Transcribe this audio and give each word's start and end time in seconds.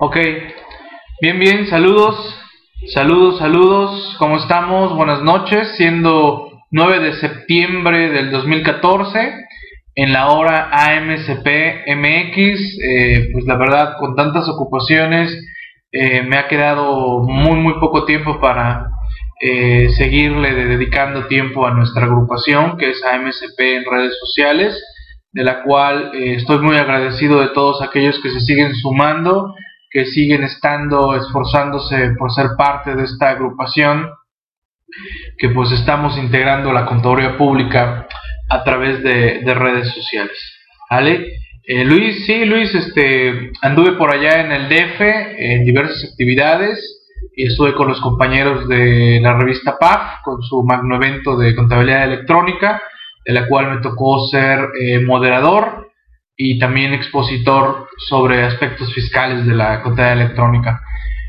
Ok, 0.00 0.16
bien, 1.20 1.38
bien, 1.38 1.68
saludos, 1.68 2.16
saludos, 2.92 3.38
saludos, 3.38 4.16
¿cómo 4.18 4.38
estamos? 4.38 4.96
Buenas 4.96 5.22
noches, 5.22 5.76
siendo 5.76 6.50
9 6.72 6.98
de 6.98 7.12
septiembre 7.12 8.10
del 8.10 8.32
2014, 8.32 9.34
en 9.94 10.12
la 10.12 10.30
hora 10.30 10.68
AMCP 10.72 11.86
MX, 11.94 12.78
eh, 12.82 13.28
pues 13.32 13.44
la 13.44 13.54
verdad, 13.54 13.94
con 13.96 14.16
tantas 14.16 14.48
ocupaciones, 14.48 15.32
eh, 15.92 16.22
me 16.22 16.38
ha 16.38 16.48
quedado 16.48 17.20
muy, 17.20 17.54
muy 17.60 17.74
poco 17.74 18.04
tiempo 18.04 18.40
para 18.40 18.88
eh, 19.40 19.90
seguirle 19.96 20.54
dedicando 20.54 21.28
tiempo 21.28 21.68
a 21.68 21.70
nuestra 21.72 22.06
agrupación, 22.06 22.78
que 22.78 22.90
es 22.90 23.04
AMCP 23.04 23.60
en 23.60 23.84
redes 23.84 24.18
sociales, 24.18 24.76
de 25.30 25.44
la 25.44 25.62
cual 25.62 26.10
estoy 26.14 26.58
muy 26.58 26.76
agradecido 26.78 27.40
de 27.40 27.50
todos 27.50 27.80
aquellos 27.80 28.18
que 28.20 28.30
se 28.30 28.40
siguen 28.40 28.74
sumando 28.74 29.54
que 29.94 30.06
siguen 30.06 30.42
estando 30.42 31.14
esforzándose 31.14 32.16
por 32.18 32.32
ser 32.32 32.48
parte 32.58 32.96
de 32.96 33.04
esta 33.04 33.30
agrupación, 33.30 34.10
que 35.38 35.50
pues 35.50 35.70
estamos 35.70 36.18
integrando 36.18 36.72
la 36.72 36.84
contaduría 36.84 37.38
pública 37.38 38.08
a 38.50 38.64
través 38.64 39.04
de, 39.04 39.54
redes 39.54 39.94
sociales. 39.94 40.36
¿Vale? 40.90 41.36
Eh, 41.62 41.84
Luis, 41.84 42.26
sí, 42.26 42.44
Luis, 42.44 42.74
este, 42.74 43.52
anduve 43.62 43.92
por 43.92 44.12
allá 44.12 44.40
en 44.40 44.50
el 44.50 44.68
DF 44.68 45.00
en 45.00 45.64
diversas 45.64 46.10
actividades 46.10 46.76
y 47.36 47.46
estuve 47.46 47.74
con 47.74 47.86
los 47.86 48.00
compañeros 48.00 48.66
de 48.68 49.20
la 49.22 49.38
revista 49.38 49.78
PAF 49.78 50.22
con 50.24 50.42
su 50.42 50.64
magno 50.64 50.96
evento 50.96 51.36
de 51.36 51.54
contabilidad 51.54 52.04
electrónica, 52.04 52.82
de 53.24 53.32
la 53.32 53.46
cual 53.46 53.76
me 53.76 53.80
tocó 53.80 54.26
ser 54.26 54.70
eh, 54.80 54.98
moderador 54.98 55.83
y 56.36 56.58
también 56.58 56.92
expositor 56.92 57.88
sobre 58.08 58.42
aspectos 58.44 58.92
fiscales 58.92 59.46
de 59.46 59.54
la 59.54 59.82
contabilidad 59.82 60.24
electrónica. 60.24 60.80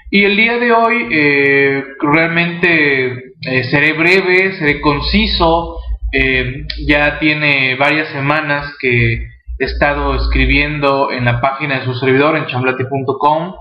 Y 0.10 0.24
el 0.24 0.38
día 0.38 0.58
de 0.58 0.72
hoy 0.72 1.08
eh, 1.12 1.84
realmente 2.00 3.34
eh, 3.42 3.64
seré 3.66 3.94
breve, 3.94 4.54
seré 4.58 4.80
conciso, 4.82 5.78
eh, 6.12 6.66
ya 6.88 7.20
tiene 7.20 7.76
varias 7.76 8.10
semanas 8.10 8.74
que 8.80 9.28
he 9.58 9.66
estado 9.66 10.16
escribiendo 10.16 11.12
en 11.12 11.26
la 11.26 11.42
página 11.42 11.80
de 11.80 11.86
su 11.86 11.94
servidor 11.96 12.38
en 12.38 12.46
chamblati.com 12.48 13.56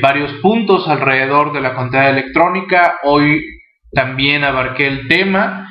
varios 0.00 0.32
puntos 0.40 0.88
alrededor 0.88 1.52
de 1.52 1.60
la 1.60 1.74
contabilidad 1.74 2.18
electrónica. 2.18 2.96
Hoy 3.02 3.44
también 3.92 4.42
abarqué 4.42 4.86
el 4.86 5.06
tema 5.06 5.68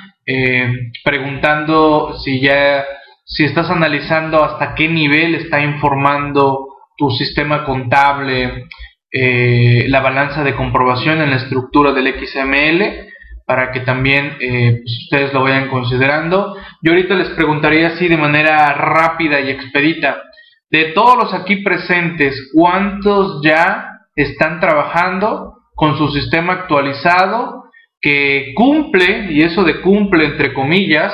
preguntando 1.04 2.16
si 2.24 2.40
ya 2.40 2.86
si 3.26 3.44
estás 3.44 3.70
analizando 3.72 4.44
hasta 4.44 4.76
qué 4.76 4.88
nivel 4.88 5.36
está 5.36 5.60
informando 5.60 6.68
tu 6.96 7.10
sistema 7.10 7.66
contable 7.66 8.68
eh, 9.12 9.86
la 9.88 10.00
balanza 10.02 10.44
de 10.44 10.56
comprobación 10.56 11.22
en 11.22 11.32
la 11.32 11.38
estructura 11.38 11.92
del 11.92 12.14
XML 12.14 13.10
para 13.46 13.72
que 13.72 13.82
también 13.82 14.38
eh, 14.40 14.80
pues, 14.84 14.98
ustedes 15.04 15.34
lo 15.34 15.44
vayan 15.44 15.70
considerando. 15.70 16.56
Yo 16.82 16.92
ahorita 16.92 17.16
les 17.16 17.30
preguntaría 17.30 17.88
así 17.88 18.08
de 18.08 18.18
manera 18.18 18.74
rápida 18.74 19.40
y 19.42 19.50
expedita, 19.50 20.22
de 20.70 20.92
todos 20.94 21.18
los 21.18 21.34
aquí 21.34 21.58
presentes, 21.58 22.52
¿cuántos 22.54 23.42
ya 23.44 23.88
están 24.16 24.60
trabajando 24.60 25.54
con 25.76 25.98
su 25.98 26.10
sistema 26.10 26.54
actualizado 26.54 27.64
que 28.02 28.54
cumple, 28.56 29.32
y 29.32 29.42
eso 29.42 29.64
de 29.64 29.82
cumple 29.82 30.26
entre 30.26 30.54
comillas, 30.54 31.14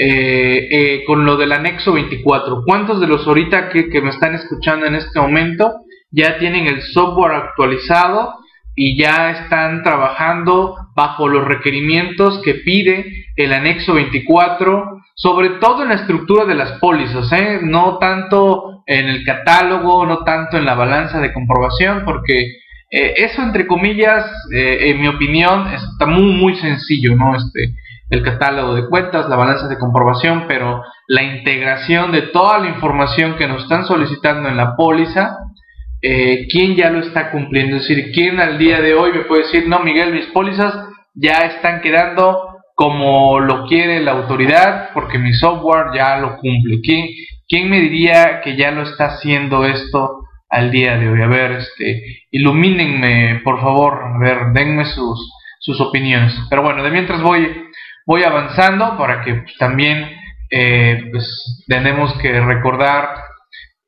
eh, 0.00 0.68
eh, 0.70 1.04
con 1.04 1.24
lo 1.24 1.36
del 1.36 1.50
anexo 1.50 1.92
24. 1.92 2.62
¿Cuántos 2.64 3.00
de 3.00 3.08
los 3.08 3.26
ahorita 3.26 3.68
que, 3.68 4.00
me 4.00 4.10
están 4.10 4.32
escuchando 4.36 4.86
en 4.86 4.94
este 4.94 5.18
momento 5.18 5.72
ya 6.12 6.38
tienen 6.38 6.68
el 6.68 6.82
software 6.82 7.32
actualizado 7.32 8.34
y 8.76 8.96
ya 8.96 9.32
están 9.32 9.82
trabajando 9.82 10.76
bajo 10.94 11.26
los 11.26 11.44
requerimientos 11.44 12.40
que 12.44 12.54
pide 12.54 13.26
el 13.34 13.52
anexo 13.52 13.94
24, 13.94 15.02
sobre 15.16 15.50
todo 15.58 15.82
en 15.82 15.88
la 15.88 15.96
estructura 15.96 16.44
de 16.44 16.54
las 16.54 16.78
pólizas, 16.78 17.32
¿eh? 17.32 17.58
no 17.64 17.98
tanto 17.98 18.84
en 18.86 19.08
el 19.08 19.24
catálogo, 19.24 20.06
no 20.06 20.22
tanto 20.22 20.58
en 20.58 20.64
la 20.64 20.74
balanza 20.74 21.20
de 21.20 21.32
comprobación, 21.32 22.04
porque 22.04 22.52
eso 22.88 23.42
entre 23.42 23.66
comillas, 23.66 24.24
en 24.52 25.00
mi 25.00 25.08
opinión, 25.08 25.66
está 25.66 26.06
muy 26.06 26.32
muy 26.34 26.54
sencillo, 26.54 27.16
¿no? 27.16 27.34
Este, 27.34 27.74
el 28.10 28.22
catálogo 28.22 28.74
de 28.74 28.88
cuentas, 28.88 29.28
la 29.28 29.36
balanza 29.36 29.68
de 29.68 29.78
comprobación, 29.78 30.44
pero 30.48 30.82
la 31.06 31.22
integración 31.22 32.10
de 32.12 32.22
toda 32.22 32.58
la 32.58 32.68
información 32.68 33.36
que 33.36 33.46
nos 33.46 33.62
están 33.62 33.84
solicitando 33.84 34.48
en 34.48 34.56
la 34.56 34.76
póliza, 34.76 35.36
eh, 36.00 36.46
¿quién 36.50 36.74
ya 36.74 36.90
lo 36.90 37.00
está 37.00 37.30
cumpliendo? 37.30 37.76
Es 37.76 37.88
decir, 37.88 38.10
¿quién 38.12 38.40
al 38.40 38.56
día 38.58 38.80
de 38.80 38.94
hoy 38.94 39.12
me 39.12 39.24
puede 39.24 39.42
decir, 39.42 39.68
no, 39.68 39.80
Miguel, 39.80 40.12
mis 40.12 40.26
pólizas 40.26 40.74
ya 41.14 41.38
están 41.38 41.80
quedando 41.80 42.56
como 42.74 43.40
lo 43.40 43.66
quiere 43.66 44.00
la 44.00 44.12
autoridad 44.12 44.90
porque 44.94 45.18
mi 45.18 45.34
software 45.34 45.88
ya 45.94 46.18
lo 46.18 46.36
cumple? 46.36 46.80
¿Quién, 46.82 47.08
quién 47.48 47.68
me 47.68 47.80
diría 47.80 48.40
que 48.42 48.56
ya 48.56 48.70
lo 48.70 48.82
está 48.82 49.06
haciendo 49.06 49.66
esto 49.66 50.20
al 50.48 50.70
día 50.70 50.96
de 50.96 51.10
hoy? 51.10 51.20
A 51.20 51.26
ver, 51.26 51.52
este, 51.52 52.22
ilumínenme, 52.30 53.40
por 53.44 53.60
favor, 53.60 54.00
a 54.14 54.18
ver, 54.18 54.52
denme 54.54 54.86
sus, 54.86 55.30
sus 55.58 55.80
opiniones. 55.80 56.34
Pero 56.48 56.62
bueno, 56.62 56.82
de 56.82 56.90
mientras 56.90 57.20
voy 57.20 57.67
voy 58.08 58.24
avanzando 58.24 58.96
para 58.96 59.20
que 59.20 59.44
también 59.58 60.08
eh, 60.50 61.08
pues, 61.12 61.62
tenemos 61.68 62.14
que 62.22 62.40
recordar 62.40 63.06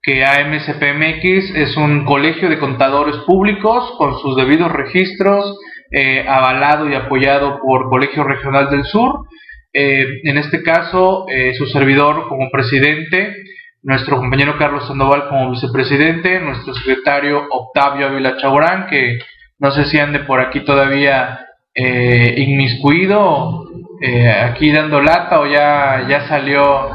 que 0.02 0.24
AMCPMX 0.24 1.54
es 1.56 1.76
un 1.78 2.04
colegio 2.04 2.50
de 2.50 2.58
contadores 2.58 3.16
públicos 3.26 3.94
con 3.96 4.18
sus 4.18 4.36
debidos 4.36 4.70
registros, 4.70 5.58
eh, 5.90 6.26
avalado 6.28 6.88
y 6.88 6.94
apoyado 6.94 7.60
por 7.60 7.88
Colegio 7.88 8.22
Regional 8.22 8.68
del 8.68 8.84
Sur. 8.84 9.24
Eh, 9.72 10.20
en 10.24 10.36
este 10.36 10.62
caso, 10.62 11.24
su 11.56 11.66
servidor 11.66 12.28
como 12.28 12.50
presidente, 12.50 13.36
nuestro 13.82 14.18
compañero 14.18 14.58
Carlos 14.58 14.86
Sandoval 14.86 15.28
como 15.28 15.50
vicepresidente, 15.50 16.40
nuestro 16.40 16.74
secretario 16.74 17.46
Octavio 17.50 18.08
Ávila 18.08 18.36
Chaurán, 18.36 18.86
que 18.86 19.18
no 19.58 19.70
sé 19.70 19.86
si 19.86 19.98
ande 19.98 20.20
por 20.20 20.40
aquí 20.40 20.60
todavía 20.60 21.46
inmiscuido 21.74 23.69
eh, 24.00 24.30
aquí 24.30 24.72
dando 24.72 25.00
lata 25.00 25.40
o 25.40 25.46
ya, 25.46 26.06
ya 26.08 26.26
salió 26.28 26.90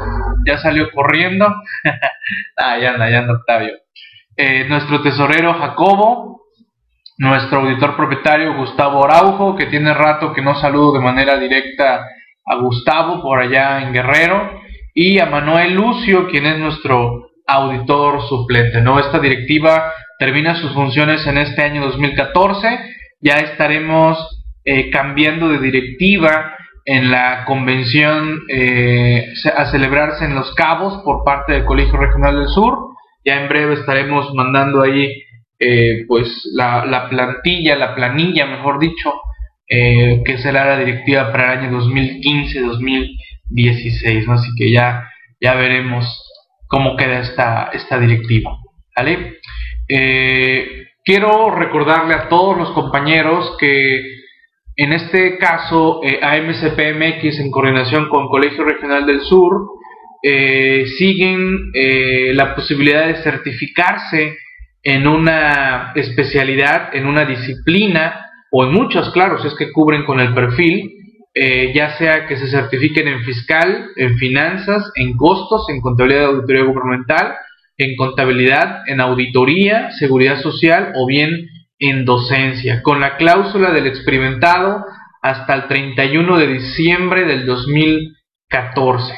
ya 0.46 0.58
salió 0.58 0.90
corriendo. 0.92 1.46
ah, 2.56 2.78
ya 2.78 2.92
anda, 2.92 3.10
ya 3.10 3.18
anda 3.18 3.34
Octavio. 3.34 3.74
Eh, 4.36 4.64
nuestro 4.68 5.02
tesorero 5.02 5.54
Jacobo, 5.54 6.42
nuestro 7.18 7.60
auditor 7.60 7.96
propietario 7.96 8.56
Gustavo 8.56 9.04
Araujo, 9.04 9.56
que 9.56 9.66
tiene 9.66 9.92
rato 9.92 10.32
que 10.32 10.42
no 10.42 10.54
saludo 10.54 10.92
de 10.92 11.00
manera 11.00 11.38
directa 11.38 12.06
a 12.44 12.56
Gustavo 12.56 13.22
por 13.22 13.40
allá 13.40 13.82
en 13.82 13.92
Guerrero, 13.92 14.60
y 14.94 15.18
a 15.18 15.26
Manuel 15.26 15.74
Lucio, 15.74 16.28
quien 16.28 16.46
es 16.46 16.58
nuestro 16.58 17.30
auditor 17.46 18.22
suplente. 18.28 18.80
¿no? 18.80 18.98
Esta 18.98 19.18
directiva 19.18 19.92
termina 20.18 20.54
sus 20.54 20.72
funciones 20.72 21.26
en 21.26 21.38
este 21.38 21.62
año 21.62 21.82
2014, 21.82 22.78
ya 23.20 23.34
estaremos 23.38 24.44
eh, 24.64 24.90
cambiando 24.90 25.48
de 25.48 25.58
directiva 25.58 26.56
en 26.86 27.10
la 27.10 27.44
convención 27.44 28.44
eh, 28.48 29.26
a 29.56 29.70
celebrarse 29.72 30.24
en 30.24 30.36
Los 30.36 30.54
Cabos 30.54 31.02
por 31.04 31.24
parte 31.24 31.52
del 31.52 31.64
Colegio 31.64 31.98
Regional 31.98 32.38
del 32.38 32.48
Sur. 32.48 32.78
Ya 33.24 33.42
en 33.42 33.48
breve 33.48 33.74
estaremos 33.74 34.32
mandando 34.34 34.82
ahí 34.82 35.24
eh, 35.58 36.04
pues 36.06 36.48
la, 36.54 37.08
plantilla, 37.10 37.74
la 37.74 37.96
planilla, 37.96 38.46
mejor 38.46 38.78
dicho, 38.78 39.12
eh, 39.68 40.22
que 40.24 40.38
será 40.38 40.64
la 40.64 40.78
directiva 40.78 41.32
para 41.32 41.54
el 41.54 41.58
año 41.58 41.76
2015-2016. 41.80 44.28
Así 44.28 44.50
que 44.56 44.70
ya, 44.70 45.10
ya 45.40 45.54
veremos 45.54 46.06
cómo 46.68 46.96
queda 46.96 47.18
esta, 47.18 47.70
esta 47.72 47.98
directiva. 47.98 48.58
¿vale? 48.96 49.38
quiero 51.04 51.50
recordarle 51.50 52.14
a 52.14 52.28
todos 52.28 52.56
los 52.58 52.70
compañeros 52.70 53.56
que 53.60 54.15
en 54.76 54.92
este 54.92 55.38
caso, 55.38 56.00
eh, 56.04 56.20
AMCPMX 56.22 57.40
en 57.40 57.50
coordinación 57.50 58.10
con 58.10 58.28
Colegio 58.28 58.62
Regional 58.62 59.06
del 59.06 59.22
Sur 59.22 59.70
eh, 60.22 60.84
siguen 60.98 61.70
eh, 61.72 62.32
la 62.34 62.54
posibilidad 62.54 63.06
de 63.06 63.22
certificarse 63.22 64.36
en 64.82 65.06
una 65.06 65.92
especialidad, 65.94 66.94
en 66.94 67.06
una 67.06 67.24
disciplina, 67.24 68.26
o 68.52 68.64
en 68.64 68.72
muchas, 68.72 69.10
claro, 69.10 69.40
si 69.40 69.48
es 69.48 69.54
que 69.54 69.72
cubren 69.72 70.04
con 70.04 70.20
el 70.20 70.32
perfil, 70.34 70.92
ya 71.74 71.98
sea 71.98 72.26
que 72.26 72.38
se 72.38 72.48
certifiquen 72.48 73.08
en 73.08 73.22
fiscal, 73.22 73.90
en 73.96 74.16
finanzas, 74.16 74.90
en 74.94 75.14
costos, 75.16 75.66
en 75.68 75.82
contabilidad 75.82 76.20
de 76.20 76.26
auditoría 76.28 76.62
gubernamental, 76.62 77.34
en 77.76 77.94
contabilidad, 77.96 78.88
en 78.88 79.02
auditoría, 79.02 79.90
seguridad 79.98 80.40
social 80.40 80.92
o 80.94 81.06
bien 81.06 81.46
en 81.78 82.04
docencia, 82.04 82.82
con 82.82 83.00
la 83.00 83.16
cláusula 83.16 83.70
del 83.70 83.86
experimentado 83.86 84.84
hasta 85.22 85.54
el 85.54 85.66
31 85.68 86.38
de 86.38 86.46
diciembre 86.46 87.24
del 87.24 87.46
2014. 87.46 89.14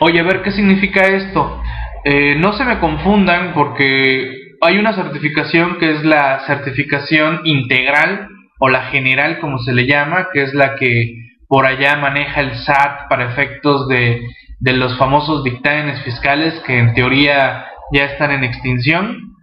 Oye, 0.00 0.20
a 0.20 0.24
ver, 0.24 0.42
¿qué 0.42 0.50
significa 0.50 1.06
esto? 1.06 1.62
Eh, 2.04 2.34
no 2.36 2.52
se 2.54 2.64
me 2.64 2.80
confundan 2.80 3.52
porque 3.54 4.36
hay 4.60 4.78
una 4.78 4.94
certificación 4.94 5.78
que 5.78 5.92
es 5.92 6.04
la 6.04 6.40
certificación 6.46 7.42
integral 7.44 8.28
o 8.58 8.68
la 8.68 8.84
general 8.86 9.38
como 9.40 9.58
se 9.58 9.72
le 9.72 9.86
llama, 9.86 10.28
que 10.32 10.42
es 10.42 10.54
la 10.54 10.74
que 10.76 11.14
por 11.46 11.66
allá 11.66 11.96
maneja 11.96 12.40
el 12.40 12.54
SAT 12.56 13.08
para 13.08 13.30
efectos 13.30 13.86
de, 13.88 14.22
de 14.58 14.72
los 14.72 14.96
famosos 14.96 15.44
dictámenes 15.44 16.02
fiscales 16.02 16.54
que 16.66 16.78
en 16.78 16.94
teoría 16.94 17.66
ya 17.92 18.04
están 18.04 18.30
en 18.30 18.44
extinción. 18.44 19.34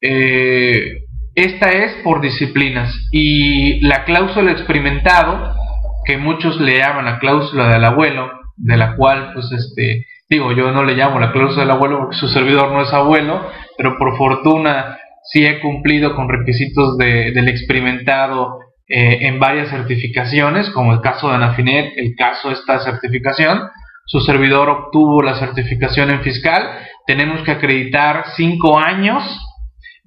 Eh, 0.00 1.00
esta 1.44 1.70
es 1.70 1.92
por 2.02 2.20
disciplinas 2.20 2.94
y 3.12 3.80
la 3.80 4.04
cláusula 4.04 4.52
experimentado, 4.52 5.54
que 6.04 6.18
muchos 6.18 6.60
le 6.60 6.78
llaman 6.78 7.04
la 7.04 7.18
cláusula 7.18 7.68
del 7.68 7.84
abuelo, 7.84 8.30
de 8.56 8.76
la 8.76 8.96
cual 8.96 9.32
pues 9.32 9.50
este 9.52 10.06
digo 10.28 10.52
yo 10.52 10.70
no 10.70 10.84
le 10.84 10.94
llamo 10.94 11.18
la 11.18 11.32
cláusula 11.32 11.62
del 11.62 11.70
abuelo 11.70 11.98
porque 11.98 12.16
su 12.16 12.28
servidor 12.28 12.72
no 12.72 12.82
es 12.82 12.92
abuelo, 12.92 13.48
pero 13.76 13.98
por 13.98 14.16
fortuna 14.16 14.98
sí 15.24 15.44
he 15.46 15.60
cumplido 15.60 16.14
con 16.14 16.28
requisitos 16.28 16.96
del 16.98 17.48
experimentado 17.48 18.58
eh, 18.88 19.26
en 19.28 19.38
varias 19.38 19.70
certificaciones, 19.70 20.70
como 20.70 20.92
el 20.92 21.00
caso 21.00 21.28
de 21.28 21.36
Anafinet, 21.36 21.92
el 21.96 22.14
caso 22.16 22.48
de 22.48 22.54
esta 22.54 22.80
certificación. 22.80 23.60
Su 24.04 24.20
servidor 24.20 24.68
obtuvo 24.68 25.22
la 25.22 25.36
certificación 25.36 26.10
en 26.10 26.22
fiscal. 26.22 26.68
Tenemos 27.06 27.42
que 27.42 27.52
acreditar 27.52 28.24
cinco 28.34 28.78
años 28.78 29.22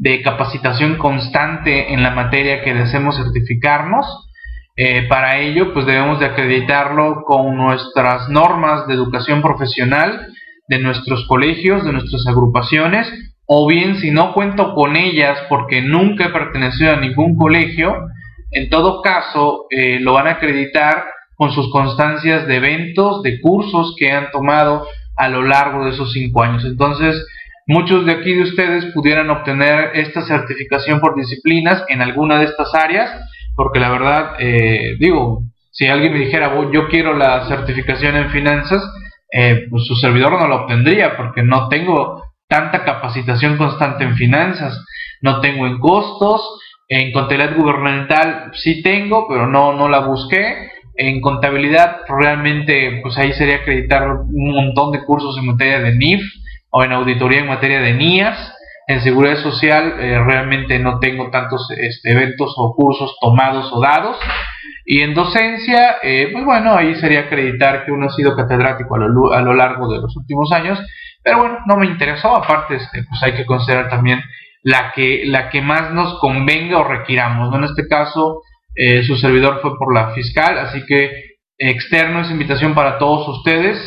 de 0.04 0.22
capacitación 0.22 0.98
constante 0.98 1.94
en 1.94 2.04
la 2.04 2.12
materia 2.12 2.62
que 2.62 2.74
deseemos 2.74 3.16
certificarnos. 3.16 4.06
Eh, 4.76 5.08
para 5.08 5.40
ello, 5.40 5.74
pues 5.74 5.86
debemos 5.86 6.20
de 6.20 6.26
acreditarlo 6.26 7.24
con 7.24 7.56
nuestras 7.56 8.28
normas 8.28 8.86
de 8.86 8.96
educación 8.96 9.42
profesional 9.42 10.28
de 10.68 10.80
nuestros 10.80 11.26
colegios, 11.28 11.86
de 11.86 11.94
nuestras 11.94 12.28
agrupaciones, 12.28 13.10
o 13.46 13.66
bien 13.66 13.96
si 13.96 14.12
no 14.12 14.34
cuento 14.34 14.74
con 14.74 14.98
ellas 14.98 15.40
porque 15.48 15.82
nunca 15.82 16.26
he 16.26 16.30
pertenecido 16.30 16.92
a 16.92 17.00
ningún 17.00 17.38
colegio, 17.38 17.96
en 18.52 18.70
todo 18.70 19.02
caso 19.02 19.68
eh, 19.70 20.00
lo 20.02 20.14
van 20.14 20.28
a 20.28 20.32
acreditar 20.32 21.06
con 21.36 21.52
sus 21.52 21.72
constancias 21.72 22.46
de 22.46 22.58
eventos, 22.58 23.24
de 23.24 23.40
cursos 23.40 23.96
que 23.98 24.12
han 24.12 24.32
tomado 24.32 24.86
a 25.16 25.30
lo 25.30 25.44
largo 25.44 25.86
de 25.86 25.92
esos 25.92 26.12
cinco 26.12 26.44
años. 26.44 26.66
Entonces, 26.66 27.26
muchos 27.68 28.06
de 28.06 28.14
aquí 28.14 28.34
de 28.34 28.44
ustedes 28.44 28.86
pudieran 28.94 29.30
obtener 29.30 29.92
esta 29.96 30.22
certificación 30.22 31.00
por 31.00 31.16
disciplinas 31.16 31.84
en 31.90 32.02
alguna 32.02 32.40
de 32.40 32.46
estas 32.46 32.74
áreas, 32.74 33.10
porque 33.56 33.80
la 33.80 33.90
verdad, 33.90 34.34
eh, 34.40 34.96
digo, 35.00 35.44
si 35.72 35.88
alguien 35.88 36.14
me 36.14 36.20
dijera, 36.20 36.54
yo 36.72 36.88
quiero 36.88 37.16
la 37.16 37.48
certificación 37.48 38.16
en 38.16 38.30
finanzas, 38.30 38.84
eh, 39.32 39.66
pues 39.70 39.86
su 39.86 39.96
servidor 39.96 40.40
no 40.40 40.48
la 40.48 40.56
obtendría, 40.56 41.18
porque 41.18 41.44
no 41.44 41.68
tengo 41.70 42.24
tanta 42.48 42.84
capacitación 42.84 43.58
constante 43.58 44.04
en 44.04 44.16
finanzas, 44.16 44.86
no 45.22 45.40
tengo 45.42 45.66
en 45.66 45.80
costos, 45.80 46.60
en 46.90 47.12
contabilidad 47.12 47.56
gubernamental 47.58 48.52
sí 48.54 48.84
tengo, 48.84 49.28
pero 49.28 49.48
no, 49.48 49.74
no 49.74 49.90
la 49.90 50.00
busqué. 50.00 50.70
En 50.96 51.22
contabilidad 51.22 52.02
realmente 52.08 53.00
pues 53.02 53.18
ahí 53.18 53.34
sería 53.34 53.56
acreditar 53.56 54.08
un 54.08 54.52
montón 54.54 54.92
de 54.92 55.04
cursos 55.04 55.36
en 55.40 55.48
materia 55.48 55.80
de 55.80 55.96
NIF 55.96 56.22
o 56.74 56.84
en 56.84 56.92
auditoría 56.92 57.40
en 57.40 57.48
materia 57.48 57.80
de 57.80 57.94
NIAS. 57.94 58.54
En 58.88 59.02
seguridad 59.02 59.38
social 59.38 59.96
eh, 59.98 60.20
realmente 60.20 60.78
no 60.78 61.00
tengo 61.00 61.30
tantos 61.30 61.72
este, 61.72 62.12
eventos 62.12 62.54
o 62.58 62.76
cursos 62.76 63.16
tomados 63.22 63.72
o 63.72 63.80
dados. 63.80 64.18
Y 64.86 65.00
en 65.00 65.14
docencia, 65.14 65.96
eh, 66.04 66.28
pues 66.34 66.44
bueno, 66.44 66.76
ahí 66.76 66.96
sería 66.96 67.22
acreditar 67.22 67.86
que 67.86 67.92
uno 67.94 68.08
ha 68.08 68.10
sido 68.10 68.36
catedrático 68.36 68.96
a 68.96 69.00
lo, 69.00 69.32
a 69.32 69.42
lo 69.42 69.54
largo 69.54 69.88
de 69.88 70.02
los 70.02 70.14
últimos 70.18 70.52
años 70.52 70.78
pero 71.24 71.40
bueno, 71.40 71.60
no 71.66 71.78
me 71.78 71.86
interesó, 71.86 72.36
aparte 72.36 72.76
este, 72.76 73.04
pues 73.04 73.24
hay 73.24 73.34
que 73.34 73.46
considerar 73.46 73.90
también 73.90 74.22
la 74.62 74.92
que, 74.94 75.24
la 75.26 75.50
que 75.50 75.62
más 75.62 75.92
nos 75.92 76.20
convenga 76.20 76.80
o 76.80 76.84
requiramos. 76.84 77.56
En 77.56 77.64
este 77.64 77.88
caso, 77.88 78.42
eh, 78.76 79.04
su 79.04 79.16
servidor 79.16 79.62
fue 79.62 79.78
por 79.78 79.94
la 79.94 80.14
fiscal, 80.14 80.58
así 80.58 80.86
que 80.86 81.12
externo 81.58 82.22
es 82.22 82.32
invitación 82.32 82.76
para 82.76 82.98
todos 82.98 83.28
ustedes. 83.30 83.78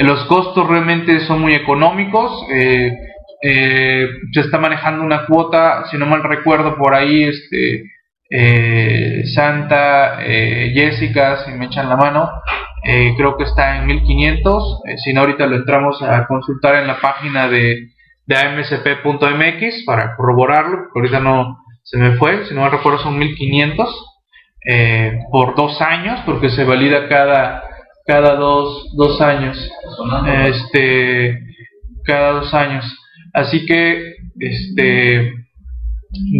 Eh, 0.00 0.04
los 0.04 0.24
costos 0.24 0.66
realmente 0.66 1.20
son 1.20 1.40
muy 1.40 1.54
económicos. 1.54 2.46
Eh, 2.52 2.92
se 3.42 4.40
está 4.40 4.58
manejando 4.58 5.04
una 5.04 5.26
cuota, 5.26 5.84
si 5.90 5.96
no 5.96 6.06
mal 6.06 6.22
recuerdo, 6.22 6.76
por 6.76 6.94
ahí, 6.94 7.24
este, 7.24 7.84
Santa, 9.34 10.18
Jessica, 10.18 11.44
si 11.44 11.52
me 11.52 11.66
echan 11.66 11.88
la 11.88 11.96
mano, 11.96 12.30
eh, 12.82 13.12
creo 13.16 13.36
que 13.36 13.44
está 13.44 13.76
en 13.76 13.86
1500, 13.86 14.82
eh, 14.86 14.98
si 14.98 15.12
no 15.12 15.20
ahorita 15.20 15.46
lo 15.46 15.56
entramos 15.56 16.00
a 16.02 16.26
consultar 16.26 16.76
en 16.76 16.86
la 16.86 16.98
página 16.98 17.46
de, 17.48 17.88
de 18.26 18.38
amsp.mx 18.38 19.84
para 19.84 20.16
corroborarlo, 20.16 20.88
porque 20.92 21.00
ahorita 21.00 21.20
no 21.20 21.58
se 21.82 21.98
me 21.98 22.16
fue, 22.16 22.46
si 22.46 22.54
no 22.54 22.62
me 22.62 22.70
recuerdo 22.70 22.98
son 23.00 23.18
1500 23.18 24.06
eh, 24.66 25.18
por 25.30 25.54
dos 25.56 25.80
años, 25.82 26.20
porque 26.24 26.48
se 26.50 26.64
valida 26.64 27.08
cada, 27.08 27.64
cada 28.10 28.34
dos, 28.34 28.90
dos 28.96 29.20
años, 29.20 29.56
este, 30.48 31.38
cada 32.04 32.32
dos 32.32 32.52
años. 32.52 32.84
Así 33.32 33.64
que 33.66 34.16
este, 34.40 35.32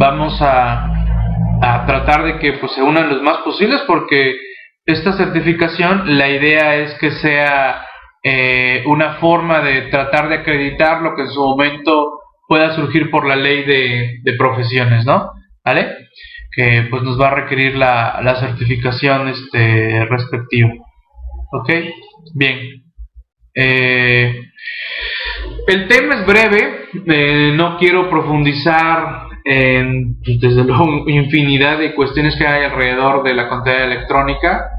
vamos 0.00 0.37
a, 0.43 0.84
a 1.62 1.87
tratar 1.87 2.25
de 2.25 2.40
que 2.40 2.55
pues, 2.55 2.72
se 2.72 2.82
unan 2.82 3.08
los 3.08 3.22
más 3.22 3.38
posibles 3.44 3.82
porque 3.87 4.37
esta 4.84 5.12
certificación, 5.12 6.19
la 6.19 6.28
idea 6.28 6.75
es 6.75 6.94
que 6.99 7.12
sea 7.12 7.87
eh, 8.25 8.82
una 8.87 9.14
forma 9.20 9.61
de 9.61 9.82
tratar 9.82 10.28
de 10.28 10.37
acreditar 10.37 11.02
lo 11.02 11.14
que 11.14 11.22
en 11.22 11.31
su 11.31 11.40
momento 11.40 12.19
pueda 12.49 12.75
surgir 12.75 13.12
por 13.12 13.28
la 13.28 13.37
ley 13.37 13.62
de, 13.62 14.34
profesiones, 14.37 15.06
¿no? 15.06 15.31
¿Vale? 15.64 15.94
Que 16.52 16.88
pues 16.90 17.05
nos 17.05 17.20
va 17.20 17.28
a 17.28 17.34
requerir 17.37 17.76
la, 17.76 18.37
certificación 18.40 19.28
este, 19.28 20.05
respectiva. 20.06 20.72
¿Ok? 21.52 21.70
Bien. 22.35 22.58
Eh, 23.55 24.50
el 25.67 25.88
tema 25.88 26.20
es 26.20 26.26
breve, 26.26 26.87
eh, 27.06 27.52
no 27.55 27.76
quiero 27.79 28.08
profundizar 28.08 29.29
en, 29.44 30.20
pues, 30.25 30.41
desde 30.41 30.64
luego, 30.64 31.08
infinidad 31.08 31.79
de 31.79 31.94
cuestiones 31.94 32.37
que 32.37 32.47
hay 32.47 32.64
alrededor 32.64 33.23
de 33.23 33.35
la 33.35 33.49
contabilidad 33.49 33.93
electrónica. 33.93 34.70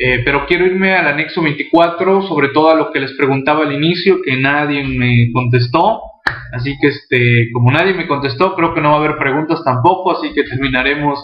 Eh, 0.00 0.22
pero 0.24 0.46
quiero 0.46 0.64
irme 0.64 0.94
al 0.94 1.08
anexo 1.08 1.42
24, 1.42 2.22
sobre 2.22 2.48
todo 2.50 2.70
a 2.70 2.76
lo 2.76 2.92
que 2.92 3.00
les 3.00 3.12
preguntaba 3.14 3.64
al 3.64 3.72
inicio, 3.72 4.22
que 4.24 4.36
nadie 4.36 4.84
me 4.84 5.32
contestó. 5.32 6.02
Así 6.52 6.76
que, 6.80 6.88
este, 6.88 7.50
como 7.52 7.72
nadie 7.72 7.94
me 7.94 8.06
contestó, 8.06 8.54
creo 8.54 8.74
que 8.74 8.80
no 8.80 8.90
va 8.90 8.96
a 8.96 8.98
haber 8.98 9.18
preguntas 9.18 9.62
tampoco, 9.64 10.12
así 10.12 10.32
que 10.34 10.44
terminaremos 10.44 11.18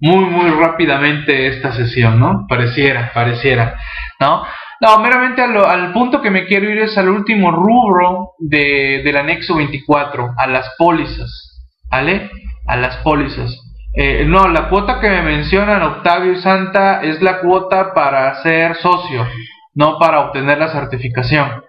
muy, 0.00 0.24
muy 0.24 0.50
rápidamente 0.50 1.48
esta 1.48 1.72
sesión, 1.72 2.20
¿no? 2.20 2.46
Pareciera, 2.48 3.12
pareciera, 3.14 3.78
¿no? 4.20 4.44
No, 4.78 4.98
meramente 4.98 5.42
al, 5.42 5.56
al 5.56 5.92
punto 5.92 6.20
que 6.20 6.30
me 6.30 6.44
quiero 6.44 6.70
ir 6.70 6.78
es 6.78 6.98
al 6.98 7.08
último 7.08 7.50
rubro 7.50 8.32
de, 8.38 9.00
del 9.02 9.16
anexo 9.16 9.56
24, 9.56 10.34
a 10.36 10.46
las 10.46 10.74
pólizas, 10.76 11.64
¿vale? 11.90 12.30
A 12.66 12.76
las 12.76 12.98
pólizas. 12.98 13.58
Eh, 13.94 14.26
no, 14.26 14.46
la 14.48 14.68
cuota 14.68 15.00
que 15.00 15.08
me 15.08 15.22
mencionan 15.22 15.82
Octavio 15.82 16.32
y 16.32 16.42
Santa 16.42 17.00
es 17.02 17.22
la 17.22 17.40
cuota 17.40 17.94
para 17.94 18.42
ser 18.42 18.76
socio, 18.76 19.26
no 19.74 19.98
para 19.98 20.20
obtener 20.20 20.58
la 20.58 20.68
certificación. 20.68 21.64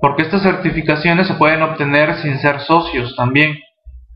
Porque 0.00 0.22
estas 0.22 0.42
certificaciones 0.42 1.26
se 1.26 1.34
pueden 1.34 1.62
obtener 1.62 2.14
sin 2.18 2.38
ser 2.38 2.60
socios 2.60 3.16
también, 3.16 3.58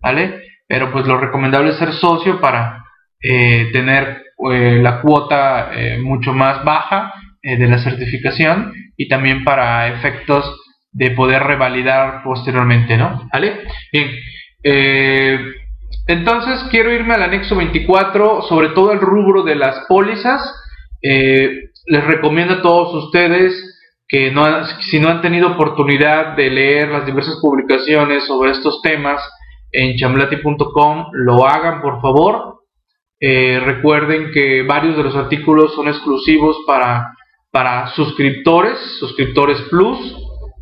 ¿vale? 0.00 0.42
Pero 0.68 0.92
pues 0.92 1.06
lo 1.06 1.18
recomendable 1.18 1.70
es 1.70 1.78
ser 1.78 1.92
socio 1.94 2.40
para 2.40 2.84
eh, 3.20 3.70
tener 3.72 4.22
eh, 4.50 4.78
la 4.80 5.00
cuota 5.00 5.70
mucho 6.00 6.32
más 6.32 6.64
baja 6.64 7.12
de 7.42 7.66
la 7.68 7.78
certificación 7.78 8.72
y 8.96 9.08
también 9.08 9.44
para 9.44 9.88
efectos 9.88 10.60
de 10.92 11.12
poder 11.12 11.42
revalidar 11.42 12.22
posteriormente, 12.22 12.96
¿no? 12.96 13.28
¿Vale? 13.32 13.60
Bien. 13.92 14.10
Entonces 16.08 16.66
quiero 16.70 16.90
irme 16.90 17.14
al 17.14 17.22
anexo 17.22 17.54
24, 17.54 18.42
sobre 18.42 18.70
todo 18.70 18.92
el 18.92 19.00
rubro 19.00 19.42
de 19.42 19.54
las 19.54 19.84
pólizas. 19.86 20.40
Eh, 21.02 21.70
les 21.86 22.04
recomiendo 22.04 22.54
a 22.54 22.62
todos 22.62 23.04
ustedes 23.04 23.52
que 24.08 24.30
no, 24.30 24.64
si 24.90 24.98
no 24.98 25.10
han 25.10 25.20
tenido 25.20 25.52
oportunidad 25.52 26.34
de 26.34 26.48
leer 26.48 26.88
las 26.88 27.04
diversas 27.04 27.38
publicaciones 27.42 28.24
sobre 28.24 28.52
estos 28.52 28.80
temas 28.80 29.20
en 29.70 29.96
chamblati.com, 29.96 31.08
lo 31.12 31.46
hagan 31.46 31.82
por 31.82 32.00
favor. 32.00 32.57
Eh, 33.20 33.60
recuerden 33.64 34.30
que 34.32 34.62
varios 34.62 34.96
de 34.96 35.02
los 35.02 35.16
artículos 35.16 35.74
son 35.74 35.88
exclusivos 35.88 36.58
para, 36.66 37.14
para 37.50 37.88
suscriptores, 37.88 38.78
suscriptores 39.00 39.60
plus, 39.70 39.98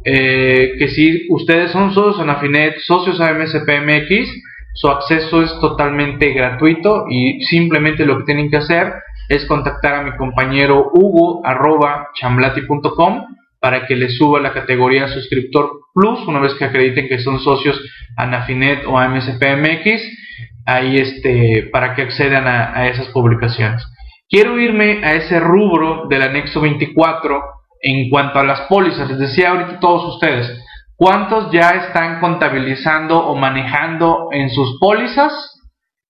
eh, 0.05 0.75
que 0.79 0.89
si 0.89 1.27
ustedes 1.31 1.73
son 1.73 1.93
socios 1.93 2.21
en 2.21 2.31
Afinet, 2.31 2.79
socios 2.79 3.21
a 3.21 3.33
MSPMX, 3.33 4.31
su 4.75 4.89
acceso 4.89 5.43
es 5.43 5.51
totalmente 5.61 6.33
gratuito 6.33 7.07
y 7.11 7.43
simplemente 7.45 8.07
lo 8.07 8.19
que 8.19 8.25
tienen 8.25 8.51
que 8.51 8.59
hacer 8.59 8.93
es 9.29 9.45
contactar 9.47 9.95
a 9.95 10.03
mi 10.03 10.17
compañero 10.17 10.91
hugo 10.93 11.45
arroba 11.45 12.11
chamblati.com 12.15 13.25
para 13.59 13.87
que 13.87 13.97
les 13.97 14.17
suba 14.17 14.39
la 14.39 14.53
categoría 14.53 15.09
suscriptor 15.09 15.81
plus 15.95 16.21
una 16.29 16.41
vez 16.41 16.55
que 16.55 16.67
acrediten 16.67 17.09
que 17.09 17.19
son 17.19 17.41
socios 17.41 17.81
a 18.17 18.27
Nafinet 18.27 18.85
o 18.87 18.99
a 18.99 19.09
MSPMX 19.09 20.03
ahí 20.67 20.99
este 20.99 21.69
para 21.73 21.95
que 21.95 22.03
accedan 22.03 22.47
a, 22.47 22.77
a 22.77 22.89
esas 22.89 23.09
publicaciones 23.09 23.87
quiero 24.29 24.59
irme 24.59 25.05
a 25.05 25.15
ese 25.15 25.41
rubro 25.41 26.07
del 26.09 26.23
anexo 26.23 26.61
24 26.61 27.43
en 27.83 28.11
cuanto 28.11 28.39
a 28.39 28.45
las 28.45 28.63
pólizas 28.63 29.09
les 29.09 29.19
decía 29.19 29.51
ahorita 29.51 29.81
todos 29.81 30.15
ustedes 30.15 30.63
cuántos 30.97 31.53
ya 31.53 31.71
están 31.71 32.21
contabilizando 32.21 33.19
o 33.19 33.37
manejando 33.37 34.29
en 34.33 34.51
sus 34.51 34.79
pólizas 34.79 35.33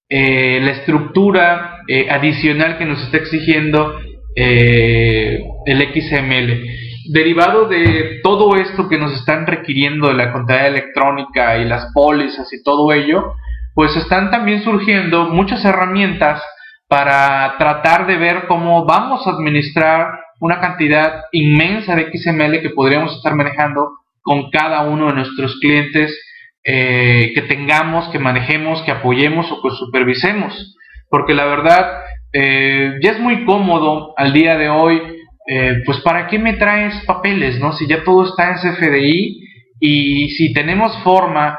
eh, 0.08 0.60
la 0.62 0.70
estructura 0.70 1.78
eh, 1.88 2.08
adicional 2.08 2.78
que 2.78 2.84
nos 2.84 3.02
está 3.02 3.16
exigiendo 3.16 3.98
eh, 4.36 5.42
el 5.66 5.78
XML. 5.80 6.64
Derivado 7.12 7.66
de 7.68 8.20
todo 8.22 8.54
esto 8.54 8.88
que 8.88 8.98
nos 8.98 9.12
están 9.14 9.48
requiriendo 9.48 10.08
de 10.08 10.14
la 10.14 10.32
contabilidad 10.32 10.68
electrónica 10.68 11.58
y 11.58 11.64
las 11.64 11.92
pólizas 11.92 12.52
y 12.52 12.62
todo 12.62 12.92
ello, 12.92 13.34
pues 13.76 13.95
están 13.95 14.30
también 14.30 14.62
surgiendo 14.62 15.28
muchas 15.28 15.62
herramientas 15.62 16.42
para 16.88 17.56
tratar 17.59 18.06
de 18.06 18.16
ver 18.16 18.47
cómo 18.49 18.87
vamos 18.87 19.26
a 19.26 19.33
administrar 19.33 20.18
una 20.40 20.61
cantidad 20.61 21.25
inmensa 21.30 21.95
de 21.95 22.11
XML 22.11 22.62
que 22.62 22.71
podríamos 22.71 23.14
estar 23.14 23.35
manejando 23.35 23.90
con 24.23 24.50
cada 24.50 24.80
uno 24.88 25.09
de 25.09 25.12
nuestros 25.12 25.61
clientes 25.61 26.18
eh, 26.64 27.33
que 27.35 27.42
tengamos, 27.42 28.09
que 28.09 28.18
manejemos, 28.18 28.80
que 28.80 28.92
apoyemos 28.92 29.52
o 29.52 29.61
que 29.61 29.68
supervisemos. 29.76 30.75
Porque 31.11 31.35
la 31.35 31.45
verdad, 31.45 32.00
eh, 32.33 32.95
ya 33.02 33.11
es 33.11 33.21
muy 33.21 33.45
cómodo 33.45 34.14
al 34.16 34.33
día 34.33 34.56
de 34.56 34.71
hoy, 34.71 35.02
eh, 35.49 35.83
pues 35.85 36.00
¿para 36.00 36.28
qué 36.28 36.38
me 36.38 36.54
traes 36.54 37.04
papeles, 37.04 37.61
no? 37.61 37.75
Si 37.75 37.87
ya 37.87 38.02
todo 38.04 38.25
está 38.25 38.52
en 38.52 38.56
CFDI 38.56 39.38
y 39.80 40.30
si 40.30 40.54
tenemos 40.54 40.97
forma 41.04 41.59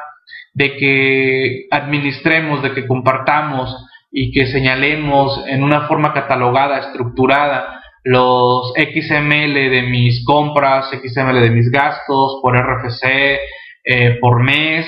de 0.58 0.76
que 0.76 1.68
administremos, 1.70 2.64
de 2.64 2.74
que 2.74 2.88
compartamos 2.88 3.70
y 4.12 4.32
que 4.32 4.48
señalemos 4.48 5.44
en 5.46 5.64
una 5.64 5.82
forma 5.88 6.14
catalogada, 6.14 6.80
estructurada, 6.80 7.80
los 8.04 8.74
XML 8.74 9.54
de 9.54 9.84
mis 9.84 10.26
compras, 10.26 10.90
XML 10.90 11.42
de 11.42 11.52
mis 11.52 11.70
gastos, 11.70 12.40
por 12.42 12.58
RFC, 12.58 13.38
eh, 13.84 14.18
por 14.20 14.42
mes 14.42 14.88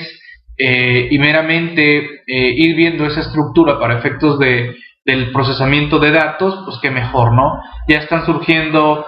eh, 0.58 1.06
y 1.08 1.18
meramente 1.20 1.98
eh, 1.98 2.54
ir 2.56 2.74
viendo 2.74 3.06
esa 3.06 3.20
estructura 3.20 3.78
para 3.78 3.98
efectos 3.98 4.40
de, 4.40 4.74
del 5.04 5.30
procesamiento 5.30 6.00
de 6.00 6.10
datos, 6.10 6.62
pues 6.64 6.78
que 6.82 6.90
mejor, 6.90 7.32
¿no? 7.32 7.62
Ya 7.88 7.98
están 7.98 8.26
surgiendo 8.26 9.06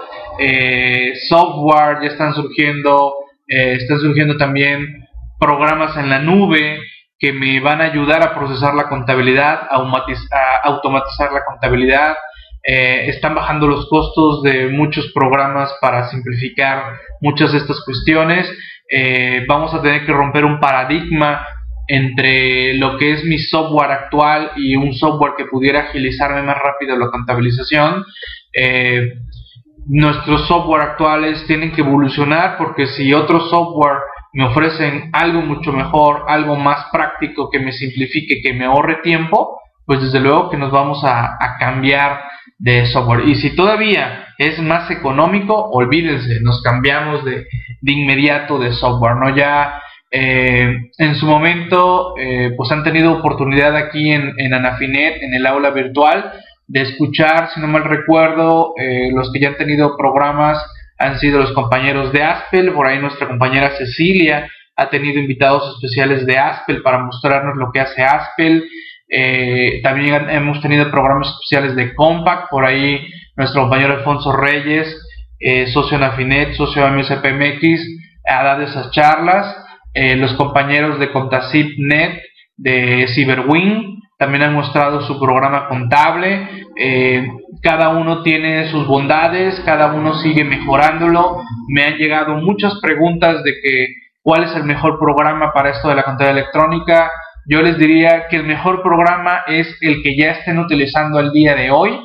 software, 1.28 1.98
ya 2.02 2.08
están 2.08 2.32
surgiendo, 2.34 3.14
están 3.46 3.98
surgiendo 4.00 4.36
también 4.38 5.01
programas 5.44 5.96
en 5.96 6.08
la 6.08 6.20
nube 6.20 6.78
que 7.18 7.32
me 7.32 7.60
van 7.60 7.80
a 7.80 7.86
ayudar 7.86 8.22
a 8.22 8.34
procesar 8.34 8.74
la 8.74 8.88
contabilidad, 8.88 9.62
a, 9.70 10.60
automatizar 10.64 11.32
la 11.32 11.44
contabilidad, 11.44 12.16
están 12.64 13.34
bajando 13.34 13.66
los 13.66 13.88
costos 13.88 14.42
de 14.44 14.68
muchos 14.68 15.10
programas 15.12 15.74
para 15.80 16.08
simplificar 16.10 16.84
muchas 17.20 17.50
de 17.50 17.58
estas 17.58 17.84
cuestiones 17.84 18.48
eh, 18.94 19.46
vamos 19.48 19.72
a 19.72 19.80
tener 19.80 20.04
que 20.04 20.12
romper 20.12 20.44
un 20.44 20.60
paradigma 20.60 21.46
entre 21.88 22.74
lo 22.74 22.98
que 22.98 23.12
es 23.12 23.24
mi 23.24 23.38
software 23.38 23.90
actual 23.90 24.50
y 24.56 24.76
un 24.76 24.92
software 24.92 25.32
que 25.34 25.46
pudiera 25.46 25.80
agilizarme 25.84 26.42
más 26.42 26.58
rápido 26.58 26.98
la 26.98 27.10
contabilización. 27.10 28.04
Eh, 28.52 29.14
nuestros 29.86 30.46
software 30.46 30.82
actuales 30.82 31.42
tienen 31.46 31.72
que 31.72 31.80
evolucionar 31.80 32.58
porque 32.58 32.86
si 32.86 33.14
otros 33.14 33.48
software 33.48 33.98
me 34.32 34.44
ofrecen 34.44 35.10
algo 35.12 35.42
mucho 35.42 35.72
mejor, 35.72 36.24
algo 36.28 36.56
más 36.56 36.86
práctico 36.90 37.50
que 37.50 37.60
me 37.60 37.72
simplifique, 37.72 38.40
que 38.42 38.54
me 38.54 38.64
ahorre 38.64 39.00
tiempo, 39.02 39.60
pues 39.84 40.00
desde 40.00 40.20
luego 40.20 40.48
que 40.48 40.56
nos 40.56 40.70
vamos 40.70 41.02
a, 41.04 41.36
cambiar 41.58 42.22
de 42.58 42.86
software. 42.86 43.28
Y 43.28 43.34
si 43.36 43.54
todavía 43.54 44.26
es 44.38 44.58
más 44.60 44.90
económico, 44.90 45.54
olvídense, 45.54 46.40
nos 46.40 46.62
cambiamos 46.62 47.24
de, 47.24 47.46
de 47.80 47.92
inmediato 47.92 48.58
de 48.58 48.72
software, 48.72 49.16
¿no? 49.16 49.36
Ya 49.36 49.80
eh, 50.10 50.90
en 50.98 51.14
su 51.16 51.26
momento, 51.26 52.14
eh, 52.18 52.52
pues 52.56 52.70
han 52.70 52.84
tenido 52.84 53.12
oportunidad 53.12 53.76
aquí 53.76 54.10
en, 54.10 54.34
en, 54.38 54.54
Anafinet, 54.54 55.22
en 55.22 55.34
el 55.34 55.46
aula 55.46 55.70
virtual, 55.70 56.32
de 56.66 56.82
escuchar, 56.82 57.50
si 57.50 57.60
no 57.60 57.66
mal 57.66 57.84
recuerdo, 57.84 58.74
eh, 58.78 59.10
los 59.12 59.30
que 59.32 59.40
ya 59.40 59.48
han 59.48 59.56
tenido 59.56 59.96
programas 59.96 60.58
han 61.02 61.18
sido 61.18 61.40
los 61.40 61.52
compañeros 61.52 62.12
de 62.12 62.22
Aspel, 62.22 62.72
por 62.72 62.86
ahí 62.86 62.98
nuestra 62.98 63.26
compañera 63.26 63.76
Cecilia 63.76 64.50
ha 64.76 64.88
tenido 64.88 65.20
invitados 65.20 65.74
especiales 65.74 66.24
de 66.24 66.38
Aspel 66.38 66.82
para 66.82 66.98
mostrarnos 66.98 67.56
lo 67.56 67.70
que 67.72 67.80
hace 67.80 68.02
Aspel. 68.02 68.64
también 69.82 70.30
hemos 70.30 70.60
tenido 70.62 70.90
programas 70.90 71.28
especiales 71.28 71.76
de 71.76 71.94
Compact, 71.94 72.48
por 72.50 72.64
ahí 72.64 73.06
nuestro 73.36 73.62
compañero 73.62 73.94
Alfonso 73.94 74.32
Reyes 74.32 74.96
eh, 75.44 75.66
socio 75.72 75.98
Nafinet, 75.98 76.54
socio 76.54 76.88
MSPMX, 76.88 77.80
ha 78.28 78.44
dado 78.44 78.62
esas 78.62 78.92
charlas. 78.92 79.56
Eh, 79.92 80.14
los 80.16 80.34
compañeros 80.34 81.00
de 81.00 81.10
ContaCipNet, 81.10 82.22
de 82.56 83.06
Cyberwing, 83.12 83.91
también 84.22 84.44
han 84.44 84.54
mostrado 84.54 85.02
su 85.02 85.18
programa 85.18 85.66
contable. 85.66 86.48
Eh, 86.76 87.28
cada 87.60 87.88
uno 87.88 88.22
tiene 88.22 88.70
sus 88.70 88.86
bondades, 88.86 89.60
cada 89.64 89.92
uno 89.92 90.14
sigue 90.14 90.44
mejorándolo. 90.44 91.42
Me 91.66 91.82
han 91.82 91.96
llegado 91.96 92.36
muchas 92.36 92.78
preguntas 92.80 93.42
de 93.42 93.54
que 93.60 93.88
cuál 94.22 94.44
es 94.44 94.54
el 94.54 94.62
mejor 94.62 95.00
programa 95.00 95.52
para 95.52 95.70
esto 95.70 95.88
de 95.88 95.96
la 95.96 96.04
contabilidad 96.04 96.38
electrónica. 96.38 97.10
Yo 97.46 97.62
les 97.62 97.76
diría 97.78 98.28
que 98.28 98.36
el 98.36 98.44
mejor 98.44 98.80
programa 98.84 99.42
es 99.48 99.76
el 99.80 100.04
que 100.04 100.16
ya 100.16 100.30
estén 100.30 100.60
utilizando 100.60 101.18
el 101.18 101.32
día 101.32 101.56
de 101.56 101.72
hoy 101.72 101.98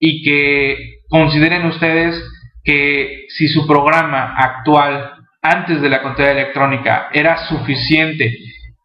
y 0.00 0.22
que 0.22 1.02
consideren 1.10 1.66
ustedes 1.66 2.14
que 2.64 3.26
si 3.28 3.46
su 3.46 3.66
programa 3.66 4.36
actual 4.38 5.12
antes 5.42 5.82
de 5.82 5.88
la 5.90 6.00
contabilidad 6.00 6.44
electrónica 6.44 7.08
era 7.12 7.46
suficiente 7.46 8.34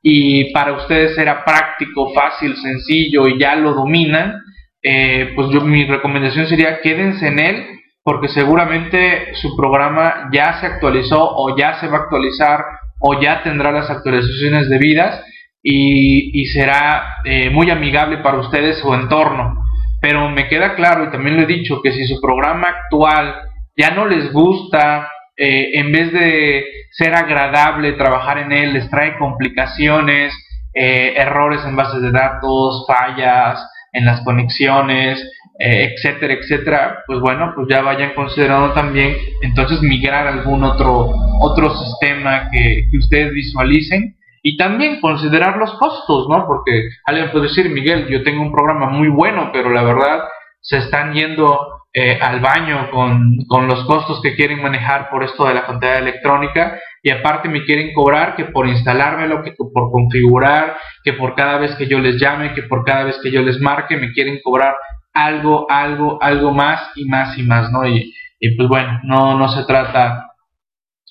y 0.04 0.52
para 0.52 0.74
ustedes 0.74 1.18
era 1.18 1.46
práctico, 1.46 2.14
fácil, 2.14 2.58
sencillo 2.58 3.28
y 3.28 3.40
ya 3.40 3.56
lo 3.56 3.74
dominan, 3.74 4.42
eh, 4.84 5.32
pues 5.34 5.48
yo 5.50 5.62
mi 5.62 5.86
recomendación 5.86 6.46
sería 6.46 6.82
quédense 6.82 7.28
en 7.28 7.40
él 7.40 7.66
porque 8.04 8.28
seguramente 8.28 9.34
su 9.36 9.56
programa 9.56 10.30
ya 10.34 10.60
se 10.60 10.68
actualizó 10.68 11.24
o 11.24 11.58
ya 11.58 11.80
se 11.80 11.88
va 11.88 12.00
a 12.00 12.02
actualizar 12.02 12.66
o 13.00 13.22
ya 13.22 13.44
tendrá 13.44 13.72
las 13.72 13.90
actualizaciones 13.90 14.70
debidas 14.70 15.24
y, 15.66 16.46
será 16.48 17.22
eh, 17.24 17.50
muy 17.50 17.70
amigable 17.72 18.18
para 18.18 18.40
ustedes 18.40 18.80
su 18.80 18.94
entorno. 18.94 19.64
Pero 20.02 20.30
me 20.30 20.50
queda 20.50 20.76
claro 20.76 21.06
y 21.06 21.12
también 21.12 21.38
lo 21.38 21.44
he 21.44 21.46
dicho 21.46 21.82
que 21.82 21.94
si 21.94 22.06
su 22.06 22.20
programa 22.20 22.68
actual 22.68 23.36
ya 23.78 23.92
no 23.92 24.06
les 24.06 24.34
gusta, 24.34 25.08
eh, 25.36 25.80
en 25.80 25.92
vez 25.92 26.12
de 26.12 26.64
ser 26.92 27.16
agradable 27.16 27.94
trabajar 27.94 28.38
en 28.38 28.52
él, 28.52 28.74
les 28.74 28.90
trae 28.90 29.18
complicaciones, 29.18 30.34
eh, 30.74 31.14
errores 31.18 31.62
en 31.66 31.76
bases 31.76 32.02
de 32.02 32.12
datos, 32.12 32.86
fallas 32.88 33.60
en 33.94 34.06
las 34.06 34.22
conexiones, 34.22 35.20
eh, 35.60 35.94
etcétera, 35.94 36.34
etcétera, 36.34 37.04
pues 37.06 37.20
bueno, 37.20 37.54
pues 37.56 37.68
ya 37.70 37.82
vayan 37.82 38.14
considerando 38.16 38.74
también 38.74 39.16
entonces 39.42 39.82
migrar 39.82 40.28
a 40.28 40.34
algún 40.34 40.64
otro, 40.64 41.14
otro 41.42 41.76
sistema 41.76 42.50
que, 42.52 42.88
que 42.90 42.98
ustedes 42.98 43.32
visualicen 43.34 44.16
y 44.42 44.58
también 44.58 45.00
considerar 45.00 45.58
los 45.58 45.74
costos, 45.76 46.28
¿no? 46.28 46.46
Porque 46.48 46.90
alguien 47.06 47.32
puede 47.32 47.48
decir, 47.48 47.70
Miguel, 47.70 48.08
yo 48.08 48.24
tengo 48.24 48.42
un 48.42 48.52
programa 48.52 48.88
muy 48.88 49.08
bueno, 49.08 49.52
pero 49.54 49.70
la 49.70 49.84
verdad 49.84 50.24
se 50.60 50.80
están 50.80 51.14
yendo 51.14 51.60
eh, 51.96 52.18
al 52.20 52.40
baño 52.40 52.90
con, 52.90 53.38
con, 53.48 53.68
los 53.68 53.86
costos 53.86 54.20
que 54.22 54.36
quieren 54.36 54.62
manejar 54.62 55.10
por 55.12 55.24
esto 55.24 55.46
de 55.46 55.54
la 55.54 55.66
contabilidad 55.66 56.02
electrónica 56.02 56.80
y 57.04 57.12
aparte 57.12 57.50
me 57.50 57.66
quieren 57.66 57.94
cobrar 57.94 58.36
que 58.36 58.46
por 58.46 58.68
instalármelo, 58.68 59.44
que 59.44 59.52
por 59.52 59.92
configurar, 59.92 60.76
que 61.04 61.14
por 61.14 61.36
cada 61.36 61.60
vez 61.60 61.76
que 61.76 61.88
yo 61.88 62.00
les 62.00 62.20
llame, 62.20 62.54
que 62.54 62.64
por 62.64 62.84
cada 62.84 63.04
vez 63.04 63.20
que 63.22 63.30
yo 63.30 63.44
les 63.44 63.60
marque, 63.60 63.98
me 63.98 64.12
quieren 64.12 64.40
cobrar 64.44 64.74
algo, 65.14 65.68
algo, 65.70 66.18
algo 66.22 66.52
más 66.52 66.82
y 66.96 67.06
más 67.06 67.38
y 67.38 67.44
más, 67.44 67.72
¿no? 67.72 67.86
Y, 67.86 68.12
y 68.40 68.56
pues 68.56 68.68
bueno, 68.68 69.00
no, 69.04 69.38
no 69.38 69.48
se 69.50 69.64
trata 69.66 70.32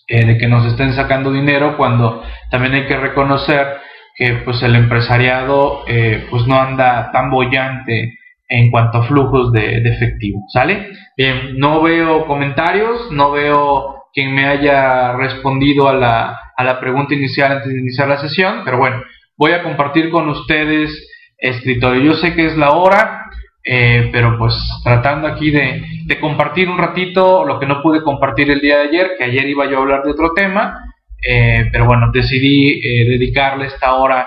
eh, 0.09 0.27
de 0.27 0.37
que 0.37 0.49
nos 0.49 0.67
estén 0.67 0.95
sacando 0.95 1.31
dinero 1.31 1.77
cuando 1.77 2.25
también 2.51 2.75
hay 2.75 2.87
que 2.87 2.97
reconocer 2.97 3.79
que 4.17 4.35
pues 4.45 4.63
el 4.63 4.75
empresariado 4.75 5.85
eh, 5.87 6.27
pues 6.29 6.47
no 6.47 6.61
anda 6.61 7.11
tan 7.13 7.31
bollante 7.31 8.19
en 8.49 8.71
cuanto 8.71 8.99
a 8.99 9.07
flujos 9.07 9.53
de, 9.53 9.79
efectivo, 9.79 10.41
¿sale? 10.53 10.91
Bien, 11.17 11.57
no 11.59 11.83
veo 11.83 12.27
comentarios, 12.27 13.11
no 13.11 13.31
veo 13.31 14.05
quien 14.13 14.35
me 14.35 14.47
haya 14.47 15.13
respondido 15.13 15.89
a 15.89 15.95
la, 15.95 16.39
a 16.57 16.65
la 16.65 16.79
pregunta 16.79 17.15
inicial 17.15 17.53
antes 17.53 17.73
de 17.73 17.81
iniciar 17.81 18.09
la 18.09 18.19
sesión, 18.19 18.63
pero 18.65 18.79
bueno, 18.79 19.03
voy 19.37 19.53
a 19.53 19.63
compartir 19.63 20.11
con 20.11 20.29
ustedes 20.29 20.91
escritorio. 21.39 22.03
Yo 22.03 22.15
sé 22.15 22.35
que 22.35 22.47
es 22.47 22.57
la 22.57 22.71
hora, 22.73 23.19
Eh, 23.65 24.11
pero 24.13 24.37
pues 24.39 24.55
tratando 24.83 25.29
aquí 25.29 25.53
de, 25.53 25.81
de, 26.07 26.19
compartir 26.19 26.69
un 26.69 26.79
ratito 26.79 27.45
lo 27.45 27.61
que 27.61 27.67
no 27.67 27.81
pude 27.81 28.03
compartir 28.03 28.51
el 28.51 28.61
día 28.61 28.79
de 28.79 28.89
ayer, 28.89 29.11
que 29.17 29.23
ayer 29.23 29.49
iba 29.49 29.71
yo 29.71 29.79
a 29.79 29.83
hablar 29.83 30.03
de 30.03 30.11
otro 30.11 30.33
tema, 30.35 30.75
eh, 31.23 31.69
pero 31.71 31.85
bueno, 31.87 32.11
decidí 32.13 32.81
eh, 32.83 33.05
dedicarle 33.09 33.67
esta 33.67 33.95
hora 33.95 34.27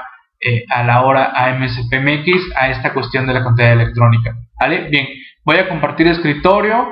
a 0.69 0.83
la 0.83 1.03
hora 1.03 1.31
AMSPMX 1.35 2.51
a 2.55 2.69
esta 2.69 2.93
cuestión 2.93 3.27
de 3.27 3.33
la 3.33 3.43
contabilidad 3.43 3.81
electrónica. 3.81 4.35
¿Vale? 4.59 4.87
Bien, 4.89 5.07
voy 5.43 5.57
a 5.57 5.67
compartir 5.67 6.07
escritorio, 6.07 6.87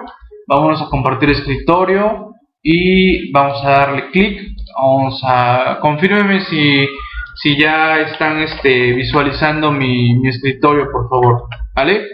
vámonos 0.48 0.82
a 0.82 0.90
compartir 0.90 1.32
escritorio 1.32 2.32
y 2.62 3.32
vamos 3.32 3.64
a 3.64 3.70
darle 3.70 4.10
clic, 4.12 4.40
vamos 4.76 5.22
a, 5.26 5.78
confírmeme 5.82 6.42
si, 6.46 6.88
si 7.36 7.58
ya 7.58 8.00
están 8.00 8.42
este, 8.42 8.94
visualizando 8.94 9.72
mi, 9.72 10.16
mi 10.16 10.30
escritorio, 10.30 10.90
por 10.92 11.10
favor, 11.10 11.44
¿vale? 11.76 12.08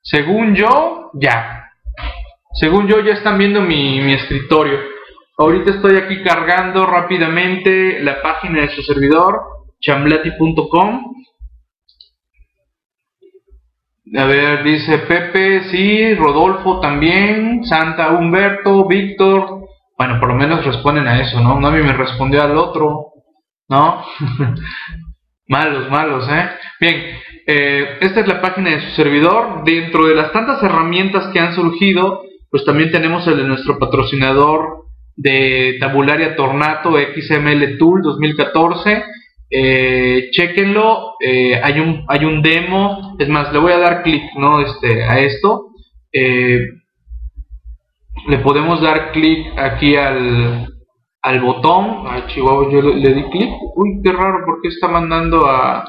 Según 0.00 0.54
yo, 0.54 1.10
ya. 1.14 1.70
Según 2.54 2.86
yo, 2.86 3.00
ya 3.00 3.14
están 3.14 3.38
viendo 3.38 3.60
mi, 3.60 4.00
mi 4.00 4.14
escritorio. 4.14 4.78
Ahorita 5.38 5.70
estoy 5.70 5.96
aquí 5.96 6.22
cargando 6.22 6.86
rápidamente 6.86 8.00
la 8.00 8.20
página 8.20 8.62
de 8.62 8.68
su 8.68 8.82
servidor, 8.82 9.40
chamblati.com. 9.82 11.14
A 14.14 14.24
ver, 14.24 14.62
dice 14.62 14.98
Pepe, 14.98 15.64
sí, 15.70 16.14
Rodolfo 16.14 16.80
también, 16.80 17.64
Santa 17.64 18.10
Humberto, 18.10 18.86
Víctor. 18.86 19.66
Bueno, 19.96 20.18
por 20.20 20.30
lo 20.30 20.34
menos 20.34 20.64
responden 20.64 21.06
a 21.06 21.20
eso, 21.20 21.40
¿no? 21.40 21.56
Mí 21.56 21.82
me 21.82 21.92
respondió 21.92 22.42
al 22.42 22.56
otro, 22.56 23.12
¿no? 23.68 24.04
malos, 25.48 25.90
malos, 25.90 26.28
¿eh? 26.28 26.50
Bien, 26.80 26.96
eh, 27.46 27.98
esta 28.00 28.20
es 28.20 28.26
la 28.26 28.40
página 28.40 28.70
de 28.70 28.80
su 28.82 28.90
servidor. 28.96 29.64
Dentro 29.64 30.06
de 30.06 30.14
las 30.14 30.32
tantas 30.32 30.62
herramientas 30.62 31.28
que 31.32 31.40
han 31.40 31.54
surgido, 31.54 32.22
pues 32.50 32.64
también 32.64 32.90
tenemos 32.90 33.26
el 33.26 33.38
de 33.38 33.44
nuestro 33.44 33.78
patrocinador 33.78 34.84
de 35.16 35.76
Tabularia 35.80 36.36
Tornato 36.36 36.92
XML 36.96 37.78
Tool 37.78 38.02
2014. 38.02 39.04
Eh, 39.54 40.30
chequenlo, 40.30 41.16
eh, 41.20 41.60
hay, 41.62 41.78
un, 41.78 42.06
hay 42.08 42.24
un 42.24 42.40
demo, 42.40 43.16
es 43.18 43.28
más, 43.28 43.52
le 43.52 43.58
voy 43.58 43.72
a 43.72 43.78
dar 43.78 44.02
clic 44.02 44.22
¿no? 44.38 44.60
este, 44.60 45.04
a 45.04 45.18
esto. 45.20 45.66
Eh, 46.10 46.58
le 48.28 48.38
podemos 48.38 48.80
dar 48.80 49.12
clic 49.12 49.46
aquí 49.58 49.94
al, 49.94 50.68
al 51.20 51.40
botón. 51.40 52.04
Ay, 52.08 52.22
Chihuahua, 52.28 52.72
yo 52.72 52.80
le, 52.80 53.12
di 53.12 53.24
clic. 53.24 53.50
Uy, 53.76 54.00
qué 54.02 54.12
raro, 54.12 54.38
porque 54.46 54.68
está 54.68 54.88
mandando 54.88 55.46
a, 55.46 55.84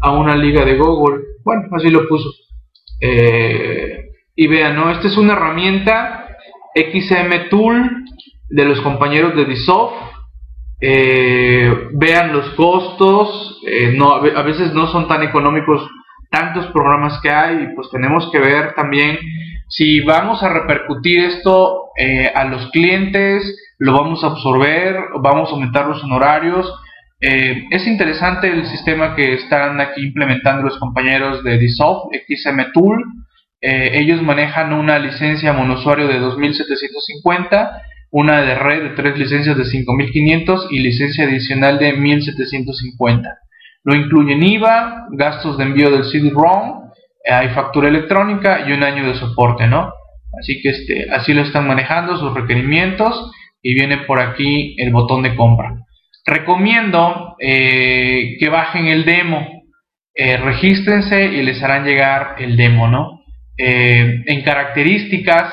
a 0.00 0.12
una 0.12 0.36
liga 0.36 0.66
de 0.66 0.76
Google. 0.76 1.22
Bueno, 1.42 1.62
así 1.72 1.88
lo 1.88 2.06
puso. 2.08 2.28
Y 4.38 4.46
vean, 4.46 4.76
¿no? 4.76 4.90
Esta 4.90 5.06
es 5.06 5.16
una 5.16 5.32
herramienta 5.32 6.36
XM 6.74 7.48
Tool 7.48 8.04
de 8.50 8.64
los 8.66 8.80
compañeros 8.82 9.34
de 9.34 9.46
Disoft. 9.46 10.15
Eh, 10.80 11.88
vean 11.92 12.32
los 12.32 12.50
costos, 12.50 13.60
eh, 13.66 13.92
no, 13.96 14.14
a 14.14 14.42
veces 14.42 14.72
no 14.74 14.86
son 14.88 15.08
tan 15.08 15.22
económicos 15.22 15.88
tantos 16.30 16.66
programas 16.66 17.20
que 17.22 17.30
hay 17.30 17.62
y 17.62 17.74
pues 17.74 17.88
tenemos 17.90 18.30
que 18.30 18.38
ver 18.38 18.74
también 18.74 19.18
si 19.68 20.00
vamos 20.00 20.42
a 20.42 20.48
repercutir 20.48 21.24
esto 21.24 21.84
a 22.34 22.44
los 22.44 22.70
clientes, 22.70 23.42
lo 23.78 23.94
vamos 23.94 24.22
a 24.22 24.28
absorber, 24.28 24.96
vamos 25.20 25.48
a 25.48 25.52
aumentar 25.54 25.86
los 25.86 26.04
honorarios, 26.04 26.72
eh, 27.20 27.64
es 27.70 27.86
interesante 27.86 28.48
el 28.48 28.66
sistema 28.66 29.14
que 29.16 29.34
están 29.34 29.80
aquí 29.80 30.02
implementando 30.02 30.62
los 30.62 30.78
compañeros 30.78 31.42
de 31.44 31.58
Disoft, 31.58 32.12
XM 32.28 32.72
Tool. 32.72 33.02
Eh, 33.60 33.92
ellos 33.94 34.22
manejan 34.22 34.72
una 34.74 34.98
licencia 34.98 35.52
monosuario 35.54 36.08
de 36.08 36.18
2750, 36.18 37.82
una 38.10 38.42
de 38.42 38.54
red 38.54 38.82
de 38.82 38.90
tres 38.90 39.18
licencias 39.18 39.56
de 39.56 39.64
5500 39.64 40.68
y 40.70 40.78
licencia 40.80 41.24
adicional 41.24 41.78
de 41.78 41.92
1750. 41.92 43.28
Lo 43.84 43.94
incluyen 43.94 44.42
IVA, 44.42 45.06
gastos 45.12 45.58
de 45.58 45.64
envío 45.64 45.90
del 45.90 46.04
CD-ROM, 46.04 46.90
eh, 47.24 47.32
hay 47.32 47.48
factura 47.50 47.88
electrónica 47.88 48.64
y 48.68 48.72
un 48.72 48.82
año 48.82 49.06
de 49.06 49.14
soporte, 49.14 49.66
¿no? 49.66 49.92
Así 50.40 50.60
que 50.60 50.70
este, 50.70 51.10
así 51.10 51.32
lo 51.32 51.42
están 51.42 51.66
manejando 51.66 52.16
sus 52.16 52.34
requerimientos 52.34 53.32
y 53.62 53.74
viene 53.74 53.98
por 53.98 54.20
aquí 54.20 54.74
el 54.78 54.92
botón 54.92 55.22
de 55.22 55.34
compra 55.34 55.74
recomiendo 56.26 57.36
eh, 57.38 58.36
que 58.38 58.48
bajen 58.48 58.86
el 58.86 59.04
demo, 59.04 59.62
eh, 60.12 60.36
regístrense 60.36 61.24
y 61.24 61.42
les 61.42 61.62
harán 61.62 61.84
llegar 61.84 62.34
el 62.38 62.56
demo, 62.56 62.88
¿no? 62.88 63.22
En 63.58 64.42
características, 64.42 65.50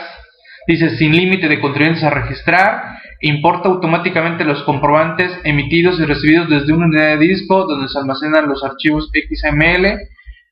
dice 0.68 0.98
sin 0.98 1.16
límite 1.16 1.48
de 1.48 1.60
contribuyentes 1.60 2.04
a 2.04 2.10
registrar, 2.10 3.00
importa 3.22 3.70
automáticamente 3.70 4.44
los 4.44 4.64
comprobantes 4.64 5.32
emitidos 5.44 6.00
y 6.00 6.06
recibidos 6.06 6.50
desde 6.50 6.74
una 6.74 6.86
unidad 6.86 7.18
de 7.18 7.18
disco 7.18 7.66
donde 7.66 7.88
se 7.90 7.98
almacenan 7.98 8.48
los 8.48 8.64
archivos 8.64 9.10
XML, 9.14 10.00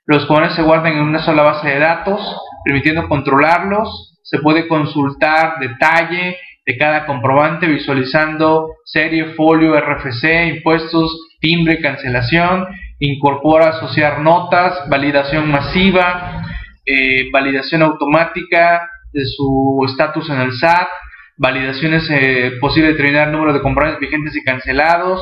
los 0.05 0.25
cuales 0.25 0.53
se 0.55 0.61
guardan 0.61 0.93
en 0.93 1.03
una 1.03 1.19
sola 1.19 1.43
base 1.43 1.67
de 1.67 1.79
datos, 1.79 2.21
permitiendo 2.65 3.07
controlarlos, 3.07 4.19
se 4.23 4.39
puede 4.39 4.67
consultar 4.67 5.59
detalle, 5.59 6.37
de 6.65 6.77
cada 6.77 7.05
comprobante 7.05 7.67
visualizando 7.67 8.75
serie, 8.85 9.33
folio, 9.33 9.79
RFC, 9.79 10.47
impuestos, 10.47 11.29
timbre, 11.39 11.81
cancelación, 11.81 12.67
incorpora 12.99 13.69
asociar 13.69 14.19
notas, 14.21 14.87
validación 14.89 15.49
masiva, 15.49 16.43
eh, 16.85 17.29
validación 17.31 17.81
automática 17.81 18.90
de 19.13 19.25
su 19.25 19.83
estatus 19.87 20.29
en 20.29 20.39
el 20.39 20.53
SAT, 20.53 20.87
validaciones 21.37 22.07
eh, 22.09 22.53
posible 22.59 22.89
determinar 22.89 23.27
el 23.27 23.33
número 23.33 23.53
de 23.53 23.61
comprobantes 23.61 23.99
vigentes 23.99 24.35
y 24.35 24.43
cancelados, 24.43 25.21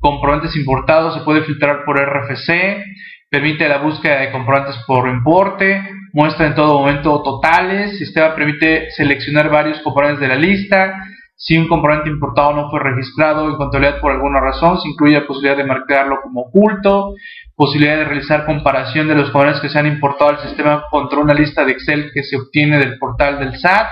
comprobantes 0.00 0.56
importados 0.56 1.14
se 1.14 1.20
puede 1.20 1.42
filtrar 1.42 1.84
por 1.84 1.98
RFC, 1.98 2.82
permite 3.30 3.68
la 3.68 3.78
búsqueda 3.78 4.20
de 4.20 4.30
comprobantes 4.30 4.76
por 4.86 5.08
importe, 5.08 5.82
muestra 6.12 6.46
en 6.46 6.54
todo 6.54 6.78
momento 6.78 7.22
totales, 7.22 7.98
sistema 7.98 8.34
permite 8.34 8.90
seleccionar 8.92 9.50
varios 9.50 9.80
componentes 9.80 10.20
de 10.20 10.28
la 10.28 10.36
lista, 10.36 10.94
si 11.40 11.56
un 11.56 11.68
componente 11.68 12.10
importado 12.10 12.52
no 12.52 12.68
fue 12.68 12.80
registrado 12.80 13.48
en 13.48 13.54
contabilidad 13.54 14.00
por 14.00 14.10
alguna 14.10 14.40
razón, 14.40 14.80
se 14.80 14.88
incluye 14.88 15.20
la 15.20 15.26
posibilidad 15.26 15.56
de 15.56 15.62
marcarlo 15.62 16.20
como 16.20 16.40
oculto, 16.40 17.14
posibilidad 17.54 17.96
de 17.96 18.06
realizar 18.06 18.44
comparación 18.44 19.06
de 19.06 19.14
los 19.14 19.30
componentes 19.30 19.62
que 19.62 19.68
se 19.68 19.78
han 19.78 19.86
importado 19.86 20.30
al 20.30 20.40
sistema 20.40 20.86
contra 20.90 21.20
una 21.20 21.34
lista 21.34 21.64
de 21.64 21.72
Excel 21.72 22.10
que 22.12 22.24
se 22.24 22.36
obtiene 22.36 22.78
del 22.78 22.98
portal 22.98 23.38
del 23.38 23.56
SAT, 23.56 23.86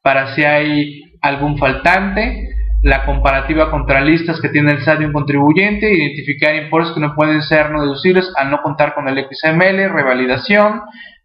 para 0.00 0.34
si 0.34 0.44
hay 0.44 1.02
algún 1.20 1.58
faltante, 1.58 2.48
la 2.82 3.04
comparativa 3.04 3.70
contra 3.70 4.00
listas 4.00 4.40
que 4.40 4.48
tiene 4.48 4.72
el 4.72 4.82
SAT 4.82 5.00
de 5.00 5.06
un 5.06 5.12
contribuyente, 5.12 5.92
identificar 5.92 6.54
importes 6.54 6.92
que 6.92 7.00
no 7.00 7.14
pueden 7.14 7.42
ser 7.42 7.72
no 7.72 7.82
deducibles 7.82 8.32
al 8.36 8.50
no 8.50 8.62
contar 8.62 8.94
con 8.94 9.06
el 9.06 9.18
XML, 9.18 9.90
revalidación, 9.92 10.80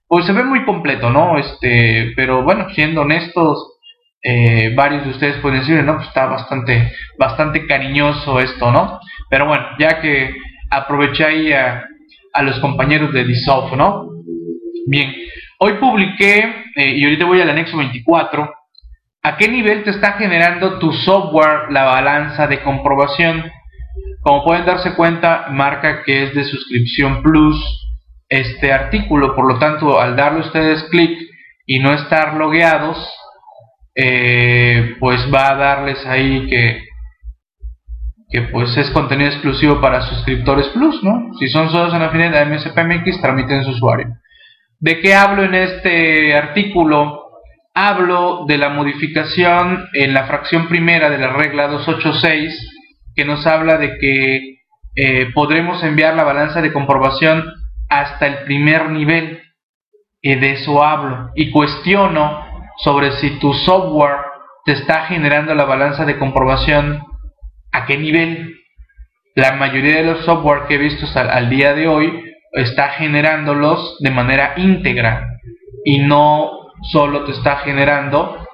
pues 0.05 0.25
se 0.25 0.33
ve 0.33 0.43
muy 0.43 0.65
completo, 0.65 1.09
¿no? 1.09 1.37
Este, 1.37 2.11
pero 2.17 2.43
bueno, 2.43 2.67
siendo 2.71 3.03
honestos, 3.03 3.70
eh, 4.23 4.73
varios 4.75 5.03
de 5.03 5.11
ustedes 5.11 5.37
pueden 5.37 5.59
decir, 5.59 5.83
no, 5.83 5.95
pues 5.95 6.07
está 6.07 6.27
bastante, 6.27 6.91
bastante 7.17 7.65
cariñoso 7.65 8.39
esto, 8.39 8.71
¿no? 8.71 8.99
Pero 9.29 9.47
bueno, 9.47 9.65
ya 9.79 9.99
que 9.99 10.35
aproveché 10.69 11.25
ahí 11.25 11.53
a, 11.53 11.87
los 12.43 12.59
compañeros 12.59 13.11
de 13.13 13.25
Disoft, 13.25 13.73
¿no? 13.73 14.09
Bien, 14.87 15.13
hoy 15.59 15.73
publiqué, 15.73 16.65
eh, 16.75 16.95
y 16.95 17.03
ahorita 17.03 17.25
voy 17.25 17.41
al 17.41 17.49
anexo 17.49 17.77
24, 17.77 18.53
¿a 19.23 19.37
qué 19.37 19.47
nivel 19.47 19.83
te 19.83 19.89
está 19.89 20.13
generando 20.13 20.79
tu 20.79 20.93
software 20.93 21.71
la 21.71 21.83
balanza 21.83 22.47
de 22.47 22.61
comprobación? 22.61 23.51
Como 24.21 24.45
pueden 24.45 24.65
darse 24.65 24.95
cuenta, 24.95 25.47
marca 25.49 26.03
que 26.03 26.23
es 26.23 26.35
de 26.35 26.43
suscripción 26.43 27.23
plus, 27.23 27.57
este 28.29 28.71
artículo. 28.71 29.35
Por 29.35 29.51
lo 29.51 29.59
tanto, 29.59 29.99
al 29.99 30.15
darle 30.15 30.41
ustedes 30.41 30.83
clic 30.85 31.17
y 31.65 31.79
no 31.79 31.93
estar 31.93 32.35
logueados, 32.35 32.97
eh, 33.95 34.95
pues 34.99 35.21
va 35.33 35.51
a 35.51 35.55
darles 35.55 36.05
ahí 36.05 36.47
que, 36.47 36.83
que 38.29 38.41
pues 38.43 38.75
es 38.77 38.89
contenido 38.91 39.29
exclusivo 39.29 39.81
para 39.81 40.01
suscriptores 40.01 40.67
plus, 40.69 41.03
¿no? 41.03 41.33
Si 41.39 41.47
son 41.49 41.69
solos 41.69 41.93
en 41.93 41.99
la 41.99 42.09
finalidad 42.09 42.45
de 42.45 42.55
MSPMX, 42.55 43.21
tramiten 43.21 43.63
su 43.63 43.71
usuario. 43.71 44.07
¿De 44.79 44.99
qué 44.99 45.13
hablo 45.13 45.43
en 45.43 45.55
este 45.55 46.33
artículo? 46.35 47.19
Hablo 47.73 48.45
de 48.47 48.57
la 48.57 48.69
modificación 48.69 49.87
en 49.93 50.13
la 50.13 50.25
fracción 50.25 50.67
primera 50.67 51.09
de 51.09 51.17
la 51.17 51.31
regla 51.33 51.67
286 51.67 52.69
que 53.15 53.25
nos 53.25 53.45
habla 53.45 53.77
de 53.77 53.97
que 53.97 54.57
eh, 54.95 55.27
podremos 55.33 55.83
enviar 55.83 56.15
la 56.15 56.23
balanza 56.23 56.61
de 56.61 56.73
comprobación 56.73 57.45
hasta 57.89 58.27
el 58.27 58.45
primer 58.45 58.89
nivel. 58.89 59.41
Y 60.21 60.35
de 60.35 60.53
eso 60.53 60.83
hablo. 60.83 61.31
Y 61.35 61.51
cuestiono 61.51 62.50
sobre 62.83 63.11
si 63.13 63.39
tu 63.39 63.53
software 63.53 64.17
te 64.65 64.73
está 64.73 65.05
generando 65.05 65.53
la 65.55 65.65
balanza 65.65 66.05
de 66.05 66.17
comprobación 66.17 67.03
a 67.71 67.85
qué 67.85 67.97
nivel. 67.97 68.55
La 69.35 69.53
mayoría 69.53 69.97
de 69.97 70.03
los 70.03 70.25
software 70.25 70.67
que 70.67 70.75
he 70.75 70.77
visto 70.77 71.05
al 71.17 71.49
día 71.49 71.73
de 71.73 71.87
hoy 71.87 72.23
está 72.53 72.89
generándolos 72.89 73.97
de 73.99 74.11
manera 74.11 74.53
íntegra. 74.57 75.27
y 75.83 75.99
no 75.99 76.51
solo 76.91 77.23
te 77.23 77.31
está 77.31 77.57
generando 77.57 78.45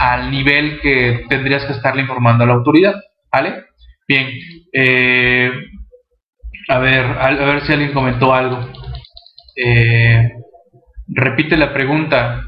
al 0.00 0.30
nivel 0.30 0.80
que 0.80 1.24
tendrías 1.28 1.64
que 1.64 1.72
estarle 1.72 2.02
informando 2.02 2.44
a 2.44 2.46
la 2.46 2.54
autoridad, 2.54 2.94
¿vale? 3.32 3.64
Bien, 4.08 4.28
eh, 4.72 5.50
a 6.68 6.78
ver, 6.78 7.04
a, 7.04 7.30
ver 7.30 7.60
si 7.62 7.72
alguien 7.72 7.92
comentó 7.92 8.34
algo. 8.34 8.68
Eh, 9.56 10.32
repite 11.08 11.56
la 11.56 11.72
pregunta. 11.72 12.42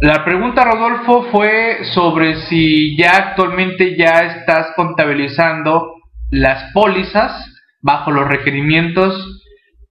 La 0.00 0.24
pregunta, 0.24 0.64
Rodolfo, 0.64 1.24
fue 1.30 1.84
sobre 1.92 2.36
si 2.46 2.96
ya 2.96 3.16
actualmente 3.16 3.98
ya 3.98 4.20
estás 4.20 4.72
contabilizando 4.74 5.92
las 6.30 6.72
pólizas 6.72 7.46
bajo 7.82 8.10
los 8.10 8.26
requerimientos 8.26 9.42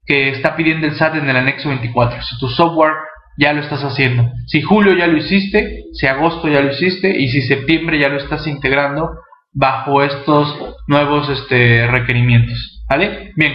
que 0.07 0.29
está 0.29 0.55
pidiendo 0.55 0.87
el 0.87 0.95
SAT 0.95 1.17
en 1.17 1.29
el 1.29 1.37
anexo 1.37 1.69
24. 1.69 2.23
Si 2.23 2.39
tu 2.39 2.47
software 2.47 2.93
ya 3.37 3.53
lo 3.53 3.61
estás 3.61 3.83
haciendo. 3.83 4.31
Si 4.47 4.63
julio 4.63 4.97
ya 4.97 5.05
lo 5.05 5.17
hiciste, 5.17 5.83
si 5.93 6.07
agosto 6.07 6.47
ya 6.47 6.61
lo 6.61 6.71
hiciste 6.71 7.15
y 7.15 7.27
si 7.27 7.43
septiembre 7.43 7.99
ya 7.99 8.09
lo 8.09 8.17
estás 8.17 8.47
integrando 8.47 9.11
bajo 9.53 10.01
estos 10.01 10.75
nuevos 10.87 11.29
este, 11.29 11.85
requerimientos. 11.85 12.83
¿Vale? 12.89 13.31
Bien. 13.35 13.53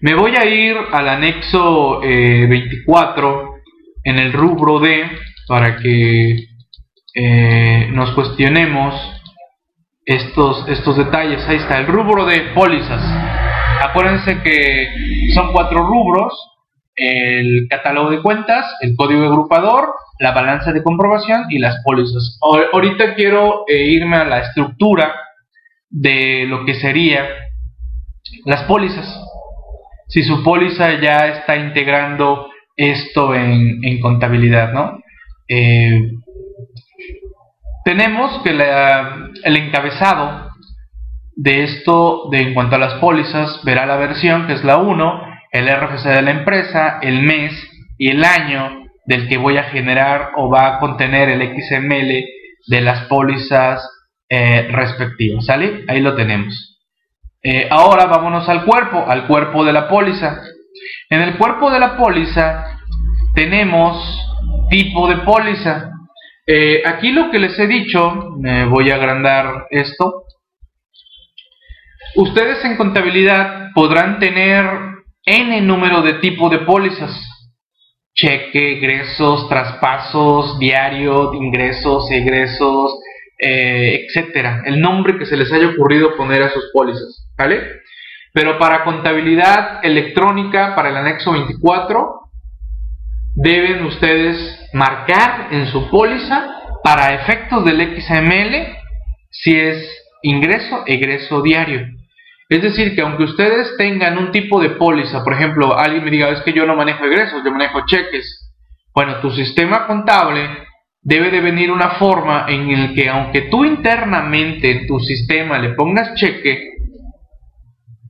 Me 0.00 0.14
voy 0.14 0.32
a 0.36 0.46
ir 0.46 0.74
al 0.90 1.06
anexo 1.06 2.00
24 2.00 3.42
eh, 3.42 3.45
en 4.06 4.20
el 4.20 4.32
rubro 4.32 4.78
D 4.78 5.04
para 5.48 5.76
que 5.78 6.46
eh, 7.14 7.88
nos 7.92 8.12
cuestionemos 8.12 8.94
estos, 10.04 10.64
estos 10.68 10.96
detalles. 10.96 11.44
Ahí 11.48 11.56
está, 11.56 11.78
el 11.78 11.88
rubro 11.88 12.24
de 12.24 12.40
pólizas. 12.54 13.02
Acuérdense 13.82 14.42
que 14.42 14.88
son 15.34 15.52
cuatro 15.52 15.84
rubros 15.84 16.32
el 16.94 17.66
catálogo 17.68 18.10
de 18.10 18.22
cuentas, 18.22 18.64
el 18.80 18.94
código 18.96 19.26
agrupador, 19.26 19.92
la 20.20 20.32
balanza 20.32 20.72
de 20.72 20.84
comprobación 20.84 21.46
y 21.50 21.58
las 21.58 21.82
pólizas. 21.84 22.38
Ahorita 22.40 23.14
quiero 23.16 23.64
eh, 23.66 23.86
irme 23.86 24.16
a 24.16 24.24
la 24.24 24.38
estructura 24.38 25.14
de 25.90 26.46
lo 26.46 26.64
que 26.64 26.74
sería 26.74 27.26
las 28.44 28.62
pólizas. 28.62 29.20
Si 30.08 30.22
su 30.22 30.44
póliza 30.44 31.00
ya 31.00 31.26
está 31.26 31.56
integrando 31.56 32.48
esto 32.76 33.34
en, 33.34 34.00
contabilidad, 34.00 34.72
¿no? 34.72 35.00
Eh, 35.48 36.12
tenemos 37.84 38.42
que 38.42 38.50
el 38.50 39.56
encabezado 39.56 40.50
de 41.36 41.64
esto, 41.64 42.28
de 42.30 42.40
en 42.40 42.54
cuanto 42.54 42.76
a 42.76 42.78
las 42.78 42.94
pólizas, 42.94 43.60
verá 43.64 43.86
la 43.86 43.96
versión 43.96 44.46
que 44.46 44.54
es 44.54 44.64
la 44.64 44.78
1 44.78 45.36
el 45.52 45.68
RFC 45.68 46.04
de 46.04 46.22
la 46.22 46.30
empresa, 46.30 46.98
el 47.00 47.22
mes 47.22 47.52
y 47.98 48.08
el 48.08 48.24
año 48.24 48.84
del 49.06 49.28
que 49.28 49.38
voy 49.38 49.56
a 49.56 49.64
generar 49.64 50.32
o 50.36 50.50
va 50.50 50.76
a 50.76 50.78
contener 50.78 51.28
el 51.28 51.40
XML 51.40 52.24
de 52.66 52.80
las 52.80 53.06
pólizas 53.06 53.88
eh, 54.28 54.68
respectivas. 54.70 55.46
¿Sale? 55.46 55.84
Ahí 55.88 56.00
lo 56.00 56.14
tenemos. 56.14 56.78
Eh, 57.42 57.68
ahora 57.70 58.06
vámonos 58.06 58.48
al 58.48 58.64
cuerpo, 58.64 59.04
al 59.06 59.26
cuerpo 59.26 59.64
de 59.64 59.72
la 59.72 59.88
póliza. 59.88 60.40
En 61.10 61.20
el 61.22 61.36
cuerpo 61.36 61.70
de 61.70 61.78
la 61.78 61.96
póliza 61.96 62.78
tenemos 63.34 63.96
tipo 64.70 65.08
de 65.08 65.18
póliza. 65.18 65.90
Eh, 66.46 66.82
aquí 66.84 67.12
lo 67.12 67.30
que 67.30 67.38
les 67.38 67.58
he 67.58 67.66
dicho, 67.66 68.34
me 68.38 68.66
voy 68.66 68.90
a 68.90 68.96
agrandar 68.96 69.66
esto. 69.70 70.24
Ustedes 72.16 72.64
en 72.64 72.76
contabilidad 72.76 73.72
podrán 73.74 74.18
tener 74.18 74.64
N 75.24 75.60
número 75.60 76.02
de 76.02 76.14
tipo 76.14 76.48
de 76.48 76.60
pólizas. 76.60 77.10
Cheque, 78.14 78.78
egresos, 78.78 79.48
traspasos, 79.48 80.58
diario, 80.58 81.34
ingresos, 81.34 82.10
egresos, 82.10 82.98
eh, 83.38 84.06
etcétera. 84.06 84.62
El 84.64 84.80
nombre 84.80 85.18
que 85.18 85.26
se 85.26 85.36
les 85.36 85.52
haya 85.52 85.68
ocurrido 85.68 86.16
poner 86.16 86.42
a 86.42 86.50
sus 86.50 86.70
pólizas. 86.72 87.28
¿Vale? 87.36 87.60
Pero 88.36 88.58
para 88.58 88.84
contabilidad 88.84 89.80
electrónica, 89.82 90.74
para 90.76 90.90
el 90.90 90.96
anexo 90.98 91.32
24, 91.32 92.20
deben 93.34 93.86
ustedes 93.86 94.68
marcar 94.74 95.48
en 95.52 95.66
su 95.68 95.88
póliza 95.88 96.46
para 96.84 97.14
efectos 97.14 97.64
del 97.64 97.98
XML 97.98 98.76
si 99.30 99.58
es 99.58 99.90
ingreso, 100.20 100.82
egreso 100.84 101.40
diario. 101.40 101.86
Es 102.50 102.60
decir, 102.60 102.94
que 102.94 103.00
aunque 103.00 103.24
ustedes 103.24 103.74
tengan 103.78 104.18
un 104.18 104.30
tipo 104.32 104.60
de 104.60 104.68
póliza, 104.68 105.24
por 105.24 105.32
ejemplo, 105.32 105.74
alguien 105.74 106.04
me 106.04 106.10
diga, 106.10 106.28
es 106.28 106.42
que 106.42 106.52
yo 106.52 106.66
no 106.66 106.76
manejo 106.76 107.06
egresos, 107.06 107.42
yo 107.42 107.50
manejo 107.50 107.86
cheques. 107.86 108.52
Bueno, 108.94 109.16
tu 109.22 109.30
sistema 109.30 109.86
contable 109.86 110.46
debe 111.00 111.30
de 111.30 111.40
venir 111.40 111.70
una 111.70 111.92
forma 111.92 112.44
en 112.50 112.68
el 112.68 112.94
que 112.94 113.08
aunque 113.08 113.48
tú 113.50 113.64
internamente 113.64 114.72
en 114.72 114.86
tu 114.86 115.00
sistema 115.00 115.58
le 115.58 115.70
pongas 115.70 116.12
cheque, 116.16 116.75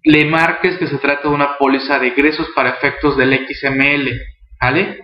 le 0.07 0.25
marques 0.25 0.79
que 0.79 0.87
se 0.87 0.99
trata 0.99 1.29
de 1.29 1.35
una 1.35 1.59
póliza 1.59 1.99
de 1.99 2.09
egresos 2.09 2.47
para 2.55 2.71
efectos 2.71 3.17
del 3.17 3.45
XML, 3.45 4.09
¿vale? 4.61 5.01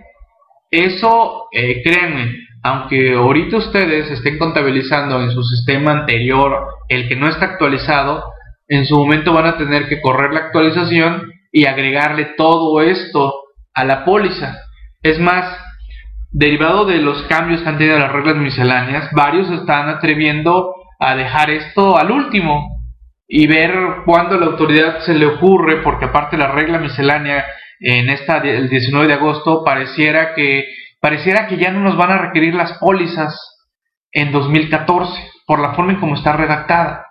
Eso, 0.71 1.49
eh, 1.51 1.81
créanme, 1.83 2.37
aunque 2.63 3.13
ahorita 3.13 3.57
ustedes 3.57 4.09
estén 4.09 4.37
contabilizando 4.37 5.21
en 5.21 5.31
su 5.31 5.43
sistema 5.43 5.91
anterior 5.91 6.67
el 6.87 7.09
que 7.09 7.17
no 7.17 7.27
está 7.27 7.45
actualizado, 7.45 8.23
en 8.69 8.85
su 8.85 8.97
momento 8.97 9.33
van 9.33 9.47
a 9.47 9.57
tener 9.57 9.89
que 9.89 9.99
correr 9.99 10.33
la 10.33 10.39
actualización 10.39 11.29
y 11.51 11.65
agregarle 11.65 12.35
todo 12.37 12.81
esto 12.81 13.33
a 13.73 13.83
la 13.83 14.05
póliza. 14.05 14.57
Es 15.01 15.19
más, 15.19 15.59
derivado 16.31 16.85
de 16.85 16.99
los 16.99 17.23
cambios 17.23 17.61
que 17.61 17.67
han 17.67 17.77
tenido 17.77 17.99
las 17.99 18.13
reglas 18.13 18.37
misceláneas, 18.37 19.09
varios 19.11 19.51
están 19.51 19.89
atreviendo 19.89 20.73
a 20.97 21.13
dejar 21.17 21.49
esto 21.49 21.97
al 21.97 22.09
último 22.09 22.82
y 23.27 23.47
ver 23.47 23.73
cuándo 24.05 24.37
la 24.37 24.47
autoridad 24.47 24.99
se 25.01 25.13
le 25.13 25.25
ocurre, 25.25 25.81
porque 25.81 26.05
aparte 26.05 26.37
la 26.37 26.51
regla 26.51 26.79
miscelánea 26.79 27.45
en 27.79 28.09
esta 28.09 28.37
el 28.37 28.69
19 28.69 29.07
de 29.07 29.13
agosto 29.13 29.63
pareciera 29.63 30.33
que 30.35 30.65
pareciera 31.01 31.47
que 31.47 31.57
ya 31.57 31.71
no 31.71 31.81
nos 31.81 31.97
van 31.97 32.11
a 32.11 32.17
requerir 32.17 32.55
las 32.55 32.77
pólizas 32.79 33.35
en 34.11 34.31
2014 34.31 35.11
por 35.45 35.59
la 35.59 35.73
forma 35.73 35.93
en 35.93 35.99
cómo 35.99 36.15
está 36.15 36.33
redactada. 36.33 37.05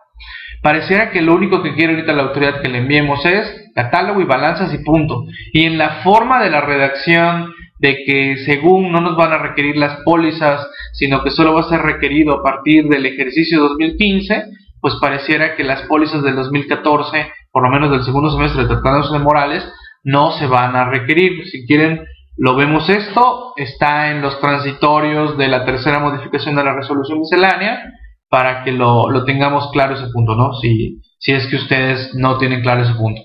Pareciera 0.63 1.11
que 1.11 1.23
lo 1.23 1.35
único 1.35 1.63
que 1.63 1.75
quiere 1.75 1.95
ahorita 1.95 2.13
la 2.13 2.23
autoridad 2.23 2.63
que 2.63 2.69
le 2.69 2.79
enviemos 2.79 3.25
es 3.27 3.71
catálogo 3.75 4.21
y 4.21 4.25
balanzas 4.25 4.73
y 4.73 4.79
punto. 4.79 5.25
Y 5.53 5.65
en 5.65 5.77
la 5.77 6.03
forma 6.05 6.43
de 6.43 6.51
la 6.51 6.61
redacción 6.61 7.53
de 7.81 8.05
que 8.07 8.37
según 8.47 8.93
no 8.93 9.01
nos 9.01 9.17
van 9.17 9.33
a 9.33 9.39
requerir 9.39 9.77
las 9.77 10.01
pólizas, 10.05 10.65
sino 10.93 11.25
que 11.25 11.31
solo 11.31 11.53
va 11.53 11.63
a 11.63 11.69
ser 11.69 11.83
requerido 11.83 12.39
a 12.39 12.43
partir 12.43 12.85
del 12.85 13.05
ejercicio 13.07 13.61
2015, 13.61 14.45
pues 14.83 14.97
pareciera 15.01 15.55
que 15.55 15.63
las 15.63 15.83
pólizas 15.83 16.23
del 16.25 16.35
2014, 16.35 17.33
por 17.53 17.63
lo 17.63 17.71
menos 17.71 17.91
del 17.91 18.03
segundo 18.03 18.31
semestre 18.31 18.63
de 18.63 18.69
tratados 18.69 19.13
de 19.13 19.21
Morales, 19.21 19.65
no 20.03 20.33
se 20.33 20.47
van 20.47 20.75
a 20.75 20.91
requerir. 20.91 21.47
Si 21.49 21.65
quieren, 21.67 22.05
lo 22.37 22.57
vemos 22.57 22.89
esto, 22.91 23.55
está 23.57 24.11
en 24.11 24.21
los 24.21 24.41
transitorios 24.41 25.39
de 25.39 25.47
la 25.47 25.65
tercera 25.65 26.01
modificación 26.01 26.57
de 26.57 26.65
la 26.65 26.75
resolución 26.75 27.21
miscelánea, 27.21 27.81
para 28.29 28.65
que 28.65 28.73
lo, 28.73 29.25
tengamos 29.25 29.71
claro 29.73 29.95
ese 29.95 30.09
punto, 30.13 30.35
¿no? 30.35 30.53
Si, 30.55 31.01
si 31.19 31.33
es 31.33 31.47
que 31.47 31.57
ustedes 31.57 32.13
no 32.15 32.37
tienen 32.39 32.63
claro 32.63 32.83
ese 32.83 32.95
punto. 32.95 33.23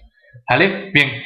¿Vale? 0.47 0.91
Bien. 0.93 1.23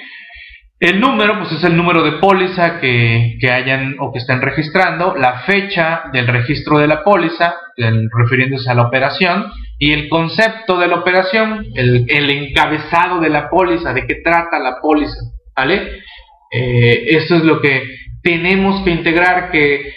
El 0.82 1.00
número, 1.00 1.38
pues 1.38 1.52
es 1.52 1.64
el 1.64 1.78
número 1.78 2.02
de 2.04 2.14
póliza 2.14 2.80
que, 2.80 3.38
hayan 3.52 3.98
o 4.00 4.12
que 4.12 4.18
estén 4.18 4.42
registrando, 4.42 5.16
la 5.16 5.42
fecha 5.42 6.06
del 6.12 6.26
registro 6.26 6.80
de 6.80 6.88
la 6.88 7.04
póliza, 7.04 7.54
refiriéndose 7.78 8.68
a 8.68 8.74
la 8.74 8.88
operación, 8.88 9.46
y 9.82 9.94
el 9.94 10.10
concepto 10.10 10.78
de 10.78 10.88
la 10.88 10.98
operación, 10.98 11.66
el, 11.74 12.30
encabezado 12.30 13.20
de 13.20 13.30
la 13.30 13.50
póliza, 13.50 13.92
de 13.94 14.06
qué 14.06 14.22
trata 14.24 14.60
la 14.60 14.80
póliza, 14.80 15.18
¿vale? 15.58 16.04
Eh, 16.52 17.06
esto 17.08 17.38
es 17.38 17.44
lo 17.44 17.60
que 17.62 17.82
tenemos 18.22 18.84
que 18.84 18.92
integrar, 18.92 19.50
que 19.50 19.92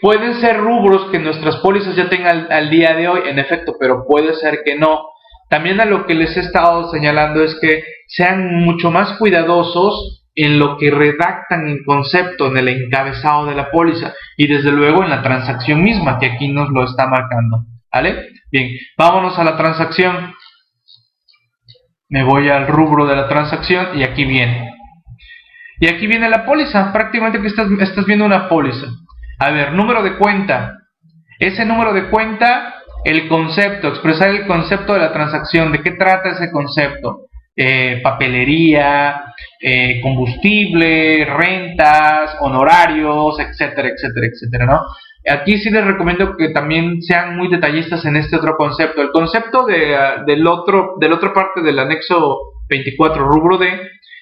pueden 0.00 0.34
ser 0.34 0.58
rubros 0.58 1.10
que 1.10 1.18
nuestras 1.18 1.56
pólizas 1.56 1.96
ya 1.96 2.08
tengan 2.08 2.46
al, 2.48 2.70
día 2.70 2.94
de 2.94 3.08
hoy, 3.08 3.22
en 3.26 3.40
efecto, 3.40 3.74
pero 3.76 4.04
puede 4.06 4.34
ser 4.34 4.60
que 4.64 4.76
no. 4.76 5.00
También 5.48 5.80
a 5.80 5.84
lo 5.84 6.06
que 6.06 6.14
les 6.14 6.36
he 6.36 6.40
estado 6.40 6.92
señalando 6.92 7.42
es 7.42 7.58
que 7.60 7.82
sean 8.06 8.54
mucho 8.54 8.92
más 8.92 9.18
cuidadosos 9.18 10.28
en 10.36 10.60
lo 10.60 10.78
que 10.78 10.92
redactan 10.92 11.66
en 11.66 11.82
concepto, 11.82 12.46
en 12.46 12.56
el 12.56 12.68
encabezado 12.68 13.46
de 13.46 13.56
la 13.56 13.68
póliza 13.72 14.14
y 14.36 14.46
desde 14.46 14.70
luego 14.70 15.02
en 15.02 15.10
la 15.10 15.22
transacción 15.22 15.82
misma 15.82 16.20
que 16.20 16.26
aquí 16.26 16.46
nos 16.46 16.70
lo 16.70 16.84
está 16.84 17.08
marcando. 17.08 17.64
¿Vale? 17.92 18.28
Bien, 18.50 18.70
vámonos 18.96 19.38
a 19.38 19.44
la 19.44 19.56
transacción. 19.56 20.34
Me 22.08 22.24
voy 22.24 22.48
al 22.48 22.66
rubro 22.66 23.06
de 23.06 23.16
la 23.16 23.28
transacción 23.28 23.98
y 23.98 24.02
aquí 24.02 24.24
viene. 24.24 24.70
Y 25.80 25.88
aquí 25.88 26.06
viene 26.06 26.28
la 26.28 26.44
póliza, 26.44 26.92
prácticamente 26.92 27.40
que 27.40 27.46
estás, 27.46 28.06
viendo 28.06 28.24
una 28.24 28.48
póliza. 28.48 28.86
A 29.38 29.50
ver, 29.50 29.72
número 29.72 30.02
de 30.02 30.16
cuenta. 30.16 30.76
Ese 31.38 31.64
número 31.64 31.92
de 31.94 32.10
cuenta, 32.10 32.74
el 33.04 33.28
concepto, 33.28 33.88
expresar 33.88 34.28
el 34.28 34.46
concepto 34.46 34.92
de 34.92 35.00
la 35.00 35.12
transacción, 35.12 35.72
de 35.72 35.82
qué 35.82 35.92
trata 35.92 36.30
ese 36.30 36.50
concepto. 36.50 37.26
Eh, 37.56 38.00
papelería, 38.02 39.24
eh, 39.60 40.00
combustible, 40.02 41.24
rentas, 41.24 42.36
honorarios, 42.40 43.38
etcétera, 43.40 43.88
etcétera, 43.88 44.26
etcétera, 44.26 44.66
¿no? 44.66 44.80
Aquí 45.28 45.58
sí 45.58 45.70
les 45.70 45.84
recomiendo 45.84 46.36
que 46.36 46.48
también 46.48 47.02
sean 47.02 47.36
muy 47.36 47.48
detallistas 47.48 48.04
en 48.06 48.16
este 48.16 48.36
otro 48.36 48.56
concepto. 48.56 49.02
El 49.02 49.10
concepto 49.10 49.66
de, 49.66 49.96
del 50.26 50.46
otro, 50.46 50.94
de 50.98 51.08
la 51.08 51.16
otra 51.16 51.32
parte 51.32 51.60
del 51.60 51.78
anexo 51.78 52.38
24 52.68 53.24
rubro 53.24 53.58
D 53.58 53.68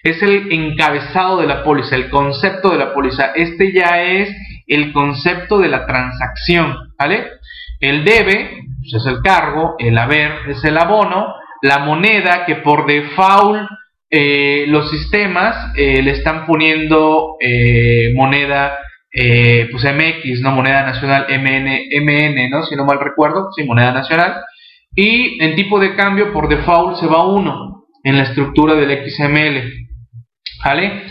es 0.02 0.22
el 0.22 0.52
encabezado 0.52 1.40
de 1.40 1.46
la 1.46 1.62
póliza, 1.62 1.96
el 1.96 2.10
concepto 2.10 2.70
de 2.70 2.78
la 2.78 2.92
póliza. 2.92 3.32
Este 3.34 3.72
ya 3.72 4.02
es 4.02 4.34
el 4.66 4.92
concepto 4.92 5.58
de 5.58 5.68
la 5.68 5.86
transacción, 5.86 6.74
¿vale? 6.98 7.26
El 7.80 8.04
debe 8.04 8.64
pues, 8.80 8.94
es 8.94 9.06
el 9.06 9.20
cargo, 9.22 9.76
el 9.78 9.96
haber 9.98 10.32
es 10.48 10.64
el 10.64 10.78
abono, 10.78 11.34
la 11.62 11.78
moneda 11.78 12.44
que 12.46 12.56
por 12.56 12.86
default 12.86 13.68
eh, 14.10 14.64
los 14.68 14.90
sistemas 14.90 15.72
eh, 15.76 16.02
le 16.02 16.12
están 16.12 16.46
poniendo 16.46 17.36
eh, 17.40 18.12
moneda 18.14 18.78
pues 19.10 19.84
MX, 19.84 20.40
¿no? 20.40 20.52
Moneda 20.52 20.84
nacional 20.84 21.26
MN, 21.28 21.88
MN, 22.02 22.50
¿no? 22.50 22.64
Si 22.64 22.76
no 22.76 22.84
mal 22.84 23.00
recuerdo, 23.00 23.50
sí, 23.56 23.64
moneda 23.64 23.92
nacional. 23.92 24.42
Y 24.94 25.42
en 25.42 25.54
tipo 25.54 25.78
de 25.78 25.94
cambio 25.94 26.32
por 26.32 26.48
default 26.48 26.98
se 26.98 27.06
va 27.06 27.26
1 27.26 27.84
en 28.04 28.16
la 28.16 28.24
estructura 28.24 28.74
del 28.74 29.10
XML. 29.10 29.88
¿Vale? 30.64 31.02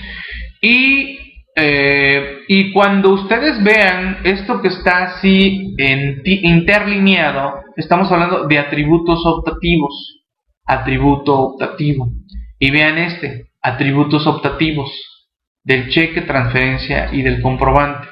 Y 0.61 1.17
eh, 1.59 2.43
y 2.47 2.71
cuando 2.71 3.13
ustedes 3.13 3.63
vean 3.63 4.19
esto 4.23 4.61
que 4.61 4.67
está 4.67 5.05
así 5.05 5.75
interlineado, 6.23 7.61
estamos 7.75 8.11
hablando 8.11 8.47
de 8.47 8.59
atributos 8.59 9.25
optativos. 9.25 10.21
Atributo 10.65 11.33
optativo. 11.33 12.11
Y 12.59 12.69
vean 12.69 12.99
este, 12.99 13.47
atributos 13.61 14.27
optativos 14.27 14.91
del 15.67 15.89
cheque, 15.89 16.21
transferencia 16.21 17.09
y 17.11 17.21
del 17.21 17.41
comprobante. 17.41 18.07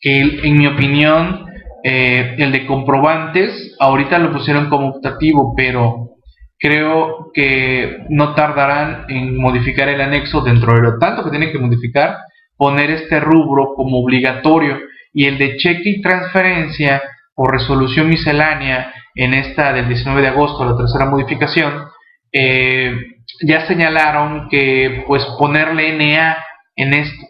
Que 0.00 0.20
en 0.20 0.56
mi 0.56 0.66
opinión, 0.66 1.46
eh, 1.84 2.34
el 2.38 2.50
de 2.50 2.64
comprobantes, 2.64 3.76
ahorita 3.78 4.18
lo 4.18 4.32
pusieron 4.32 4.70
como 4.70 4.88
optativo, 4.88 5.54
pero 5.54 6.16
creo 6.58 7.30
que 7.34 7.98
no 8.08 8.34
tardarán 8.34 9.04
en 9.08 9.36
modificar 9.36 9.88
el 9.88 10.00
anexo 10.00 10.40
dentro 10.40 10.74
de 10.74 10.80
lo 10.80 10.98
tanto 10.98 11.22
que 11.22 11.30
tienen 11.30 11.52
que 11.52 11.58
modificar 11.58 12.16
poner 12.56 12.90
este 12.90 13.20
rubro 13.20 13.74
como 13.76 13.98
obligatorio 13.98 14.78
y 15.12 15.26
el 15.26 15.36
de 15.36 15.56
cheque 15.56 15.90
y 15.90 16.00
transferencia 16.00 17.02
o 17.34 17.46
resolución 17.46 18.08
miscelánea 18.08 18.94
en 19.14 19.34
esta 19.34 19.74
del 19.74 19.88
19 19.88 20.22
de 20.22 20.28
agosto, 20.28 20.64
la 20.64 20.76
tercera 20.76 21.06
modificación, 21.06 21.84
eh, 22.32 22.94
ya 23.42 23.66
señalaron 23.66 24.48
que 24.48 25.04
pues 25.06 25.24
ponerle 25.38 25.92
NA 25.98 26.38
en 26.76 26.94
esto, 26.94 27.26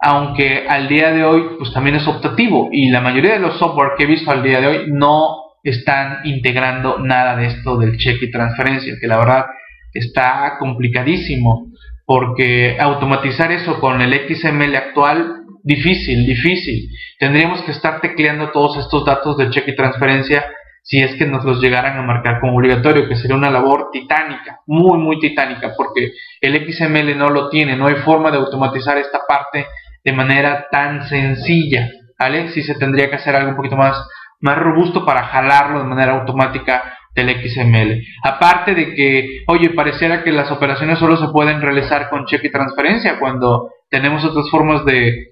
aunque 0.00 0.66
al 0.68 0.88
día 0.88 1.12
de 1.12 1.24
hoy 1.24 1.42
pues 1.58 1.72
también 1.72 1.96
es 1.96 2.06
optativo 2.06 2.68
y 2.72 2.90
la 2.90 3.00
mayoría 3.00 3.34
de 3.34 3.38
los 3.40 3.58
software 3.58 3.92
que 3.96 4.04
he 4.04 4.06
visto 4.06 4.30
al 4.30 4.42
día 4.42 4.60
de 4.60 4.66
hoy 4.66 4.78
no 4.88 5.44
están 5.62 6.18
integrando 6.24 6.98
nada 6.98 7.36
de 7.36 7.46
esto 7.46 7.78
del 7.78 7.96
cheque 7.96 8.26
y 8.26 8.30
transferencia, 8.30 8.94
que 9.00 9.06
la 9.06 9.18
verdad 9.18 9.46
está 9.92 10.56
complicadísimo 10.58 11.68
porque 12.04 12.76
automatizar 12.78 13.50
eso 13.50 13.80
con 13.80 14.02
el 14.02 14.12
XML 14.12 14.76
actual, 14.76 15.44
difícil, 15.62 16.26
difícil. 16.26 16.90
Tendríamos 17.18 17.62
que 17.62 17.70
estar 17.70 18.00
tecleando 18.02 18.50
todos 18.50 18.76
estos 18.76 19.06
datos 19.06 19.38
de 19.38 19.48
cheque 19.50 19.70
y 19.70 19.76
transferencia 19.76 20.44
si 20.84 21.02
es 21.02 21.16
que 21.16 21.24
nos 21.24 21.44
los 21.44 21.62
llegaran 21.62 21.96
a 21.96 22.02
marcar 22.02 22.40
como 22.40 22.56
obligatorio, 22.56 23.08
que 23.08 23.16
sería 23.16 23.36
una 23.36 23.50
labor 23.50 23.88
titánica, 23.90 24.60
muy, 24.66 24.98
muy 24.98 25.18
titánica, 25.18 25.72
porque 25.74 26.12
el 26.42 26.70
XML 26.70 27.16
no 27.16 27.30
lo 27.30 27.48
tiene, 27.48 27.74
no 27.74 27.86
hay 27.86 27.96
forma 27.96 28.30
de 28.30 28.36
automatizar 28.36 28.98
esta 28.98 29.20
parte 29.26 29.66
de 30.04 30.12
manera 30.12 30.66
tan 30.70 31.08
sencilla, 31.08 31.90
¿vale? 32.18 32.50
Sí 32.50 32.62
se 32.62 32.74
tendría 32.74 33.08
que 33.08 33.16
hacer 33.16 33.34
algo 33.34 33.50
un 33.50 33.56
poquito 33.56 33.76
más, 33.76 33.96
más 34.40 34.58
robusto 34.58 35.06
para 35.06 35.24
jalarlo 35.24 35.78
de 35.78 35.88
manera 35.88 36.20
automática 36.20 36.98
del 37.14 37.30
XML. 37.30 38.02
Aparte 38.22 38.74
de 38.74 38.94
que, 38.94 39.44
oye, 39.46 39.70
pareciera 39.70 40.22
que 40.22 40.32
las 40.32 40.50
operaciones 40.50 40.98
solo 40.98 41.16
se 41.16 41.32
pueden 41.32 41.62
realizar 41.62 42.10
con 42.10 42.26
cheque 42.26 42.48
y 42.48 42.52
transferencia 42.52 43.18
cuando 43.18 43.70
tenemos 43.88 44.22
otras 44.22 44.50
formas 44.50 44.84
de, 44.84 45.28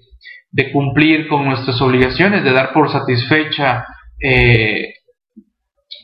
de 0.49 0.71
cumplir 0.71 1.27
con 1.27 1.45
nuestras 1.45 1.79
obligaciones, 1.79 2.43
de 2.43 2.53
dar 2.53 2.73
por 2.73 2.91
satisfecha, 2.91 3.85
eh, 4.19 4.93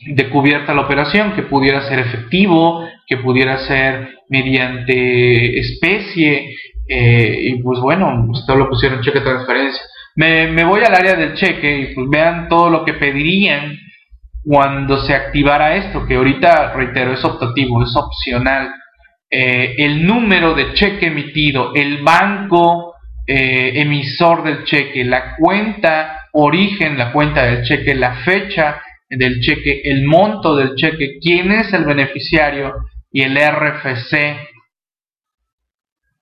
de 0.06 0.28
cubierta 0.28 0.74
la 0.74 0.82
operación, 0.82 1.34
que 1.34 1.42
pudiera 1.42 1.82
ser 1.88 1.98
efectivo, 1.98 2.86
que 3.06 3.18
pudiera 3.18 3.58
ser 3.66 4.18
mediante 4.28 5.58
especie, 5.58 6.54
eh, 6.88 7.38
y 7.42 7.62
pues 7.62 7.80
bueno, 7.80 8.26
ustedes 8.30 8.58
lo 8.58 8.68
pusieron 8.68 9.02
cheque 9.02 9.18
y 9.18 9.22
transferencia. 9.22 9.82
Me, 10.16 10.48
me 10.48 10.64
voy 10.64 10.82
al 10.82 10.94
área 10.94 11.14
del 11.14 11.34
cheque 11.34 11.78
y 11.78 11.94
pues 11.94 12.08
vean 12.08 12.48
todo 12.48 12.70
lo 12.70 12.84
que 12.84 12.94
pedirían 12.94 13.76
cuando 14.42 14.98
se 15.04 15.14
activara 15.14 15.76
esto, 15.76 16.06
que 16.06 16.16
ahorita, 16.16 16.72
reitero, 16.72 17.12
es 17.12 17.24
optativo, 17.24 17.82
es 17.82 17.94
opcional, 17.94 18.72
eh, 19.30 19.74
el 19.78 20.04
número 20.06 20.54
de 20.54 20.72
cheque 20.72 21.06
emitido, 21.06 21.72
el 21.74 22.02
banco 22.02 22.94
eh, 23.26 23.72
emisor 23.76 24.42
del 24.42 24.64
cheque, 24.64 25.04
la 25.04 25.36
cuenta 25.36 26.26
origen, 26.32 26.98
la 26.98 27.12
cuenta 27.12 27.44
del 27.44 27.62
cheque, 27.62 27.94
la 27.94 28.16
fecha 28.24 28.82
del 29.10 29.40
cheque, 29.40 29.82
el 29.84 30.04
monto 30.04 30.56
del 30.56 30.74
cheque, 30.76 31.18
quién 31.20 31.50
es 31.52 31.72
el 31.72 31.84
beneficiario 31.84 32.74
y 33.10 33.22
el 33.22 33.36
RFC, 33.36 34.36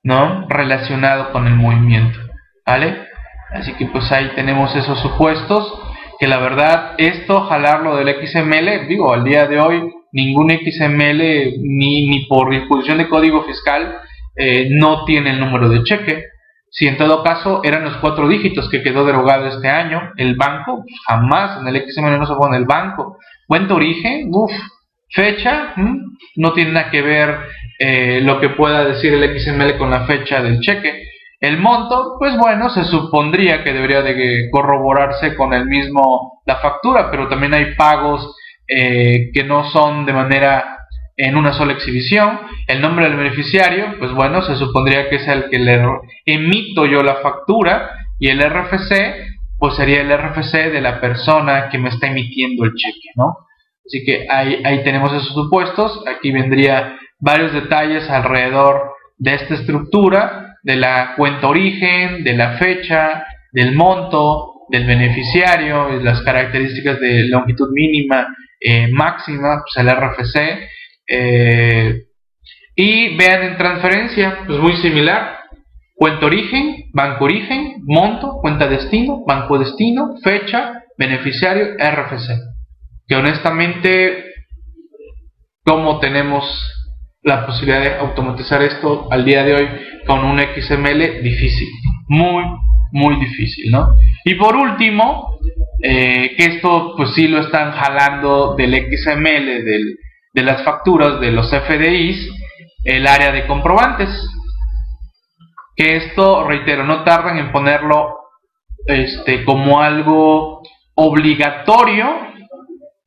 ¿no? 0.02 0.46
Relacionado 0.48 1.30
con 1.32 1.46
el 1.46 1.54
movimiento, 1.54 2.18
¿vale? 2.66 3.06
Así 3.50 3.74
que 3.74 3.86
pues 3.86 4.10
ahí 4.10 4.30
tenemos 4.34 4.74
esos 4.74 5.00
supuestos 5.00 5.80
que 6.18 6.26
la 6.26 6.38
verdad 6.38 6.94
esto 6.98 7.42
jalarlo 7.42 7.96
del 7.96 8.26
XML, 8.26 8.88
digo, 8.88 9.12
al 9.12 9.24
día 9.24 9.46
de 9.46 9.60
hoy 9.60 9.82
ningún 10.12 10.50
XML 10.50 11.18
ni, 11.60 12.08
ni 12.08 12.26
por 12.26 12.50
disposición 12.50 12.98
de 12.98 13.08
código 13.08 13.44
fiscal 13.44 14.00
eh, 14.36 14.68
no 14.70 15.04
tiene 15.04 15.30
el 15.30 15.40
número 15.40 15.68
de 15.68 15.82
cheque. 15.82 16.24
Si 16.70 16.86
en 16.86 16.96
todo 16.96 17.22
caso 17.22 17.60
eran 17.64 17.84
los 17.84 17.96
cuatro 17.96 18.28
dígitos 18.28 18.68
que 18.68 18.82
quedó 18.82 19.04
derogado 19.04 19.46
este 19.46 19.68
año, 19.68 20.12
el 20.16 20.36
banco, 20.36 20.84
jamás 21.06 21.60
en 21.60 21.68
el 21.68 21.90
XML 21.90 22.18
no 22.18 22.26
se 22.26 22.34
pone 22.34 22.56
el 22.56 22.66
banco. 22.66 23.16
Cuenta 23.46 23.74
origen, 23.74 24.28
uff, 24.32 24.52
fecha, 25.10 25.74
no 26.36 26.52
tiene 26.52 26.72
nada 26.72 26.90
que 26.90 27.02
ver 27.02 27.38
eh, 27.78 28.20
lo 28.22 28.40
que 28.40 28.50
pueda 28.50 28.84
decir 28.84 29.14
el 29.14 29.40
XML 29.40 29.78
con 29.78 29.90
la 29.90 30.06
fecha 30.06 30.42
del 30.42 30.60
cheque. 30.60 31.04
El 31.40 31.58
monto, 31.58 32.16
pues 32.18 32.36
bueno, 32.36 32.68
se 32.68 32.84
supondría 32.84 33.62
que 33.62 33.72
debería 33.72 34.02
de 34.02 34.48
corroborarse 34.50 35.36
con 35.36 35.54
el 35.54 35.66
mismo, 35.66 36.42
la 36.44 36.56
factura, 36.56 37.10
pero 37.10 37.28
también 37.28 37.54
hay 37.54 37.76
pagos 37.76 38.34
eh, 38.66 39.30
que 39.32 39.44
no 39.44 39.64
son 39.70 40.04
de 40.04 40.12
manera 40.12 40.77
en 41.18 41.36
una 41.36 41.52
sola 41.52 41.74
exhibición. 41.74 42.40
El 42.66 42.80
nombre 42.80 43.06
del 43.06 43.16
beneficiario, 43.16 43.96
pues 43.98 44.12
bueno, 44.12 44.40
se 44.40 44.56
supondría 44.56 45.10
que 45.10 45.16
es 45.16 45.28
el 45.28 45.50
que 45.50 45.58
le 45.58 45.82
emito 46.24 46.86
yo 46.86 47.02
la 47.02 47.16
factura 47.16 47.90
y 48.18 48.28
el 48.28 48.40
RFC, 48.40 49.14
pues 49.58 49.74
sería 49.74 50.00
el 50.00 50.16
RFC 50.16 50.70
de 50.72 50.80
la 50.80 51.00
persona 51.00 51.68
que 51.68 51.78
me 51.78 51.90
está 51.90 52.06
emitiendo 52.06 52.64
el 52.64 52.74
cheque, 52.74 53.10
¿no? 53.16 53.36
Así 53.84 54.04
que 54.04 54.26
ahí, 54.30 54.62
ahí 54.64 54.82
tenemos 54.84 55.12
esos 55.12 55.34
supuestos. 55.34 56.04
Aquí 56.06 56.30
vendría 56.30 56.96
varios 57.18 57.52
detalles 57.52 58.08
alrededor 58.08 58.92
de 59.16 59.34
esta 59.34 59.54
estructura 59.54 60.56
de 60.62 60.76
la 60.76 61.14
cuenta 61.16 61.48
origen, 61.48 62.22
de 62.22 62.34
la 62.34 62.58
fecha, 62.58 63.24
del 63.52 63.74
monto, 63.74 64.66
del 64.68 64.86
beneficiario, 64.86 66.00
las 66.02 66.20
características 66.22 67.00
de 67.00 67.28
longitud 67.28 67.70
mínima, 67.72 68.28
eh, 68.60 68.88
máxima, 68.92 69.62
pues 69.62 69.76
el 69.76 69.90
RFC. 69.90 70.68
Eh, 71.08 72.04
y 72.76 73.16
vean 73.16 73.42
en 73.42 73.56
transferencia, 73.56 74.44
pues 74.46 74.58
muy 74.60 74.76
similar. 74.76 75.38
Cuenta 75.94 76.26
origen, 76.26 76.90
banco 76.92 77.24
origen, 77.24 77.82
monto, 77.84 78.38
cuenta 78.40 78.68
destino, 78.68 79.24
banco 79.26 79.58
destino, 79.58 80.14
fecha, 80.22 80.84
beneficiario, 80.96 81.74
RFC. 81.76 82.38
Que 83.08 83.16
honestamente, 83.16 84.26
como 85.64 85.98
tenemos 85.98 86.44
la 87.22 87.44
posibilidad 87.46 87.80
de 87.80 87.96
automatizar 87.96 88.62
esto 88.62 89.08
al 89.10 89.24
día 89.24 89.42
de 89.42 89.54
hoy 89.54 89.68
con 90.06 90.24
un 90.24 90.38
XML 90.38 91.22
difícil, 91.22 91.68
muy, 92.08 92.44
muy 92.92 93.16
difícil, 93.16 93.70
¿no? 93.70 93.94
Y 94.24 94.34
por 94.34 94.56
último, 94.56 95.38
eh, 95.82 96.34
que 96.36 96.44
esto 96.44 96.94
pues 96.96 97.12
sí 97.14 97.28
lo 97.28 97.40
están 97.40 97.72
jalando 97.72 98.54
del 98.56 98.72
XML, 98.74 99.64
de 100.38 100.44
las 100.44 100.62
facturas 100.62 101.20
de 101.20 101.32
los 101.32 101.50
FDIs, 101.50 102.30
el 102.84 103.08
área 103.08 103.32
de 103.32 103.46
comprobantes. 103.48 104.08
Que 105.74 105.96
esto, 105.96 106.44
reitero, 106.44 106.84
no 106.84 107.02
tardan 107.02 107.38
en 107.38 107.50
ponerlo 107.50 108.18
este, 108.86 109.44
como 109.44 109.80
algo 109.80 110.62
obligatorio 110.94 112.06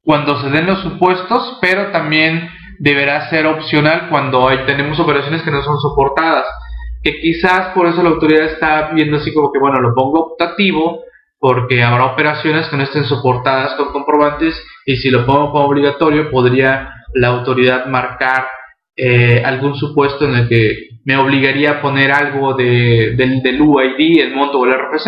cuando 0.03 0.41
se 0.41 0.49
den 0.49 0.67
los 0.67 0.81
supuestos, 0.81 1.57
pero 1.61 1.91
también 1.91 2.49
deberá 2.79 3.29
ser 3.29 3.45
opcional 3.45 4.09
cuando 4.09 4.49
hay, 4.49 4.65
tenemos 4.65 4.99
operaciones 4.99 5.41
que 5.43 5.51
no 5.51 5.61
son 5.61 5.79
soportadas. 5.79 6.45
que 7.03 7.19
quizás 7.19 7.73
por 7.73 7.87
eso 7.87 8.03
la 8.03 8.09
autoridad 8.09 8.45
está 8.45 8.91
viendo 8.93 9.17
así 9.17 9.33
como 9.33 9.51
que, 9.51 9.59
bueno, 9.59 9.79
lo 9.79 9.95
pongo 9.95 10.33
optativo 10.33 11.01
porque 11.39 11.81
habrá 11.81 12.05
operaciones 12.05 12.67
que 12.67 12.77
no 12.77 12.83
estén 12.83 13.05
soportadas 13.05 13.73
con 13.75 13.91
comprobantes 13.91 14.53
y 14.85 14.97
si 14.97 15.09
lo 15.09 15.25
pongo 15.25 15.51
como 15.51 15.65
obligatorio 15.65 16.29
podría 16.29 17.00
la 17.13 17.29
autoridad 17.29 17.85
marcar 17.85 18.47
eh, 18.95 19.41
algún 19.43 19.75
supuesto 19.75 20.25
en 20.25 20.35
el 20.35 20.49
que 20.49 20.89
me 21.05 21.17
obligaría 21.17 21.71
a 21.71 21.81
poner 21.81 22.11
algo 22.11 22.53
de, 22.53 23.15
del, 23.15 23.41
del 23.41 23.61
UID, 23.61 24.19
el 24.19 24.35
monto 24.35 24.59
o 24.59 24.65
el 24.65 24.73
RFC, 24.73 25.07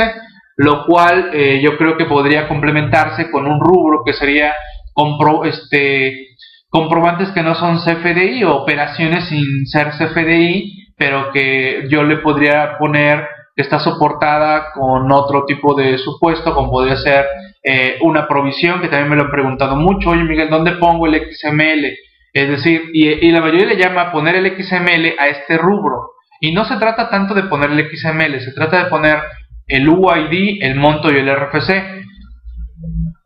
lo 0.58 0.86
cual 0.86 1.32
eh, 1.34 1.62
yo 1.64 1.78
creo 1.78 1.98
que 1.98 2.06
podría 2.06 2.48
complementarse 2.48 3.30
con 3.30 3.46
un 3.46 3.60
rubro 3.60 4.04
que 4.06 4.14
sería 4.14 4.54
compro, 4.94 5.46
este, 5.46 6.28
comprobantes 6.70 7.30
que 7.32 7.44
no 7.44 7.56
son 7.56 7.80
CFDI 7.80 8.44
o 8.44 8.56
operaciones 8.56 9.26
sin 9.30 9.66
ser 9.68 9.92
CFDI, 9.92 10.94
pero 10.98 11.32
que 11.32 11.88
yo 11.90 12.04
le 12.04 12.18
podría 12.18 12.78
poner 12.78 13.28
que 13.56 13.62
está 13.62 13.80
soportada 13.80 14.72
con 14.74 15.12
otro 15.12 15.46
tipo 15.46 15.76
de 15.76 15.98
supuesto, 15.98 16.56
como 16.56 16.72
podría 16.72 16.96
ser 16.96 17.26
eh, 17.64 17.98
una 18.02 18.28
provisión, 18.28 18.82
que 18.82 18.90
también 18.90 19.10
me 19.10 19.16
lo 19.16 19.24
han 19.24 19.32
preguntado 19.32 19.76
mucho, 19.76 20.10
oye 20.10 20.24
Miguel, 20.24 20.50
¿dónde 20.50 20.74
pongo 20.74 21.08
el 21.08 21.16
XML? 21.34 21.86
Es 22.34 22.50
decir, 22.50 22.90
y, 22.94 23.32
la 23.32 23.42
mayoría 23.42 23.68
le 23.68 23.78
llama 23.78 24.12
poner 24.12 24.36
el 24.36 24.58
XML 24.58 25.16
a 25.20 25.28
este 25.28 25.58
rubro. 25.58 26.14
Y 26.42 26.52
no 26.52 26.66
se 26.66 26.78
trata 26.78 27.10
tanto 27.10 27.34
de 27.34 27.44
poner 27.44 27.72
el 27.72 27.90
XML, 27.90 28.42
se 28.42 28.54
trata 28.54 28.84
de 28.84 28.90
poner 28.90 29.20
el 29.68 29.88
UID, 29.88 30.64
el 30.64 30.76
monto 30.76 31.12
y 31.12 31.18
el 31.18 31.34
RFC. 31.34 32.04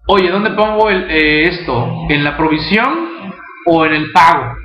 Oye, 0.07 0.29
¿dónde 0.29 0.51
pongo 0.51 0.89
el, 0.89 1.09
eh, 1.09 1.47
esto? 1.47 2.05
¿En 2.09 2.23
la 2.23 2.37
provisión 2.37 3.09
o 3.65 3.85
en 3.85 3.93
el 3.93 4.11
pago? 4.11 4.55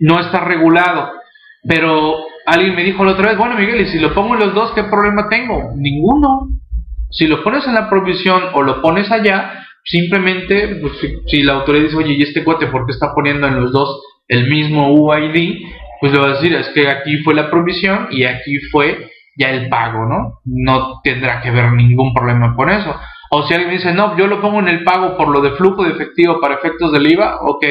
No 0.00 0.18
está 0.18 0.40
regulado. 0.40 1.12
Pero 1.68 2.16
alguien 2.46 2.74
me 2.74 2.84
dijo 2.84 3.04
la 3.04 3.12
otra 3.12 3.28
vez, 3.28 3.38
bueno 3.38 3.54
Miguel, 3.54 3.82
y 3.82 3.86
si 3.86 3.98
lo 3.98 4.14
pongo 4.14 4.34
en 4.34 4.40
los 4.40 4.54
dos, 4.54 4.72
¿qué 4.72 4.84
problema 4.84 5.28
tengo? 5.28 5.72
Ninguno. 5.76 6.48
Si 7.10 7.26
lo 7.26 7.42
pones 7.42 7.66
en 7.66 7.74
la 7.74 7.88
provisión 7.88 8.42
o 8.54 8.62
lo 8.62 8.82
pones 8.82 9.10
allá, 9.10 9.66
Simplemente, 9.86 10.80
pues, 10.80 10.94
si, 11.26 11.42
la 11.44 11.54
autoridad 11.54 11.84
dice, 11.84 11.96
oye, 11.96 12.14
¿y 12.14 12.22
este 12.22 12.42
cuate 12.42 12.66
por 12.66 12.86
qué 12.86 12.92
está 12.92 13.14
poniendo 13.14 13.46
en 13.46 13.60
los 13.60 13.70
dos 13.70 14.02
el 14.26 14.48
mismo 14.48 14.92
UID? 14.92 15.64
Pues 16.00 16.12
le 16.12 16.18
va 16.18 16.26
a 16.26 16.32
decir, 16.32 16.54
es 16.54 16.68
que 16.70 16.88
aquí 16.88 17.18
fue 17.18 17.34
la 17.34 17.48
provisión 17.48 18.08
y 18.10 18.24
aquí 18.24 18.58
fue 18.72 19.10
ya 19.36 19.50
el 19.50 19.68
pago, 19.68 20.06
¿no? 20.06 20.40
No 20.44 21.00
tendrá 21.04 21.40
que 21.40 21.50
haber 21.50 21.72
ningún 21.72 22.12
problema 22.12 22.56
con 22.56 22.68
eso. 22.68 22.96
O 23.30 23.46
si 23.46 23.54
alguien 23.54 23.74
dice, 23.74 23.92
no, 23.92 24.16
yo 24.16 24.26
lo 24.26 24.40
pongo 24.40 24.58
en 24.58 24.68
el 24.68 24.82
pago 24.82 25.16
por 25.16 25.28
lo 25.28 25.40
de 25.40 25.52
flujo 25.52 25.84
de 25.84 25.92
efectivo 25.92 26.40
para 26.40 26.56
efectos 26.56 26.90
del 26.90 27.10
IVA, 27.12 27.38
ok. 27.42 27.64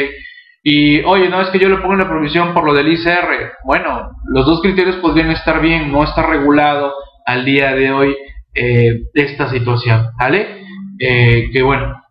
Y, 0.64 1.04
oye, 1.04 1.28
no, 1.28 1.42
es 1.42 1.50
que 1.50 1.60
yo 1.60 1.68
lo 1.68 1.82
pongo 1.82 1.94
en 1.94 2.00
la 2.00 2.10
provisión 2.10 2.54
por 2.54 2.64
lo 2.64 2.74
del 2.74 2.94
ICR. 2.94 3.56
Bueno, 3.66 4.10
los 4.30 4.46
dos 4.46 4.62
criterios 4.62 4.96
podrían 4.98 5.32
estar 5.32 5.60
bien, 5.60 5.92
no 5.92 6.04
está 6.06 6.26
regulado 6.26 6.94
al 7.26 7.44
día 7.44 7.76
de 7.76 7.92
hoy 7.92 8.16
eh, 8.56 9.04
esta 9.14 9.50
situación, 9.50 10.08
¿vale? 10.18 10.66
Eh, 10.98 11.50
que 11.52 11.62
bueno, 11.62 12.02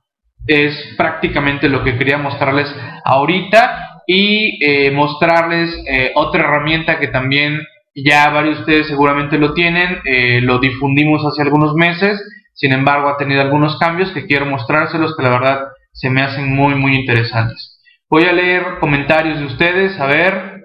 es 0.46 0.94
prácticamente 0.96 1.68
lo 1.68 1.82
que 1.82 1.96
quería 1.96 2.18
mostrarles 2.18 2.74
ahorita 3.04 4.02
y 4.06 4.62
eh, 4.62 4.90
mostrarles 4.90 5.70
eh, 5.90 6.12
otra 6.14 6.44
herramienta 6.44 6.98
que 6.98 7.08
también 7.08 7.60
ya 7.94 8.28
varios 8.28 8.56
de 8.56 8.60
ustedes 8.60 8.86
seguramente 8.88 9.38
lo 9.38 9.54
tienen, 9.54 10.00
lo 10.42 10.58
difundimos 10.58 11.24
hace 11.24 11.42
algunos 11.42 11.74
meses, 11.76 12.20
sin 12.52 12.72
embargo 12.72 13.08
ha 13.08 13.16
tenido 13.16 13.40
algunos 13.40 13.78
cambios 13.78 14.10
que 14.10 14.26
quiero 14.26 14.46
mostrárselos 14.46 15.16
que 15.16 15.22
la 15.22 15.30
verdad 15.30 15.60
se 15.92 16.10
me 16.10 16.20
hacen 16.22 16.52
muy 16.52 16.74
muy 16.74 16.96
interesantes. 16.96 17.80
Voy 18.10 18.24
a 18.24 18.32
leer 18.32 18.80
comentarios 18.80 19.38
de 19.38 19.46
ustedes, 19.46 20.00
a 20.00 20.06
ver, 20.06 20.64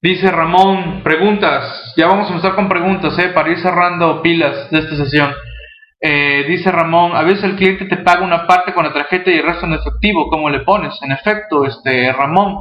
dice 0.00 0.30
Ramón, 0.30 1.02
preguntas, 1.02 1.85
ya 1.96 2.06
vamos 2.06 2.26
a 2.28 2.34
empezar 2.34 2.54
con 2.54 2.68
preguntas, 2.68 3.14
para 3.34 3.50
ir 3.50 3.58
cerrando 3.58 4.22
pilas 4.22 4.70
de 4.70 4.78
esta 4.78 4.96
sesión. 4.96 5.32
Eh, 6.00 6.44
dice 6.46 6.70
Ramón, 6.70 7.16
a 7.16 7.22
veces 7.22 7.44
el 7.44 7.56
cliente 7.56 7.86
te 7.86 7.96
paga 7.96 8.22
una 8.22 8.46
parte 8.46 8.74
con 8.74 8.84
la 8.84 8.92
tarjeta 8.92 9.30
y 9.30 9.38
el 9.38 9.46
resto 9.46 9.64
en 9.64 9.72
efectivo, 9.72 10.28
¿cómo 10.28 10.50
le 10.50 10.60
pones? 10.60 10.94
En 11.02 11.10
efecto, 11.10 11.64
este 11.64 12.12
Ramón, 12.12 12.58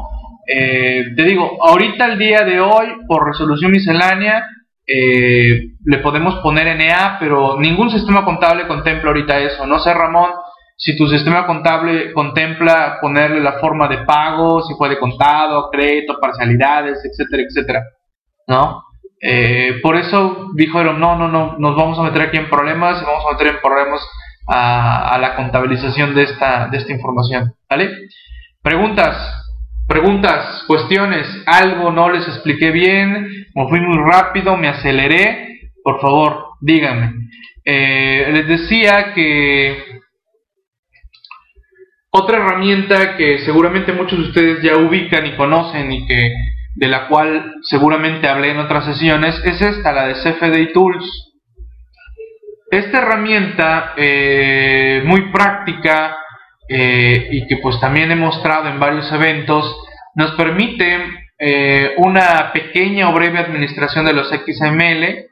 eh, 0.47 1.03
te 1.15 1.23
digo, 1.23 1.57
ahorita 1.61 2.05
el 2.05 2.17
día 2.17 2.45
de 2.45 2.61
hoy, 2.61 2.87
por 3.07 3.27
resolución 3.27 3.71
miscelánea, 3.71 4.47
eh, 4.87 5.59
le 5.83 5.97
podemos 5.97 6.35
poner 6.35 6.67
NA, 6.77 7.17
pero 7.19 7.59
ningún 7.59 7.89
sistema 7.89 8.23
contable 8.23 8.67
contempla 8.67 9.09
ahorita 9.09 9.39
eso. 9.39 9.67
No 9.67 9.79
sé, 9.79 9.93
Ramón, 9.93 10.31
si 10.77 10.95
tu 10.95 11.07
sistema 11.07 11.45
contable 11.45 12.13
contempla 12.13 12.99
ponerle 13.01 13.41
la 13.41 13.59
forma 13.59 13.87
de 13.89 13.99
pago, 14.05 14.61
si 14.61 14.75
puede 14.75 14.97
contado, 14.97 15.69
crédito, 15.71 16.19
parcialidades, 16.21 17.03
etcétera, 17.03 17.43
etcétera. 17.43 17.83
¿No? 18.47 18.83
Eh, 19.21 19.79
por 19.81 19.95
eso 19.95 20.51
dijeron, 20.55 20.99
no, 20.99 21.15
no, 21.17 21.27
no, 21.27 21.55
nos 21.57 21.75
vamos 21.75 21.97
a 21.99 22.03
meter 22.03 22.23
aquí 22.23 22.37
en 22.37 22.49
problemas 22.49 23.01
vamos 23.05 23.23
a 23.25 23.31
meter 23.31 23.47
en 23.47 23.61
problemas 23.61 24.01
a, 24.47 25.17
la 25.19 25.35
contabilización 25.35 26.13
de 26.13 26.23
esta, 26.23 26.67
de 26.67 26.77
esta 26.77 26.91
información. 26.93 27.53
¿Vale? 27.69 27.89
Preguntas, 28.61 29.17
preguntas, 29.87 30.63
cuestiones, 30.67 31.27
algo 31.45 31.91
no 31.91 32.09
les 32.09 32.27
expliqué 32.27 32.71
bien, 32.71 33.47
me 33.55 33.67
fui 33.67 33.79
muy 33.79 33.97
rápido, 33.97 34.57
me 34.57 34.67
aceleré, 34.67 35.71
por 35.83 35.99
favor, 36.01 36.45
díganme. 36.61 37.13
Eh, 37.63 38.29
les 38.31 38.47
decía 38.47 39.13
que 39.13 39.95
otra 42.11 42.37
herramienta 42.37 43.17
que 43.17 43.39
seguramente 43.39 43.91
muchos 43.91 44.19
de 44.19 44.25
ustedes 44.25 44.63
ya 44.63 44.77
ubican 44.77 45.25
y 45.25 45.35
conocen 45.35 45.91
y 45.91 46.07
que 46.07 46.33
de 46.75 46.87
la 46.89 47.07
cual 47.07 47.55
seguramente 47.63 48.27
hablé 48.27 48.51
en 48.51 48.59
otras 48.59 48.85
sesiones, 48.85 49.41
es 49.45 49.61
esta, 49.61 49.93
la 49.93 50.07
de 50.07 50.13
CFD 50.15 50.73
Tools. 50.73 51.33
Esta 52.69 52.97
herramienta 52.97 53.93
eh, 53.95 55.01
muy 55.05 55.31
práctica 55.31 56.17
eh, 56.67 57.29
y 57.31 57.47
que 57.47 57.57
pues 57.57 57.79
también 57.79 58.11
he 58.11 58.15
mostrado 58.15 58.67
en 58.67 58.79
varios 58.79 59.09
eventos, 59.13 59.73
nos 60.15 60.31
permite 60.31 60.99
eh, 61.39 61.93
una 61.97 62.51
pequeña 62.51 63.09
o 63.09 63.13
breve 63.13 63.39
administración 63.39 64.05
de 64.05 64.13
los 64.13 64.27
XML, 64.27 65.29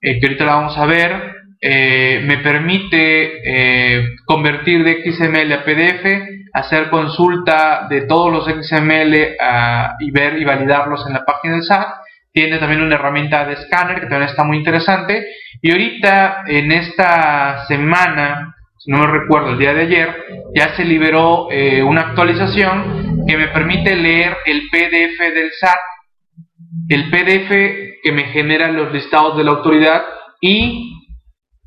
que 0.00 0.20
ahorita 0.22 0.44
la 0.44 0.54
vamos 0.54 0.78
a 0.78 0.86
ver, 0.86 1.36
me 1.62 2.38
permite 2.38 4.14
convertir 4.24 4.82
de 4.82 5.12
XML 5.12 5.52
a 5.52 5.62
PDF, 5.62 6.39
hacer 6.52 6.90
consulta 6.90 7.86
de 7.88 8.02
todos 8.02 8.32
los 8.32 8.44
XML 8.44 9.36
ah, 9.40 9.96
y 10.00 10.10
ver 10.10 10.38
y 10.38 10.44
validarlos 10.44 11.06
en 11.06 11.14
la 11.14 11.24
página 11.24 11.54
del 11.54 11.64
SAT. 11.64 11.88
Tiene 12.32 12.58
también 12.58 12.82
una 12.82 12.94
herramienta 12.94 13.44
de 13.44 13.54
escáner 13.54 14.00
que 14.00 14.06
también 14.06 14.30
está 14.30 14.44
muy 14.44 14.58
interesante. 14.58 15.26
Y 15.62 15.70
ahorita, 15.72 16.44
en 16.46 16.72
esta 16.72 17.66
semana, 17.66 18.54
si 18.78 18.90
no 18.90 18.98
me 18.98 19.06
recuerdo, 19.08 19.50
el 19.50 19.58
día 19.58 19.74
de 19.74 19.82
ayer, 19.82 20.24
ya 20.54 20.74
se 20.76 20.84
liberó 20.84 21.48
eh, 21.50 21.82
una 21.82 22.02
actualización 22.02 23.26
que 23.26 23.36
me 23.36 23.48
permite 23.48 23.94
leer 23.94 24.36
el 24.46 24.68
PDF 24.70 25.34
del 25.34 25.50
SAT, 25.52 25.78
el 26.88 27.10
PDF 27.10 27.48
que 28.02 28.12
me 28.12 28.24
genera 28.32 28.70
los 28.70 28.92
listados 28.92 29.36
de 29.36 29.44
la 29.44 29.50
autoridad 29.50 30.02
y 30.40 30.94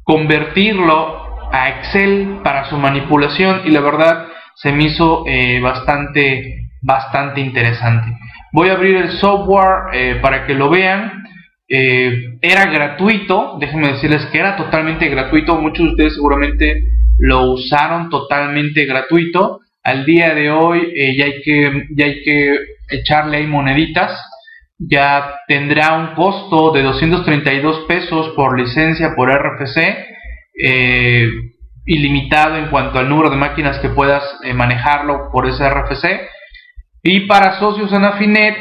convertirlo 0.04 1.52
a 1.52 1.70
Excel 1.70 2.40
para 2.44 2.70
su 2.70 2.78
manipulación. 2.78 3.62
Y 3.66 3.72
la 3.72 3.82
verdad, 3.82 4.28
se 4.56 4.72
me 4.72 4.86
hizo 4.86 5.24
eh, 5.28 5.60
bastante, 5.60 6.70
bastante 6.82 7.42
interesante. 7.42 8.18
Voy 8.52 8.70
a 8.70 8.74
abrir 8.74 8.98
el 8.98 9.12
software 9.14 9.94
eh, 9.94 10.20
para 10.22 10.46
que 10.46 10.54
lo 10.54 10.70
vean. 10.70 11.24
Eh, 11.68 12.38
era 12.42 12.66
gratuito, 12.66 13.58
déjenme 13.60 13.94
decirles 13.94 14.26
que 14.28 14.40
era 14.40 14.56
totalmente 14.56 15.08
gratuito. 15.10 15.60
Muchos 15.60 15.86
de 15.86 15.92
ustedes 15.92 16.16
seguramente 16.16 16.84
lo 17.20 17.52
usaron 17.52 18.10
totalmente 18.10 18.86
gratuito. 18.86 19.60
Al 19.84 20.06
día 20.06 20.34
de 20.34 20.50
hoy 20.50 20.94
ya, 21.18 21.26
hay 21.26 21.42
que, 21.42 21.88
ya 21.96 22.06
hay 22.06 22.24
que 22.24 22.58
echarle 22.90 23.38
ahí 23.38 23.48
moneditas. 23.48 24.12
Ya 24.78 25.36
tendrá 25.48 25.98
un 25.98 26.16
costo 26.16 26.72
de 26.72 26.84
232 26.84 27.86
pesos 27.88 28.34
por 28.36 28.58
licencia 28.60 29.14
por 29.16 29.30
RFC 29.30 30.14
ilimitado 31.86 32.58
en 32.58 32.70
cuanto 32.70 33.00
al 33.00 33.10
número 33.10 33.30
de 33.30 33.38
máquinas 33.38 33.80
que 33.80 33.90
puedas 33.90 34.24
eh, 34.44 34.54
manejarlo 34.54 35.30
por 35.32 35.48
ese 35.48 35.70
RFC. 35.70 36.30
Y 37.04 37.22
para 37.22 37.60
socios 37.60 37.92
en 37.92 38.06
Afinet 38.06 38.56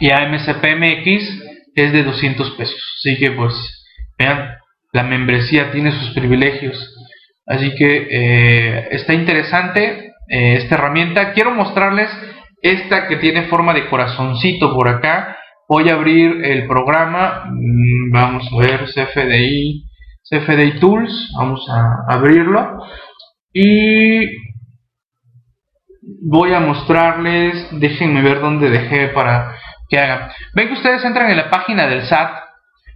y 0.00 0.10
AMCPMX 0.10 1.42
es 1.74 1.92
de 1.92 2.02
200 2.02 2.50
pesos. 2.52 2.98
Así 2.98 3.18
que 3.18 3.30
pues 3.30 3.54
vean, 4.18 4.56
la 4.92 5.04
membresía 5.04 5.70
tiene 5.70 5.92
sus 5.92 6.10
privilegios. 6.10 6.96
Así 7.46 7.74
que 7.74 8.08
eh, 8.10 8.88
está 8.92 9.14
interesante 9.14 10.12
eh, 10.28 10.54
esta 10.58 10.74
herramienta. 10.76 11.32
Quiero 11.32 11.52
mostrarles 11.52 12.10
esta 12.62 13.08
que 13.08 13.16
tiene 13.16 13.44
forma 13.44 13.74
de 13.74 13.88
corazoncito 13.88 14.74
por 14.74 14.88
acá. 14.88 15.36
Voy 15.68 15.88
a 15.88 15.94
abrir 15.94 16.44
el 16.44 16.66
programa. 16.66 17.44
Mm, 17.46 18.12
vamos 18.12 18.48
a 18.52 18.56
ver 18.56 18.86
CFDI. 18.86 19.89
CFDI 20.30 20.78
Tools, 20.78 21.32
vamos 21.36 21.68
a 21.68 22.04
abrirlo 22.08 22.84
y 23.52 24.28
voy 26.22 26.54
a 26.54 26.60
mostrarles, 26.60 27.66
déjenme 27.72 28.22
ver 28.22 28.40
dónde 28.40 28.70
dejé 28.70 29.08
para, 29.08 29.56
que 29.88 29.98
haga. 29.98 30.32
Ven 30.54 30.68
que 30.68 30.74
ustedes 30.74 31.04
entran 31.04 31.30
en 31.30 31.36
la 31.36 31.50
página 31.50 31.86
del 31.88 32.02
SAT 32.02 32.44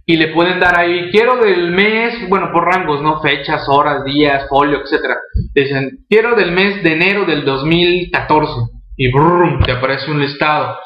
y 0.05 0.15
le 0.15 0.29
pueden 0.29 0.59
dar 0.59 0.79
ahí, 0.79 1.09
quiero 1.11 1.37
del 1.37 1.71
mes, 1.71 2.29
bueno, 2.29 2.51
por 2.51 2.65
rangos, 2.65 3.01
¿no? 3.01 3.21
Fechas, 3.21 3.67
horas, 3.67 4.05
días, 4.05 4.47
folio, 4.47 4.81
etcétera. 4.81 5.17
Dicen, 5.53 6.05
quiero 6.07 6.35
del 6.35 6.51
mes 6.51 6.83
de 6.83 6.93
enero 6.93 7.25
del 7.25 7.43
2014 7.43 8.53
y 8.97 9.11
brum, 9.11 9.61
te 9.63 9.73
aparece 9.73 10.09
un 10.09 10.21
listado. 10.21 10.77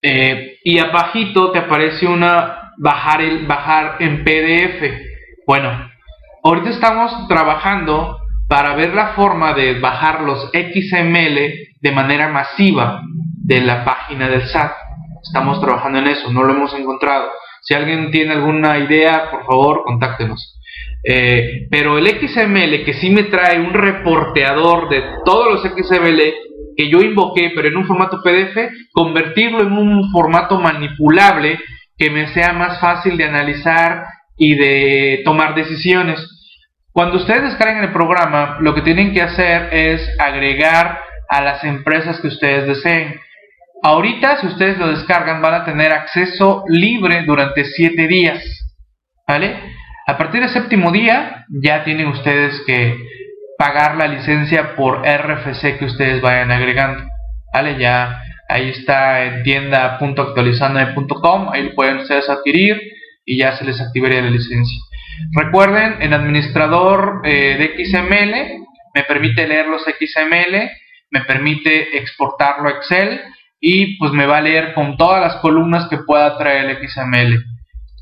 Eh, 0.00 0.58
y 0.64 0.78
abajito 0.78 1.52
te 1.52 1.58
aparece 1.58 2.06
una 2.06 2.72
bajar 2.78 3.20
el 3.20 3.46
bajar 3.46 3.96
en 4.00 4.24
PDF. 4.24 5.11
Bueno, 5.52 5.70
ahorita 6.44 6.70
estamos 6.70 7.28
trabajando 7.28 8.16
para 8.48 8.74
ver 8.74 8.94
la 8.94 9.08
forma 9.08 9.52
de 9.52 9.80
bajar 9.80 10.22
los 10.22 10.50
XML 10.50 11.36
de 11.78 11.92
manera 11.92 12.28
masiva 12.28 13.02
de 13.44 13.60
la 13.60 13.84
página 13.84 14.30
del 14.30 14.48
SAT. 14.48 14.72
Estamos 15.22 15.60
trabajando 15.60 15.98
en 15.98 16.06
eso, 16.06 16.32
no 16.32 16.42
lo 16.42 16.54
hemos 16.54 16.72
encontrado. 16.72 17.28
Si 17.60 17.74
alguien 17.74 18.10
tiene 18.10 18.32
alguna 18.32 18.78
idea, 18.78 19.30
por 19.30 19.44
favor, 19.44 19.82
contáctenos. 19.84 20.58
Eh, 21.04 21.66
pero 21.70 21.98
el 21.98 22.06
XML 22.06 22.86
que 22.86 22.94
sí 22.94 23.10
me 23.10 23.24
trae 23.24 23.60
un 23.60 23.74
reporteador 23.74 24.88
de 24.88 25.04
todos 25.22 25.52
los 25.52 25.62
XML 25.70 26.32
que 26.78 26.88
yo 26.88 27.02
invoqué, 27.02 27.52
pero 27.54 27.68
en 27.68 27.76
un 27.76 27.86
formato 27.86 28.22
PDF, 28.22 28.70
convertirlo 28.90 29.60
en 29.60 29.72
un 29.72 30.10
formato 30.12 30.58
manipulable 30.58 31.58
que 31.98 32.08
me 32.08 32.28
sea 32.28 32.54
más 32.54 32.80
fácil 32.80 33.18
de 33.18 33.24
analizar 33.26 34.06
y 34.42 34.56
de 34.56 35.22
tomar 35.24 35.54
decisiones. 35.54 36.18
Cuando 36.90 37.18
ustedes 37.18 37.44
descarguen 37.44 37.84
el 37.84 37.92
programa, 37.92 38.56
lo 38.58 38.74
que 38.74 38.82
tienen 38.82 39.14
que 39.14 39.22
hacer 39.22 39.72
es 39.72 40.04
agregar 40.18 40.98
a 41.28 41.40
las 41.42 41.62
empresas 41.62 42.20
que 42.20 42.26
ustedes 42.26 42.66
deseen. 42.66 43.20
Ahorita, 43.84 44.40
si 44.40 44.48
ustedes 44.48 44.78
lo 44.78 44.88
descargan, 44.88 45.40
van 45.40 45.54
a 45.54 45.64
tener 45.64 45.92
acceso 45.92 46.64
libre 46.66 47.22
durante 47.24 47.64
7 47.64 48.08
días. 48.08 48.42
¿Vale? 49.28 49.54
A 50.08 50.18
partir 50.18 50.40
del 50.40 50.50
séptimo 50.50 50.90
día, 50.90 51.46
ya 51.62 51.84
tienen 51.84 52.08
ustedes 52.08 52.60
que 52.66 52.96
pagar 53.56 53.96
la 53.96 54.08
licencia 54.08 54.74
por 54.74 55.06
RFC 55.06 55.78
que 55.78 55.84
ustedes 55.84 56.20
vayan 56.20 56.50
agregando. 56.50 57.04
¿Vale? 57.54 57.78
Ya 57.78 58.20
ahí 58.48 58.70
está 58.70 59.22
en 59.22 59.44
tienda.actualizandome.com, 59.44 61.50
ahí 61.52 61.62
lo 61.62 61.76
pueden 61.76 61.98
ustedes 61.98 62.28
adquirir 62.28 62.76
y 63.24 63.38
ya 63.38 63.56
se 63.56 63.64
les 63.64 63.80
activaría 63.80 64.22
la 64.22 64.30
licencia. 64.30 64.78
Recuerden, 65.32 65.96
el 66.00 66.12
administrador 66.12 67.22
eh, 67.24 67.74
de 67.76 67.84
XML 67.84 68.62
me 68.94 69.04
permite 69.04 69.46
leer 69.46 69.66
los 69.66 69.82
XML, 69.82 70.70
me 71.10 71.20
permite 71.26 71.98
exportarlo 71.98 72.68
a 72.68 72.72
Excel 72.72 73.20
y 73.60 73.96
pues 73.98 74.12
me 74.12 74.26
va 74.26 74.38
a 74.38 74.42
leer 74.42 74.74
con 74.74 74.96
todas 74.96 75.20
las 75.20 75.36
columnas 75.36 75.88
que 75.88 75.98
pueda 75.98 76.36
traer 76.36 76.70
el 76.70 76.88
XML. 76.88 77.38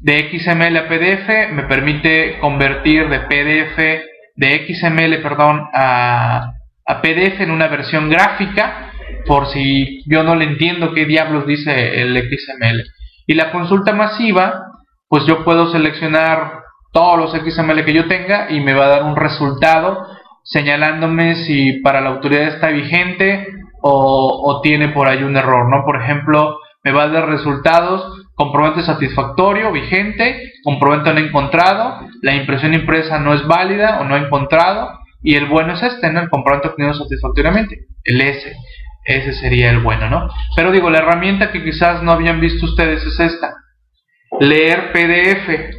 De 0.00 0.30
XML 0.30 0.76
a 0.78 0.88
PDF 0.88 1.52
me 1.52 1.64
permite 1.64 2.38
convertir 2.38 3.08
de 3.08 3.20
PDF, 3.20 3.76
de 4.36 4.66
XML, 4.66 5.20
perdón, 5.22 5.68
a, 5.74 6.54
a 6.86 7.02
PDF 7.02 7.40
en 7.40 7.50
una 7.50 7.68
versión 7.68 8.08
gráfica, 8.08 8.92
por 9.26 9.48
si 9.48 10.02
yo 10.06 10.22
no 10.22 10.34
le 10.34 10.46
entiendo 10.46 10.94
qué 10.94 11.04
diablos 11.04 11.46
dice 11.46 12.00
el 12.00 12.16
XML. 12.16 12.84
Y 13.26 13.34
la 13.34 13.52
consulta 13.52 13.92
masiva, 13.92 14.69
pues 15.10 15.26
yo 15.26 15.44
puedo 15.44 15.70
seleccionar 15.72 16.62
todos 16.92 17.18
los 17.18 17.32
XML 17.32 17.84
que 17.84 17.92
yo 17.92 18.06
tenga 18.06 18.50
y 18.50 18.60
me 18.60 18.74
va 18.74 18.86
a 18.86 18.88
dar 18.88 19.02
un 19.02 19.16
resultado 19.16 20.06
señalándome 20.44 21.34
si 21.44 21.80
para 21.80 22.00
la 22.00 22.10
autoridad 22.10 22.44
está 22.44 22.68
vigente 22.68 23.48
o, 23.82 24.60
tiene 24.62 24.88
por 24.88 25.08
ahí 25.08 25.22
un 25.22 25.36
error, 25.36 25.68
¿no? 25.68 25.84
Por 25.84 26.00
ejemplo, 26.00 26.58
me 26.84 26.92
va 26.92 27.04
a 27.04 27.08
dar 27.08 27.28
resultados, 27.28 28.26
comprobante 28.34 28.82
satisfactorio, 28.82 29.72
vigente, 29.72 30.52
comprobante 30.62 31.12
no 31.12 31.20
encontrado, 31.20 32.06
la 32.22 32.34
impresión 32.34 32.74
impresa 32.74 33.18
no 33.18 33.34
es 33.34 33.46
válida 33.46 34.00
o 34.00 34.04
no 34.04 34.16
encontrado, 34.16 34.90
y 35.22 35.34
el 35.34 35.46
bueno 35.46 35.72
es 35.72 35.82
este, 35.82 36.12
¿no? 36.12 36.20
El 36.20 36.28
comprobante 36.28 36.68
obtenido 36.68 36.94
satisfactoriamente, 36.94 37.86
el 38.04 38.20
S. 38.20 38.52
Ese 39.04 39.32
sería 39.32 39.70
el 39.70 39.80
bueno, 39.80 40.10
¿no? 40.10 40.28
Pero 40.54 40.70
digo, 40.72 40.90
la 40.90 40.98
herramienta 40.98 41.50
que 41.50 41.64
quizás 41.64 42.02
no 42.02 42.12
habían 42.12 42.38
visto 42.38 42.66
ustedes 42.66 43.02
es 43.04 43.18
esta. 43.18 43.54
Leer 44.40 44.90
PDF. 44.90 45.76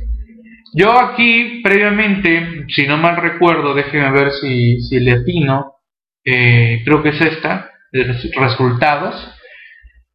Yo 0.74 0.91
aquí, 0.91 1.62
previamente, 1.64 2.66
si 2.70 2.86
no 2.86 2.95
mal 2.97 3.18
recuerdo, 3.18 3.74
déjenme 3.74 4.12
ver 4.12 4.32
si, 4.34 4.80
si 4.82 4.99
le 4.99 5.14
atino, 5.14 5.78
eh, 6.24 6.84
creo 6.86 7.01
que 7.01 7.09
es 7.09 7.22
esta 7.22 7.72
de 7.91 8.03
resultados. 8.36 9.36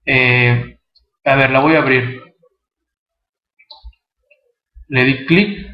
Eh, 0.07 0.79
a 1.25 1.35
ver, 1.35 1.51
la 1.51 1.59
voy 1.61 1.75
a 1.75 1.81
abrir. 1.81 2.23
Le 4.89 5.05
di 5.05 5.27
clic 5.27 5.67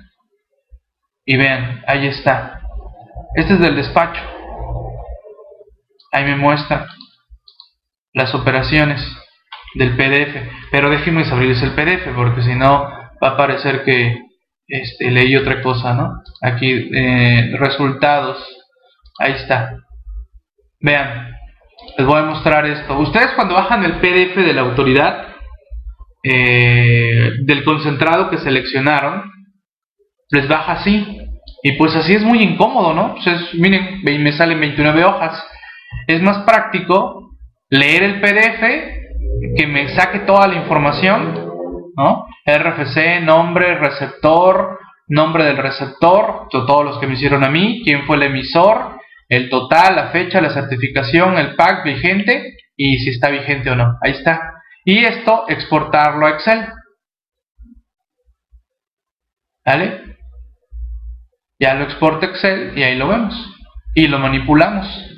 y 1.26 1.36
vean, 1.36 1.84
ahí 1.86 2.06
está. 2.06 2.62
Este 3.34 3.52
es 3.52 3.60
del 3.60 3.76
despacho. 3.76 4.22
Ahí 6.10 6.24
me 6.24 6.36
muestra 6.36 6.88
las 8.14 8.34
operaciones 8.34 9.00
del 9.74 9.96
PDF. 9.96 10.50
Pero 10.70 10.90
déjenme 10.90 11.24
abrirles 11.24 11.62
el 11.62 11.72
PDF 11.72 12.14
porque 12.14 12.42
si 12.42 12.54
no 12.54 12.88
va 13.22 13.28
a 13.28 13.36
parecer 13.36 13.84
que 13.84 14.18
este, 14.68 15.10
leí 15.10 15.36
otra 15.36 15.62
cosa, 15.62 15.94
¿no? 15.94 16.22
Aquí, 16.42 16.90
eh, 16.92 17.54
resultados. 17.58 18.38
Ahí 19.18 19.32
está. 19.32 19.76
Vean, 20.80 21.30
les 21.96 22.06
voy 22.06 22.20
a 22.20 22.24
mostrar 22.24 22.66
esto. 22.66 22.98
Ustedes 22.98 23.32
cuando 23.34 23.54
bajan 23.54 23.84
el 23.84 23.96
PDF 24.00 24.36
de 24.36 24.54
la 24.54 24.62
autoridad, 24.62 25.28
eh, 26.24 27.32
del 27.44 27.64
concentrado 27.64 28.30
que 28.30 28.38
seleccionaron, 28.38 29.30
les 30.30 30.48
baja 30.48 30.72
así. 30.72 31.18
Y 31.62 31.72
pues 31.72 31.94
así 31.94 32.14
es 32.14 32.22
muy 32.22 32.42
incómodo, 32.42 32.94
¿no? 32.94 33.14
Pues 33.14 33.54
miren, 33.54 34.02
me 34.02 34.32
salen 34.32 34.58
29 34.58 35.04
hojas. 35.04 35.44
Es 36.06 36.20
más 36.22 36.38
práctico 36.44 37.30
leer 37.70 38.02
el 38.02 38.20
PDF, 38.20 39.01
que 39.56 39.66
me 39.66 39.88
saque 39.94 40.20
toda 40.20 40.46
la 40.46 40.56
información, 40.56 41.52
¿no? 41.96 42.26
RFC, 42.46 43.20
nombre, 43.22 43.76
receptor, 43.76 44.78
nombre 45.08 45.44
del 45.44 45.56
receptor, 45.56 46.48
todos 46.50 46.84
los 46.84 46.98
que 46.98 47.06
me 47.06 47.14
hicieron 47.14 47.44
a 47.44 47.50
mí, 47.50 47.82
quién 47.84 48.06
fue 48.06 48.16
el 48.16 48.24
emisor, 48.24 48.98
el 49.28 49.48
total, 49.48 49.96
la 49.96 50.08
fecha, 50.08 50.40
la 50.40 50.50
certificación, 50.50 51.38
el 51.38 51.54
pack 51.54 51.84
vigente 51.84 52.56
y 52.76 52.98
si 52.98 53.10
está 53.10 53.28
vigente 53.30 53.70
o 53.70 53.76
no. 53.76 53.98
Ahí 54.00 54.12
está. 54.12 54.62
Y 54.84 55.04
esto 55.04 55.44
exportarlo 55.48 56.26
a 56.26 56.30
Excel. 56.30 56.66
¿Vale? 59.64 60.16
Ya 61.58 61.74
lo 61.74 61.84
exporta 61.84 62.26
Excel 62.26 62.76
y 62.76 62.82
ahí 62.82 62.96
lo 62.96 63.08
vemos. 63.08 63.34
Y 63.94 64.08
lo 64.08 64.18
manipulamos 64.18 65.11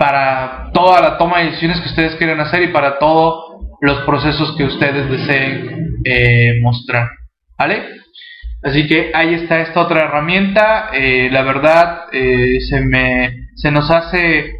para 0.00 0.70
toda 0.72 1.02
la 1.02 1.18
toma 1.18 1.40
de 1.40 1.44
decisiones 1.50 1.78
que 1.78 1.90
ustedes 1.90 2.14
quieran 2.14 2.40
hacer 2.40 2.62
y 2.62 2.68
para 2.68 2.98
todos 2.98 3.58
los 3.82 3.98
procesos 4.06 4.56
que 4.56 4.64
ustedes 4.64 5.10
deseen 5.10 5.98
eh, 6.06 6.58
mostrar. 6.62 7.10
¿Vale? 7.58 7.82
Así 8.62 8.86
que 8.86 9.10
ahí 9.12 9.34
está 9.34 9.60
esta 9.60 9.82
otra 9.82 10.04
herramienta. 10.04 10.88
Eh, 10.94 11.28
la 11.30 11.42
verdad 11.42 12.04
eh, 12.12 12.60
se, 12.60 12.80
me, 12.80 13.48
se 13.56 13.70
nos 13.70 13.90
hace 13.90 14.54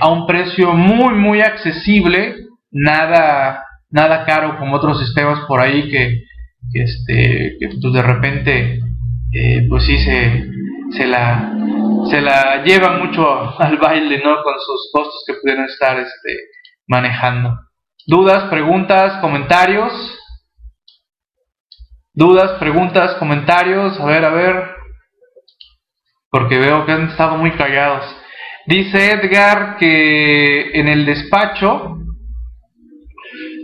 a 0.00 0.10
un 0.10 0.26
precio 0.26 0.74
muy 0.74 1.14
muy 1.14 1.40
accesible, 1.40 2.34
nada, 2.70 3.64
nada 3.90 4.26
caro 4.26 4.58
como 4.58 4.74
otros 4.76 4.98
sistemas 4.98 5.38
por 5.46 5.60
ahí 5.60 5.88
que, 5.88 6.20
este, 6.74 7.56
que 7.58 7.68
pues 7.68 7.92
de 7.94 8.02
repente 8.02 8.80
pues 9.70 9.84
sí 9.84 9.96
se, 9.98 10.44
se, 10.90 11.06
la, 11.06 11.50
se 12.10 12.20
la 12.20 12.62
lleva 12.62 12.98
mucho 12.98 13.26
al 13.60 13.76
baile 13.78 14.22
¿no? 14.24 14.42
con 14.42 14.54
sus 14.58 14.90
costos 14.92 15.24
que 15.26 15.34
pudieran 15.34 15.64
estar 15.66 15.98
este, 15.98 16.38
manejando. 16.86 17.58
¿Dudas, 18.06 18.50
preguntas, 18.50 19.20
comentarios? 19.20 19.92
dudas, 22.14 22.52
preguntas, 22.60 23.16
comentarios, 23.16 23.98
a 23.98 24.06
ver, 24.06 24.24
a 24.24 24.30
ver, 24.30 24.76
porque 26.30 26.58
veo 26.58 26.86
que 26.86 26.92
han 26.92 27.08
estado 27.08 27.36
muy 27.36 27.50
callados. 27.52 28.04
Dice 28.66 29.10
Edgar 29.10 29.76
que 29.76 30.70
en 30.78 30.88
el 30.88 31.04
despacho 31.04 31.98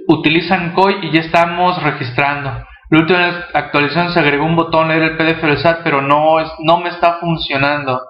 utilizan 0.08 0.74
COI 0.74 0.98
y 1.02 1.12
ya 1.12 1.20
estamos 1.20 1.80
registrando. 1.82 2.66
La 2.90 2.98
última 2.98 3.46
actualización 3.54 4.12
se 4.12 4.18
agregó 4.18 4.44
un 4.44 4.56
botón 4.56 4.88
leer 4.88 5.02
el 5.02 5.16
PDF 5.16 5.42
del 5.42 5.58
SAT, 5.58 5.82
pero 5.84 6.02
no, 6.02 6.40
es, 6.40 6.50
no 6.58 6.78
me 6.78 6.88
está 6.88 7.18
funcionando. 7.20 8.02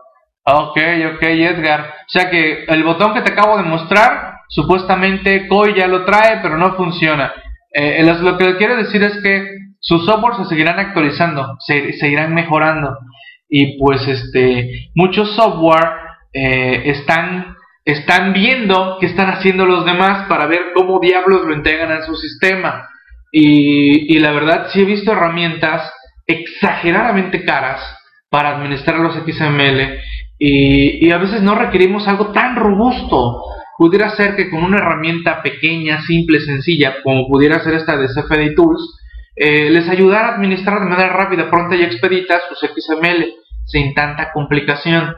Ok, 0.53 0.78
ok, 1.14 1.22
Edgar. 1.22 1.80
O 1.80 2.09
sea 2.09 2.30
que 2.30 2.64
el 2.64 2.82
botón 2.82 3.14
que 3.14 3.22
te 3.22 3.32
acabo 3.32 3.57
de 3.57 3.62
mostrar, 3.62 4.34
supuestamente 4.48 5.46
COI 5.46 5.74
ya 5.74 5.86
lo 5.86 6.05
trae, 6.05 6.40
pero 6.42 6.57
no 6.57 6.74
funciona. 6.74 7.32
Eh, 7.72 8.03
lo 8.20 8.36
que 8.36 8.57
quiero 8.57 8.76
decir 8.76 9.03
es 9.03 9.22
que 9.22 9.46
sus 9.78 10.05
software 10.05 10.34
se 10.36 10.44
seguirán 10.46 10.78
actualizando, 10.78 11.57
se 11.61 11.92
seguirán 11.94 12.34
mejorando 12.34 12.98
y 13.48 13.78
pues 13.78 14.07
este 14.07 14.90
muchos 14.94 15.34
software 15.34 15.88
eh, 16.32 16.82
están 16.86 17.57
están 17.84 18.32
viendo 18.32 18.98
qué 19.01 19.07
están 19.07 19.30
haciendo 19.30 19.66
los 19.66 19.84
demás 19.84 20.28
para 20.28 20.46
ver 20.46 20.72
cómo 20.74 21.01
diablos 21.01 21.44
lo 21.44 21.55
integran 21.55 21.92
en 21.92 22.05
su 22.05 22.14
sistema. 22.14 22.88
Y, 23.32 24.18
la 24.18 24.32
verdad, 24.32 24.68
sí 24.72 24.82
he 24.82 24.84
visto 24.84 25.12
herramientas 25.12 25.92
exageradamente 26.26 27.44
caras 27.44 27.80
para 28.28 28.57
administrar 28.57 28.98
los 28.98 29.14
XML 29.14 29.98
y, 30.43 31.11
a 31.11 31.18
veces 31.18 31.43
no 31.43 31.55
requerimos 31.55 32.09
algo 32.09 32.32
tan 32.32 32.57
robusto. 32.57 33.43
Pudiera 33.76 34.11
ser 34.11 34.36
que 34.36 34.51
con 34.51 34.64
una 34.64 34.78
herramienta 34.78 35.43
pequeña, 35.43 36.01
simple, 36.03 36.41
sencilla, 36.41 36.97
como 37.05 37.28
pudiera 37.28 37.61
ser 37.61 37.74
esta 37.74 37.97
de 37.97 38.09
CFD 38.09 38.55
Tools, 38.55 38.99
eh, 39.36 39.70
les 39.70 39.88
ayudara 39.88 40.28
a 40.28 40.34
administrar 40.36 40.80
de 40.80 40.86
manera 40.86 41.12
rápida, 41.12 41.51
pronta 41.51 41.76
y 41.76 41.82
expedita 41.82 42.41
sus 42.49 42.59
XML 42.59 43.34
sin 43.66 43.95
tanta 43.95 44.32
complicación 44.32 45.14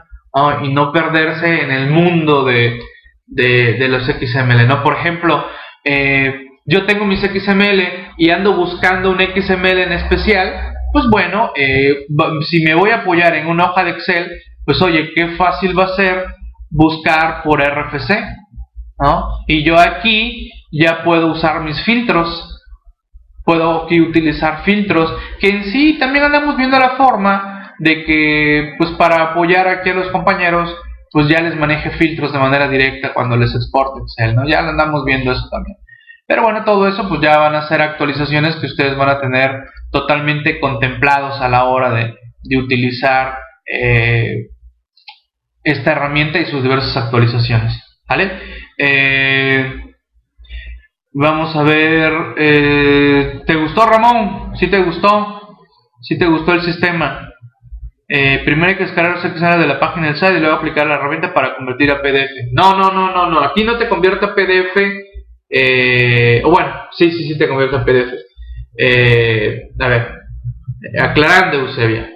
y 0.63 0.73
no 0.73 0.91
perderse 0.91 1.61
en 1.61 1.71
el 1.71 1.89
mundo 1.89 2.43
de, 2.43 2.79
de, 3.27 3.87
los 3.87 4.05
XML. 4.05 4.67
¿no? 4.67 4.83
Por 4.83 4.95
ejemplo, 4.95 5.45
eh, 5.83 6.47
yo 6.65 6.85
tengo 6.85 7.05
mis 7.05 7.19
XML 7.19 8.13
y 8.17 8.29
ando 8.29 8.55
buscando 8.55 9.11
un 9.11 9.19
XML 9.19 9.79
en 9.79 9.93
especial, 9.93 10.73
pues 10.91 11.05
bueno, 11.09 11.51
eh, 11.55 12.05
si 12.47 12.63
me 12.63 12.73
voy 12.75 12.91
a 12.91 12.97
apoyar 12.97 13.35
en 13.35 13.47
una 13.47 13.65
hoja 13.65 13.83
de 13.83 13.91
Excel, 13.91 14.31
pues 14.65 14.81
oye, 14.81 15.11
qué 15.13 15.35
fácil 15.35 15.77
va 15.77 15.85
a 15.85 15.95
ser 15.95 16.25
buscar 16.69 17.43
por 17.43 17.61
RFC, 17.61 18.11
¿no? 18.99 19.27
Y 19.47 19.63
yo 19.63 19.79
aquí 19.79 20.51
ya 20.71 21.03
puedo 21.03 21.27
usar 21.27 21.61
mis 21.61 21.81
filtros, 21.83 22.61
puedo 23.45 23.83
aquí 23.83 24.01
utilizar 24.01 24.63
filtros, 24.63 25.13
que 25.39 25.49
en 25.49 25.63
sí 25.65 25.97
también 25.99 26.25
andamos 26.25 26.57
viendo 26.57 26.79
la 26.79 26.91
forma 26.91 27.73
de 27.79 28.03
que, 28.05 28.73
pues 28.77 28.91
para 28.91 29.31
apoyar 29.31 29.67
aquí 29.67 29.89
a 29.89 29.95
los 29.95 30.09
compañeros, 30.09 30.75
pues 31.11 31.27
ya 31.27 31.41
les 31.41 31.55
maneje 31.55 31.91
filtros 31.91 32.33
de 32.33 32.39
manera 32.39 32.67
directa 32.67 33.13
cuando 33.13 33.37
les 33.37 33.53
exporte 33.53 34.01
Excel, 34.01 34.35
¿no? 34.35 34.47
Ya 34.47 34.59
andamos 34.59 35.05
viendo 35.05 35.31
eso 35.31 35.47
también. 35.51 35.77
Pero 36.25 36.41
bueno, 36.41 36.63
todo 36.63 36.87
eso 36.87 37.07
pues 37.07 37.21
ya 37.21 37.37
van 37.37 37.55
a 37.55 37.67
ser 37.67 37.81
actualizaciones 37.81 38.55
que 38.55 38.67
ustedes 38.67 38.97
van 38.97 39.09
a 39.09 39.19
tener 39.19 39.63
totalmente 39.91 40.59
contemplados 40.59 41.39
a 41.41 41.49
la 41.49 41.65
hora 41.65 41.91
de, 41.91 42.57
utilizar 42.57 43.37
eh, 43.65 44.49
esta 45.63 45.91
herramienta 45.91 46.39
y 46.39 46.45
sus 46.45 46.61
diversas 46.61 46.95
actualizaciones. 46.97 47.81
¿Vale? 48.07 48.31
Eh, 48.77 49.81
vamos 51.13 51.55
a 51.55 51.63
ver. 51.63 52.13
Eh, 52.37 53.41
¿Te 53.45 53.55
gustó, 53.55 53.85
Ramón? 53.85 54.55
¿Sí 54.57 54.67
te 54.67 54.79
gustó? 54.79 55.57
¿Sí 56.01 56.17
te 56.17 56.27
gustó 56.27 56.53
el 56.53 56.61
sistema? 56.61 57.29
primero 58.45 58.67
hay 58.67 58.75
que 58.75 58.83
descargar 58.83 59.13
los 59.13 59.23
XML 59.23 59.59
de 59.59 59.65
la 59.65 59.79
página 59.79 60.07
del 60.07 60.17
site 60.17 60.37
y 60.37 60.39
luego 60.39 60.57
aplicar 60.57 60.85
la 60.85 60.95
herramienta 60.95 61.33
para 61.33 61.55
convertir 61.55 61.89
a 61.89 61.99
PDF. 61.99 62.51
No, 62.51 62.77
no, 62.77 62.91
no, 62.91 63.11
no, 63.11 63.27
no. 63.27 63.39
Aquí 63.39 63.63
no 63.63 63.75
te 63.79 63.89
convierte 63.89 64.25
a 64.25 64.35
PDF 64.35 64.77
eh, 65.55 66.41
bueno, 66.43 66.73
sí, 66.97 67.11
sí, 67.11 67.27
sí 67.27 67.37
te 67.37 67.47
convierte 67.47 67.75
en 67.75 67.85
PDF. 67.85 68.13
Eh, 68.75 69.69
a 69.79 69.87
ver, 69.87 70.07
aclarando, 70.99 71.59
Eusebia. 71.59 72.09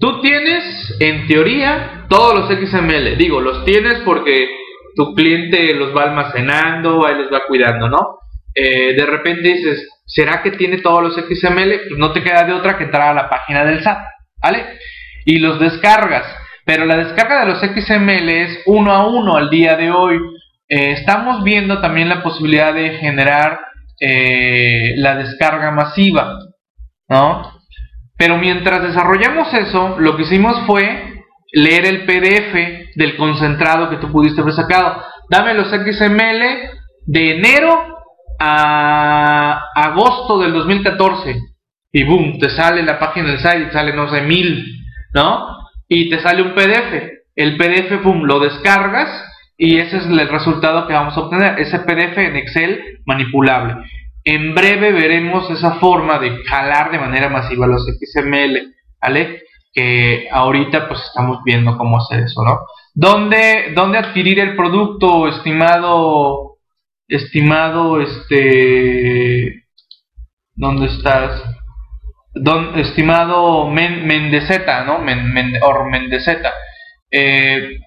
Tú 0.00 0.20
tienes, 0.20 0.96
en 0.98 1.28
teoría, 1.28 2.01
todos 2.12 2.34
los 2.34 2.68
XML. 2.68 3.16
Digo, 3.16 3.40
los 3.40 3.64
tienes 3.64 4.00
porque 4.04 4.46
tu 4.94 5.14
cliente 5.14 5.72
los 5.72 5.96
va 5.96 6.02
almacenando, 6.02 7.06
ahí 7.06 7.14
los 7.14 7.32
va 7.32 7.46
cuidando, 7.48 7.88
¿no? 7.88 8.18
Eh, 8.54 8.92
de 8.94 9.06
repente 9.06 9.48
dices, 9.48 9.88
¿será 10.04 10.42
que 10.42 10.50
tiene 10.50 10.82
todos 10.82 11.02
los 11.02 11.14
XML? 11.14 11.80
Pues 11.88 11.98
no 11.98 12.12
te 12.12 12.22
queda 12.22 12.44
de 12.44 12.52
otra 12.52 12.76
que 12.76 12.84
entrar 12.84 13.08
a 13.08 13.14
la 13.14 13.30
página 13.30 13.64
del 13.64 13.82
SAT, 13.82 13.98
¿vale? 14.42 14.78
Y 15.24 15.38
los 15.38 15.58
descargas. 15.58 16.26
Pero 16.66 16.84
la 16.84 16.98
descarga 16.98 17.40
de 17.40 17.52
los 17.52 17.60
XML 17.60 18.28
es 18.28 18.60
uno 18.66 18.92
a 18.92 19.06
uno 19.06 19.38
al 19.38 19.48
día 19.48 19.76
de 19.76 19.90
hoy. 19.90 20.18
Eh, 20.68 20.92
estamos 20.92 21.42
viendo 21.42 21.80
también 21.80 22.10
la 22.10 22.22
posibilidad 22.22 22.74
de 22.74 22.90
generar 22.98 23.58
eh, 23.98 24.92
la 24.96 25.16
descarga 25.16 25.70
masiva, 25.70 26.38
¿no? 27.08 27.58
Pero 28.18 28.36
mientras 28.36 28.82
desarrollamos 28.82 29.52
eso, 29.54 29.96
lo 29.98 30.14
que 30.14 30.24
hicimos 30.24 30.60
fue 30.66 31.11
leer 31.52 31.86
el 31.86 32.04
PDF 32.04 32.96
del 32.96 33.16
concentrado 33.16 33.90
que 33.90 33.96
tú 33.96 34.10
pudiste 34.10 34.40
haber 34.40 34.54
sacado. 34.54 35.02
Dame 35.30 35.54
los 35.54 35.68
XML 35.68 36.70
de 37.06 37.36
enero 37.36 37.98
a 38.38 39.66
agosto 39.74 40.38
del 40.40 40.52
2014 40.52 41.36
y 41.92 42.04
boom, 42.04 42.38
te 42.38 42.48
sale 42.48 42.82
la 42.82 42.98
página 42.98 43.28
del 43.28 43.38
site 43.38 43.70
sale, 43.70 43.92
no 43.92 44.08
sé, 44.10 44.22
mil, 44.22 44.64
¿no? 45.14 45.58
Y 45.86 46.08
te 46.08 46.20
sale 46.20 46.42
un 46.42 46.54
PDF. 46.54 47.20
El 47.34 47.56
PDF, 47.56 48.02
boom, 48.02 48.24
lo 48.24 48.40
descargas 48.40 49.08
y 49.58 49.78
ese 49.78 49.98
es 49.98 50.06
el 50.06 50.28
resultado 50.28 50.86
que 50.86 50.94
vamos 50.94 51.16
a 51.16 51.20
obtener, 51.20 51.60
ese 51.60 51.78
PDF 51.80 52.18
en 52.18 52.36
Excel 52.36 53.00
manipulable. 53.04 53.76
En 54.24 54.54
breve 54.54 54.92
veremos 54.92 55.50
esa 55.50 55.74
forma 55.74 56.18
de 56.18 56.42
jalar 56.44 56.90
de 56.90 56.98
manera 56.98 57.28
masiva 57.28 57.66
los 57.66 57.84
XML, 57.84 58.74
¿vale? 59.00 59.42
Que 59.72 60.28
ahorita 60.30 60.88
pues 60.88 61.00
estamos 61.00 61.38
viendo 61.44 61.78
cómo 61.78 61.98
hacer 61.98 62.20
eso, 62.20 62.42
¿no? 62.42 62.60
¿Dónde, 62.94 63.72
dónde 63.74 63.98
adquirir 63.98 64.38
el 64.38 64.54
producto, 64.54 65.28
estimado, 65.28 66.58
estimado, 67.08 68.00
este, 68.00 69.64
¿dónde 70.54 70.86
estás? 70.86 71.42
Estimado 72.76 73.68
Mendezeta, 73.68 74.84
¿no? 74.84 75.00
or 75.62 75.90
Mendezeta. 75.90 76.52
Eh, 77.10 77.78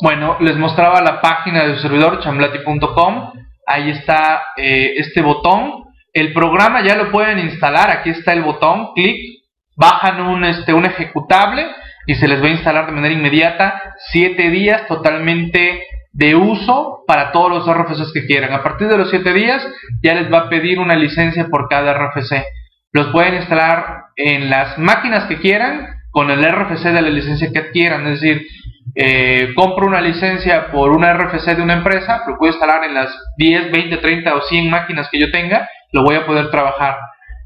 bueno, 0.00 0.36
les 0.40 0.56
mostraba 0.56 1.00
la 1.00 1.20
página 1.20 1.64
de 1.64 1.74
su 1.76 1.82
servidor, 1.82 2.20
chamblati.com. 2.20 3.32
Ahí 3.66 3.90
está 3.90 4.42
eh, 4.56 4.94
este 4.96 5.22
botón. 5.22 5.84
El 6.12 6.32
programa 6.32 6.84
ya 6.84 6.96
lo 6.96 7.10
pueden 7.10 7.38
instalar. 7.38 7.90
Aquí 7.90 8.10
está 8.10 8.32
el 8.32 8.42
botón. 8.42 8.92
Clic. 8.94 9.33
Bajan 9.76 10.20
un, 10.20 10.44
este, 10.44 10.72
un 10.72 10.84
ejecutable 10.84 11.66
y 12.06 12.14
se 12.14 12.28
les 12.28 12.42
va 12.42 12.46
a 12.46 12.50
instalar 12.50 12.86
de 12.86 12.92
manera 12.92 13.14
inmediata. 13.14 13.94
Siete 14.10 14.50
días 14.50 14.86
totalmente 14.86 15.84
de 16.12 16.36
uso 16.36 17.02
para 17.06 17.32
todos 17.32 17.50
los 17.50 17.66
RFCs 17.66 18.12
que 18.12 18.26
quieran. 18.26 18.52
A 18.52 18.62
partir 18.62 18.88
de 18.88 18.96
los 18.96 19.10
siete 19.10 19.32
días 19.32 19.66
ya 20.02 20.14
les 20.14 20.32
va 20.32 20.38
a 20.38 20.48
pedir 20.48 20.78
una 20.78 20.94
licencia 20.94 21.48
por 21.48 21.68
cada 21.68 21.92
RFC. 21.92 22.44
Los 22.92 23.08
pueden 23.08 23.34
instalar 23.34 24.04
en 24.16 24.48
las 24.48 24.78
máquinas 24.78 25.24
que 25.24 25.40
quieran 25.40 25.88
con 26.10 26.30
el 26.30 26.44
RFC 26.44 26.84
de 26.84 27.02
la 27.02 27.10
licencia 27.10 27.50
que 27.52 27.58
adquieran. 27.58 28.06
Es 28.06 28.20
decir, 28.20 28.46
eh, 28.94 29.52
compro 29.56 29.86
una 29.86 30.00
licencia 30.00 30.70
por 30.70 30.92
una 30.92 31.12
RFC 31.12 31.56
de 31.56 31.62
una 31.62 31.74
empresa, 31.74 32.22
lo 32.28 32.38
puedo 32.38 32.52
instalar 32.52 32.84
en 32.84 32.94
las 32.94 33.12
10, 33.36 33.72
20, 33.72 33.96
30 33.96 34.34
o 34.36 34.42
100 34.42 34.70
máquinas 34.70 35.08
que 35.10 35.18
yo 35.18 35.32
tenga, 35.32 35.68
lo 35.90 36.04
voy 36.04 36.14
a 36.14 36.24
poder 36.24 36.50
trabajar. 36.50 36.96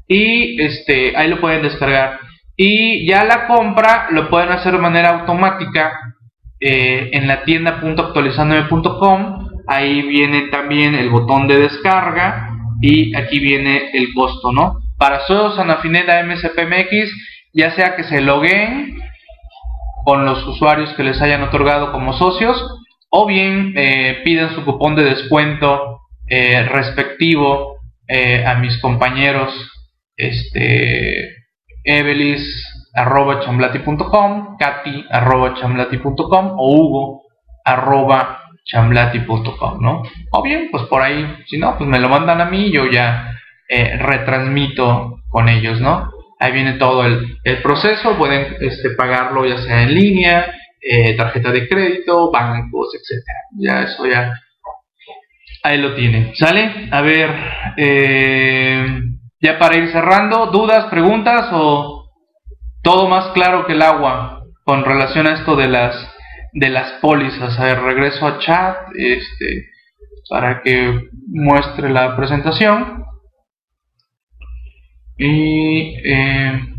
Y 0.09 0.61
este, 0.61 1.15
ahí 1.15 1.29
lo 1.29 1.39
pueden 1.39 1.61
descargar. 1.61 2.19
Y 2.57 3.07
ya 3.07 3.23
la 3.23 3.47
compra 3.47 4.07
lo 4.11 4.29
pueden 4.29 4.49
hacer 4.49 4.73
de 4.73 4.79
manera 4.79 5.19
automática 5.19 5.93
eh, 6.59 7.11
en 7.13 7.25
la 7.27 7.45
tienda.actualizandome.com. 7.45 9.47
Ahí 9.67 10.01
viene 10.01 10.49
también 10.49 10.95
el 10.95 11.09
botón 11.09 11.47
de 11.47 11.59
descarga 11.59 12.49
y 12.81 13.15
aquí 13.15 13.39
viene 13.39 13.91
el 13.93 14.13
costo, 14.13 14.51
¿no? 14.51 14.81
Para 14.97 15.25
Sodos 15.27 15.57
Anafineta 15.59 16.21
MSPMX, 16.23 17.13
ya 17.53 17.71
sea 17.75 17.95
que 17.95 18.03
se 18.03 18.19
loguen 18.19 18.99
con 20.03 20.25
los 20.25 20.45
usuarios 20.47 20.91
que 20.93 21.03
les 21.03 21.21
hayan 21.21 21.43
otorgado 21.43 21.91
como 21.91 22.13
socios 22.13 22.57
o 23.09 23.27
bien 23.27 23.73
eh, 23.75 24.21
pidan 24.23 24.55
su 24.55 24.63
cupón 24.65 24.95
de 24.95 25.03
descuento 25.03 25.99
eh, 26.27 26.63
respectivo 26.63 27.75
eh, 28.07 28.43
a 28.45 28.55
mis 28.55 28.79
compañeros 28.81 29.53
este 30.19 31.35
evelis 31.83 32.43
arroba 32.93 33.41
chamblati.com 33.41 34.57
Katy 34.57 35.05
arroba 35.09 35.55
chamblati.com 35.55 36.51
o 36.57 36.75
Hugo 36.75 37.23
arroba 37.65 38.43
chamblati.com 38.65 39.81
¿no? 39.81 40.03
o 40.31 40.43
bien 40.43 40.69
pues 40.71 40.83
por 40.83 41.01
ahí 41.01 41.25
si 41.47 41.57
no 41.57 41.77
pues 41.77 41.89
me 41.89 41.99
lo 41.99 42.09
mandan 42.09 42.41
a 42.41 42.45
mí 42.45 42.67
y 42.67 42.71
yo 42.71 42.85
ya 42.85 43.39
retransmito 43.69 45.21
con 45.29 45.47
ellos 45.47 45.79
¿no? 45.79 46.11
Ahí 46.41 46.53
viene 46.53 46.73
todo 46.73 47.05
el, 47.05 47.61
proceso, 47.61 48.17
pueden 48.17 48.55
este, 48.61 48.91
pagarlo 48.91 49.45
ya 49.45 49.57
sea 49.57 49.83
en 49.83 49.93
línea, 49.93 50.55
eh, 50.81 51.13
tarjeta 51.17 51.51
de 51.51 51.67
crédito, 51.67 52.31
bancos, 52.31 52.95
etcétera. 52.95 53.39
Ya 53.57 53.83
eso 53.83 54.07
ya 54.07 54.39
ahí 55.63 55.77
lo 55.79 55.95
tienen. 55.95 56.33
¿Sale? 56.35 56.87
A 56.91 57.01
ver, 57.01 57.29
eh, 57.75 59.01
ya 59.41 59.57
para 59.59 59.77
ir 59.77 59.91
cerrando, 59.91 60.47
dudas, 60.47 60.85
preguntas 60.85 61.49
o 61.51 62.09
todo 62.83 63.07
más 63.07 63.31
claro 63.33 63.65
que 63.65 63.73
el 63.73 63.81
agua 63.81 64.43
con 64.63 64.83
relación 64.83 65.27
a 65.27 65.33
esto 65.33 65.55
de 65.55 65.67
las 65.67 65.95
de 66.53 66.69
las 66.69 66.93
pólizas. 67.01 67.59
A 67.59 67.65
ver, 67.65 67.81
regreso 67.81 68.25
a 68.25 68.39
chat, 68.39 68.77
este, 68.95 69.67
para 70.29 70.61
que 70.61 71.09
muestre 71.27 71.89
la 71.89 72.15
presentación. 72.15 73.05
Y 75.17 75.95
eh, 76.03 76.69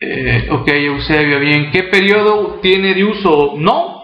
Eh, 0.00 0.48
ok, 0.50 0.68
Eusebio, 0.68 1.40
bien. 1.40 1.70
¿Qué 1.72 1.84
periodo 1.84 2.60
tiene 2.60 2.94
de 2.94 3.04
uso? 3.04 3.54
No. 3.56 3.97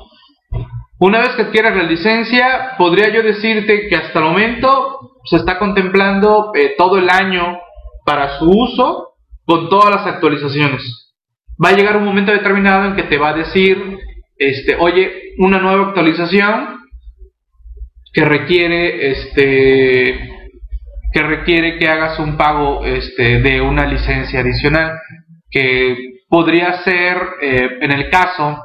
Una 1.07 1.19
vez 1.19 1.37
que 1.37 1.43
adquieras 1.43 1.77
la 1.77 1.83
licencia, 1.83 2.77
podría 2.79 3.11
yo 3.11 3.23
decirte 3.23 3.89
que 3.89 3.95
hasta 3.95 4.21
el 4.21 4.25
momento 4.25 5.19
se 5.27 5.37
está 5.37 5.59
contemplando 5.59 6.53
eh, 6.55 6.77
todo 6.79 6.97
el 6.97 7.11
año 7.11 7.59
para 8.07 8.39
su 8.39 8.47
uso 8.47 9.11
con 9.45 9.69
todas 9.69 9.95
las 9.95 10.07
actualizaciones. 10.07 11.13
Va 11.63 11.69
a 11.69 11.73
llegar 11.77 11.99
un 11.99 12.07
momento 12.07 12.33
determinado 12.33 12.87
en 12.87 12.97
que 12.97 13.03
te 13.03 13.19
va 13.19 13.29
a 13.29 13.35
decir, 13.35 13.99
este, 14.39 14.77
oye, 14.77 15.35
una 15.37 15.59
nueva 15.59 15.89
actualización 15.89 16.79
que 18.11 18.25
requiere, 18.25 19.11
este, 19.11 20.31
que 21.13 21.23
requiere 21.23 21.77
que 21.77 21.87
hagas 21.87 22.19
un 22.19 22.39
pago, 22.39 22.83
este, 22.87 23.41
de 23.41 23.61
una 23.61 23.85
licencia 23.85 24.41
adicional, 24.41 24.93
que 25.51 26.23
podría 26.31 26.83
ser, 26.83 27.19
eh, 27.43 27.69
en 27.83 27.93
el 27.93 28.09
caso 28.09 28.65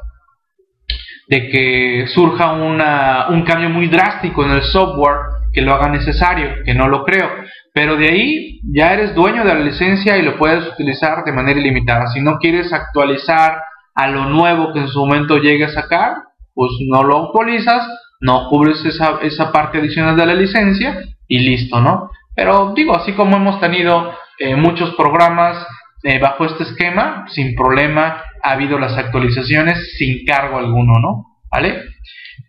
de 1.30 1.48
que 1.50 2.08
surja 2.08 2.54
un 2.54 3.44
cambio 3.44 3.70
muy 3.70 3.88
drástico 3.88 4.44
en 4.44 4.52
el 4.52 4.64
software 4.64 5.40
que 5.54 5.62
lo 5.62 5.74
haga 5.74 5.90
necesario, 5.90 6.64
que 6.66 6.74
no 6.74 6.88
lo 6.88 7.04
creo. 7.04 7.30
Pero 7.74 7.96
de 7.98 8.08
ahí 8.08 8.60
ya 8.74 8.94
eres 8.94 9.14
dueño 9.14 9.44
de 9.44 9.54
la 9.54 9.60
licencia 9.60 10.18
y 10.18 10.24
lo 10.24 10.38
puedes 10.38 10.68
utilizar 10.68 11.24
de 11.24 11.32
manera 11.32 11.60
ilimitada. 11.60 12.08
Si 12.08 12.20
no 12.20 12.38
quieres 12.40 12.74
actualizar 12.74 13.62
a 13.94 14.08
lo 14.08 14.26
nuevo 14.26 14.74
que 14.74 14.80
en 14.80 14.88
su 14.88 15.00
momento 15.00 15.38
llegue 15.38 15.66
a 15.66 15.70
sacar, 15.70 16.16
pues 16.56 16.72
no 16.88 17.04
lo 17.04 17.28
actualizas, 17.28 17.88
no 18.22 18.50
cubres 18.50 18.84
esa, 18.86 19.20
esa 19.22 19.52
parte 19.52 19.78
adicional 19.78 20.16
de 20.16 20.26
la 20.26 20.34
licencia 20.34 21.00
y 21.28 21.40
listo, 21.40 21.80
¿no? 21.80 22.10
Pero 22.36 22.74
digo, 22.76 22.96
así 22.96 23.14
como 23.14 23.38
hemos 23.38 23.60
tenido 23.60 24.14
eh, 24.40 24.56
muchos 24.56 24.96
programas 24.96 25.64
eh, 26.04 26.18
bajo 26.18 26.46
este 26.46 26.64
esquema, 26.64 27.26
sin 27.30 27.56
problema 27.56 28.24
ha 28.44 28.52
habido 28.52 28.80
las 28.80 28.98
actualizaciones 28.98 29.96
sin 29.98 30.26
cargo 30.26 30.58
alguno, 30.58 31.00
¿no? 31.00 31.26
¿Vale? 31.52 31.84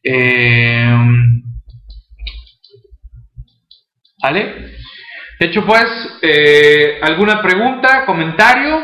Eh, 0.03 0.97
¿Vale? 4.23 4.71
De 5.39 5.47
hecho, 5.47 5.65
pues, 5.65 5.87
eh, 6.23 6.99
¿alguna 7.03 7.41
pregunta, 7.41 8.05
comentario 8.05 8.79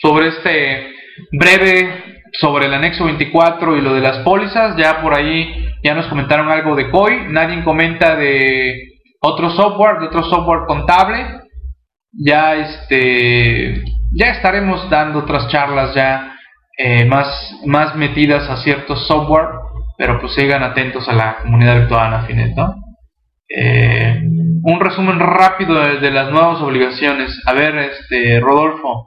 sobre 0.00 0.28
este 0.28 0.92
breve, 1.32 2.22
sobre 2.32 2.66
el 2.66 2.74
anexo 2.74 3.04
24 3.04 3.76
y 3.76 3.80
lo 3.80 3.94
de 3.94 4.00
las 4.00 4.18
pólizas? 4.18 4.76
Ya 4.76 5.02
por 5.02 5.14
ahí 5.14 5.66
ya 5.82 5.94
nos 5.94 6.06
comentaron 6.06 6.48
algo 6.48 6.76
de 6.76 6.90
COI, 6.90 7.28
nadie 7.30 7.64
comenta 7.64 8.14
de 8.14 8.96
otro 9.20 9.50
software, 9.50 9.98
de 9.98 10.06
otro 10.06 10.22
software 10.24 10.66
contable. 10.66 11.26
Ya 12.12 12.54
este, 12.54 13.82
ya 14.16 14.30
estaremos 14.30 14.88
dando 14.88 15.20
otras 15.20 15.48
charlas 15.48 15.94
ya 15.94 16.36
eh, 16.78 17.04
más, 17.04 17.54
más 17.64 17.94
metidas 17.96 18.48
a 18.48 18.56
ciertos 18.56 19.06
software, 19.06 19.48
pero 19.98 20.20
pues 20.20 20.34
sigan 20.34 20.62
atentos 20.62 21.08
a 21.08 21.12
la 21.12 21.38
comunidad 21.42 21.80
virtual 21.80 22.06
Anafinet, 22.06 22.54
¿no? 22.56 22.74
Eh, 23.48 24.20
un 24.62 24.80
resumen 24.80 25.20
rápido 25.20 25.74
de, 25.78 26.10
las 26.10 26.30
nuevas 26.30 26.60
obligaciones. 26.60 27.40
A 27.46 27.52
ver, 27.52 27.76
este 27.76 28.40
Rodolfo, 28.40 29.06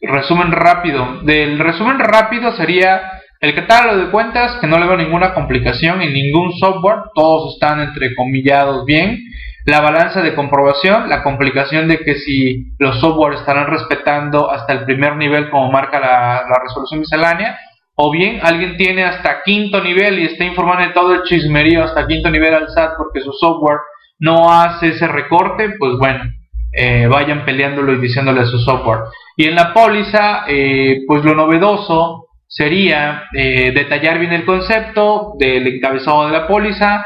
resumen 0.00 0.52
rápido. 0.52 1.22
Del 1.22 1.58
resumen 1.58 1.98
rápido 1.98 2.52
sería 2.52 3.22
el 3.40 3.54
catálogo 3.54 3.98
de 3.98 4.10
cuentas, 4.10 4.56
que 4.60 4.68
no 4.68 4.78
le 4.78 4.86
veo 4.86 4.96
ninguna 4.96 5.34
complicación 5.34 6.00
en 6.00 6.12
ningún 6.12 6.52
software, 6.52 7.00
todos 7.14 7.54
están 7.54 7.80
entrecomillados 7.80 8.84
bien. 8.84 9.18
La 9.64 9.80
balanza 9.80 10.22
de 10.22 10.34
comprobación, 10.34 11.08
la 11.08 11.22
complicación 11.22 11.88
de 11.88 11.98
que 11.98 12.16
si 12.16 12.74
los 12.78 13.00
software 13.00 13.34
estarán 13.34 13.68
respetando 13.68 14.50
hasta 14.50 14.72
el 14.72 14.84
primer 14.84 15.16
nivel 15.16 15.50
como 15.50 15.70
marca 15.70 16.00
la, 16.00 16.44
la 16.48 16.58
resolución 16.62 17.00
miscelánea, 17.00 17.58
o 17.94 18.10
bien 18.10 18.40
alguien 18.42 18.76
tiene 18.76 19.04
hasta 19.04 19.42
quinto 19.44 19.82
nivel 19.82 20.18
y 20.18 20.24
está 20.24 20.44
informando 20.44 20.86
de 20.86 20.92
todo 20.92 21.14
el 21.14 21.22
chismerío 21.24 21.84
hasta 21.84 22.06
quinto 22.06 22.30
nivel 22.30 22.54
al 22.54 22.68
SAT 22.70 22.92
porque 22.96 23.20
su 23.20 23.32
software 23.32 23.78
no 24.18 24.52
hace 24.52 24.88
ese 24.88 25.08
recorte, 25.08 25.74
pues 25.78 25.98
bueno, 25.98 26.24
eh, 26.72 27.06
vayan 27.06 27.44
peleándolo 27.44 27.92
y 27.92 28.00
diciéndole 28.00 28.40
a 28.40 28.46
su 28.46 28.58
software. 28.58 29.00
Y 29.36 29.46
en 29.46 29.56
la 29.56 29.74
póliza, 29.74 30.44
eh, 30.48 31.02
pues 31.06 31.24
lo 31.24 31.34
novedoso 31.34 32.28
sería 32.46 33.24
eh, 33.34 33.72
detallar 33.72 34.18
bien 34.18 34.32
el 34.32 34.44
concepto 34.44 35.32
del 35.38 35.66
encabezado 35.66 36.26
de 36.26 36.32
la 36.32 36.46
póliza, 36.46 37.04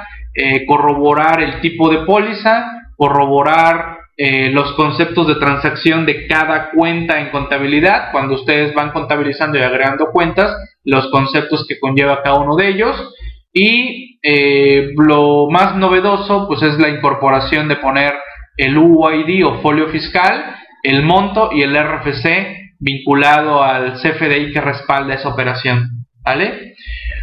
corroborar 0.67 1.43
el 1.43 1.61
tipo 1.61 1.89
de 1.89 2.05
póliza, 2.05 2.67
corroborar 2.97 3.99
los 4.19 4.73
conceptos 4.73 5.29
de 5.29 5.37
transacción 5.37 6.07
de 6.07 6.27
cada 6.27 6.71
cuenta 6.71 7.21
en 7.21 7.31
contabilidad, 7.31 8.11
cuando 8.13 8.35
ustedes 8.35 8.75
van 8.75 8.91
contabilizando 8.91 9.59
y 9.59 9.63
agregando 9.63 10.11
cuentas, 10.13 10.55
los 10.85 11.11
conceptos 11.11 11.67
que 11.69 11.79
conlleva 11.79 12.23
cada 12.23 12.39
uno 12.39 12.57
de 12.57 12.69
ellos, 12.69 13.15
y 13.59 14.19
eh, 14.23 14.93
lo 14.97 15.49
más 15.49 15.77
novedoso 15.77 16.47
pues 16.47 16.61
es 16.63 16.79
la 16.79 16.91
incorporación 16.91 17.69
de 17.69 17.77
poner 17.77 18.13
el 18.59 18.77
UID 18.77 19.47
o 19.47 19.63
folio 19.63 19.89
fiscal, 19.89 20.57
el 20.83 21.03
monto 21.03 21.51
y 21.53 21.63
el 21.63 21.75
RFC 21.75 22.75
vinculado 22.79 23.63
al 23.63 23.95
CFDI 23.95 24.53
que 24.53 24.61
respalda 24.61 25.15
esa 25.15 25.31
operación. 25.31 26.05
¿Vale? 26.23 26.75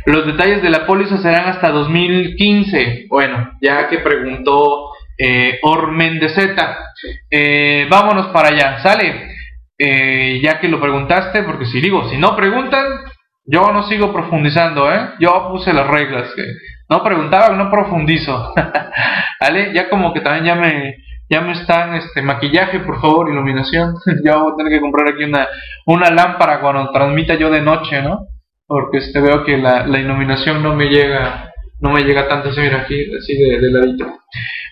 Los 0.06 0.26
detalles 0.26 0.62
de 0.62 0.70
la 0.70 0.86
póliza 0.86 1.18
serán 1.18 1.46
hasta 1.48 1.70
2015. 1.70 3.06
Bueno, 3.10 3.52
ya 3.62 3.88
que 3.88 4.00
preguntó 4.00 4.92
eh, 5.18 5.60
Ormendezeta. 5.62 6.78
Eh, 7.30 7.88
vámonos 7.90 8.28
para 8.28 8.50
allá, 8.50 8.80
¿sale? 8.80 9.30
Eh, 9.78 10.40
ya 10.44 10.60
que 10.60 10.68
lo 10.68 10.80
preguntaste, 10.82 11.44
porque 11.44 11.66
si 11.66 11.80
digo, 11.80 12.10
si 12.10 12.18
no 12.18 12.36
preguntan, 12.36 12.86
yo 13.46 13.72
no 13.72 13.84
sigo 13.84 14.12
profundizando, 14.14 14.92
¿eh? 14.92 15.10
Yo 15.20 15.50
puse 15.52 15.74
las 15.74 15.88
reglas. 15.88 16.34
No 16.90 17.04
preguntaba, 17.04 17.56
no 17.56 17.70
profundizo. 17.72 18.54
¿Vale? 19.40 19.74
Ya 19.74 19.90
como 19.90 20.14
que 20.14 20.22
también 20.22 20.46
ya 20.46 20.56
me, 20.56 20.98
ya 21.30 21.42
me 21.42 21.54
están, 21.54 21.96
este, 21.96 22.22
maquillaje, 22.22 22.80
por 22.80 23.00
favor, 23.02 23.30
iluminación. 23.30 23.96
ya 24.24 24.36
voy 24.38 24.54
a 24.54 24.56
tener 24.58 24.74
que 24.74 24.82
comprar 24.82 25.08
aquí 25.08 25.24
una, 25.24 25.48
una 25.86 26.10
lámpara 26.10 26.60
cuando 26.60 26.92
transmita 26.92 27.36
yo 27.36 27.50
de 27.50 27.62
noche, 27.62 28.02
¿no? 28.02 28.28
Porque 28.74 28.98
este, 28.98 29.22
veo 29.22 29.44
que 29.44 29.56
la, 29.56 29.86
la 29.86 30.00
iluminación 30.00 30.64
no 30.64 30.74
me 30.74 30.86
llega, 30.86 31.52
no 31.80 31.92
me 31.92 32.02
llega 32.02 32.28
tanto, 32.28 32.50
así, 32.50 32.60
mira, 32.60 32.80
aquí, 32.80 33.06
así 33.16 33.38
de, 33.38 33.60
de 33.60 33.70
ladito. 33.70 34.08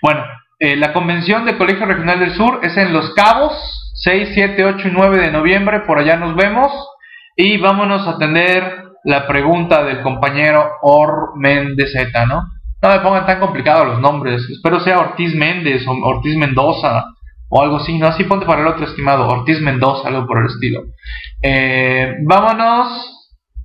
Bueno, 0.02 0.24
eh, 0.60 0.76
la 0.76 0.92
convención 0.92 1.46
del 1.46 1.60
Colegio 1.60 1.86
Regional 1.86 2.20
del 2.20 2.34
Sur 2.34 2.62
es 2.64 2.76
en 2.78 2.94
Los 2.94 3.14
Cabos, 3.14 3.54
6, 3.94 4.30
7, 4.34 4.66
8 4.66 4.88
y 4.88 4.92
9 4.92 5.20
de 5.20 5.32
noviembre, 5.32 5.82
por 5.82 6.00
allá 6.00 6.18
nos 6.18 6.36
vemos. 6.36 6.72
Y 7.36 7.60
vámonos 7.60 8.08
a 8.08 8.14
atender 8.14 8.86
la 9.04 9.28
pregunta 9.28 9.84
del 9.84 10.02
compañero 10.02 10.68
Or 10.82 11.38
Méndez 11.38 11.94
¿no? 12.28 12.44
No 12.82 12.90
me 12.90 13.00
pongan 13.02 13.28
tan 13.28 13.40
complicados 13.40 13.88
los 13.88 14.00
nombres. 14.00 14.42
Espero 14.50 14.80
sea 14.80 14.98
Ortiz 14.98 15.36
Méndez 15.36 15.86
o 15.88 15.92
Ortiz 15.92 16.36
Mendoza 16.36 17.06
o 17.50 17.62
algo 17.62 17.78
así. 17.78 18.00
No, 18.00 18.08
así 18.08 18.24
ponte 18.24 18.48
para 18.48 18.62
el 18.62 18.68
otro 18.68 18.86
estimado. 18.86 19.28
Ortiz 19.28 19.62
Mendoza, 19.62 20.08
algo 20.08 20.26
por 20.26 20.40
el 20.40 20.48
estilo. 20.48 20.86
Eh, 21.44 22.16
vámonos 22.24 23.21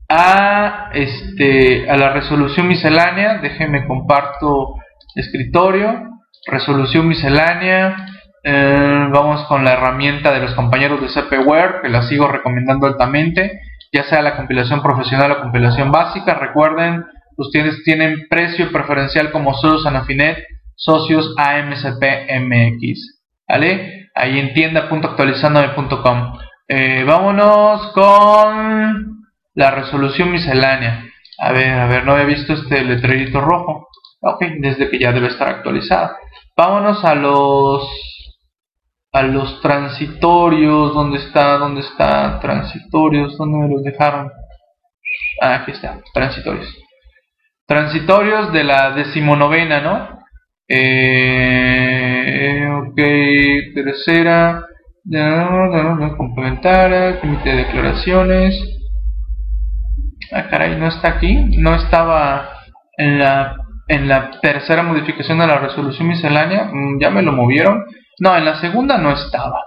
a, 0.09 0.91
este, 0.93 1.89
a 1.91 1.97
la 1.97 2.13
resolución 2.13 2.69
miscelánea. 2.69 3.39
Déjenme 3.39 3.87
comparto 3.87 4.75
escritorio. 5.15 6.11
Resolución 6.47 7.09
miscelánea. 7.09 7.97
Eh, 8.45 9.09
vamos 9.11 9.45
con 9.49 9.65
la 9.65 9.73
herramienta 9.73 10.33
de 10.33 10.41
los 10.41 10.55
compañeros 10.55 11.01
de 11.01 11.09
CPWare, 11.09 11.81
que 11.83 11.89
la 11.89 12.03
sigo 12.03 12.29
recomendando 12.29 12.87
altamente, 12.87 13.61
ya 13.93 14.05
sea 14.05 14.23
la 14.23 14.37
compilación 14.37 14.83
profesional 14.83 15.33
o 15.33 15.41
compilación 15.41 15.91
básica. 15.91 16.35
Recuerden, 16.35 17.05
ustedes 17.37 17.83
tienen 17.83 18.29
precio 18.31 18.71
preferencial 18.71 19.33
como 19.33 19.55
socios 19.55 19.87
Anafinet, 19.87 20.39
socios 20.77 21.35
AMCP 21.37 22.05
MX. 22.41 23.25
¿Vale? 23.49 24.11
Ahí 24.15 24.39
en 24.39 24.55
tienda.actualizandome.com. 24.55 26.39
Eh, 26.69 27.05
vámonos 27.05 27.93
con 27.93 29.16
la 29.57 29.73
resolución 29.73 30.31
miscelánea. 30.31 31.05
A 31.39 31.51
ver, 31.53 31.73
a 31.73 31.87
ver, 31.87 32.05
no 32.05 32.13
había 32.13 32.27
visto 32.27 32.53
este 32.53 32.85
letrerito 32.85 33.41
rojo. 33.41 33.89
Ok, 34.21 34.45
desde 34.61 34.89
que 34.89 34.99
ya 35.01 35.13
debe 35.13 35.29
estar 35.29 35.49
actualizada. 35.49 36.17
Vámonos 36.57 37.05
a 37.05 37.15
los 37.15 37.89
a 39.13 39.23
los 39.23 39.61
transitorios, 39.63 40.93
¿dónde 40.95 41.19
está? 41.19 41.57
¿Dónde 41.57 41.81
está? 41.81 42.39
Transitorios, 42.39 43.37
¿dónde 43.39 43.59
me 43.59 43.75
los 43.75 43.83
dejaron? 43.83 44.31
Ah, 45.41 45.55
aquí 45.57 45.71
está, 45.73 46.01
transitorios. 46.13 46.69
Transitorios 47.67 48.53
de 48.53 48.65
la 48.65 48.91
decimonovena, 48.91 49.81
¿no? 49.81 50.21
Eh, 50.69 51.89
ok, 52.89 53.01
tercera, 53.75 54.67
complementaria, 56.19 57.19
límite 57.23 57.49
de 57.49 57.57
declaraciones. 57.57 58.77
Ah, 60.33 60.49
caray, 60.49 60.77
no 60.77 60.89
está 60.89 61.09
aquí, 61.09 61.35
no 61.59 61.75
estaba 61.75 62.51
en 62.97 63.19
la, 63.19 63.57
en 63.89 64.09
la 64.09 64.31
tercera 64.41 64.83
modificación 64.83 65.39
de 65.39 65.47
la 65.47 65.59
resolución 65.59 66.09
miscelánea, 66.09 66.71
mm, 66.73 67.01
ya 67.01 67.11
me 67.11 67.23
lo 67.23 67.33
movieron. 67.33 67.85
No, 68.19 68.37
en 68.37 68.45
la 68.45 68.57
segunda 68.61 68.99
no 68.99 69.13
estaba. 69.13 69.63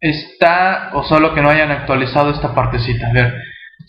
está, 0.00 0.90
o 0.94 1.04
solo 1.04 1.32
que 1.34 1.42
no 1.42 1.48
hayan 1.48 1.70
actualizado 1.70 2.30
esta 2.30 2.54
partecita. 2.54 3.06
A 3.08 3.12
ver, 3.12 3.34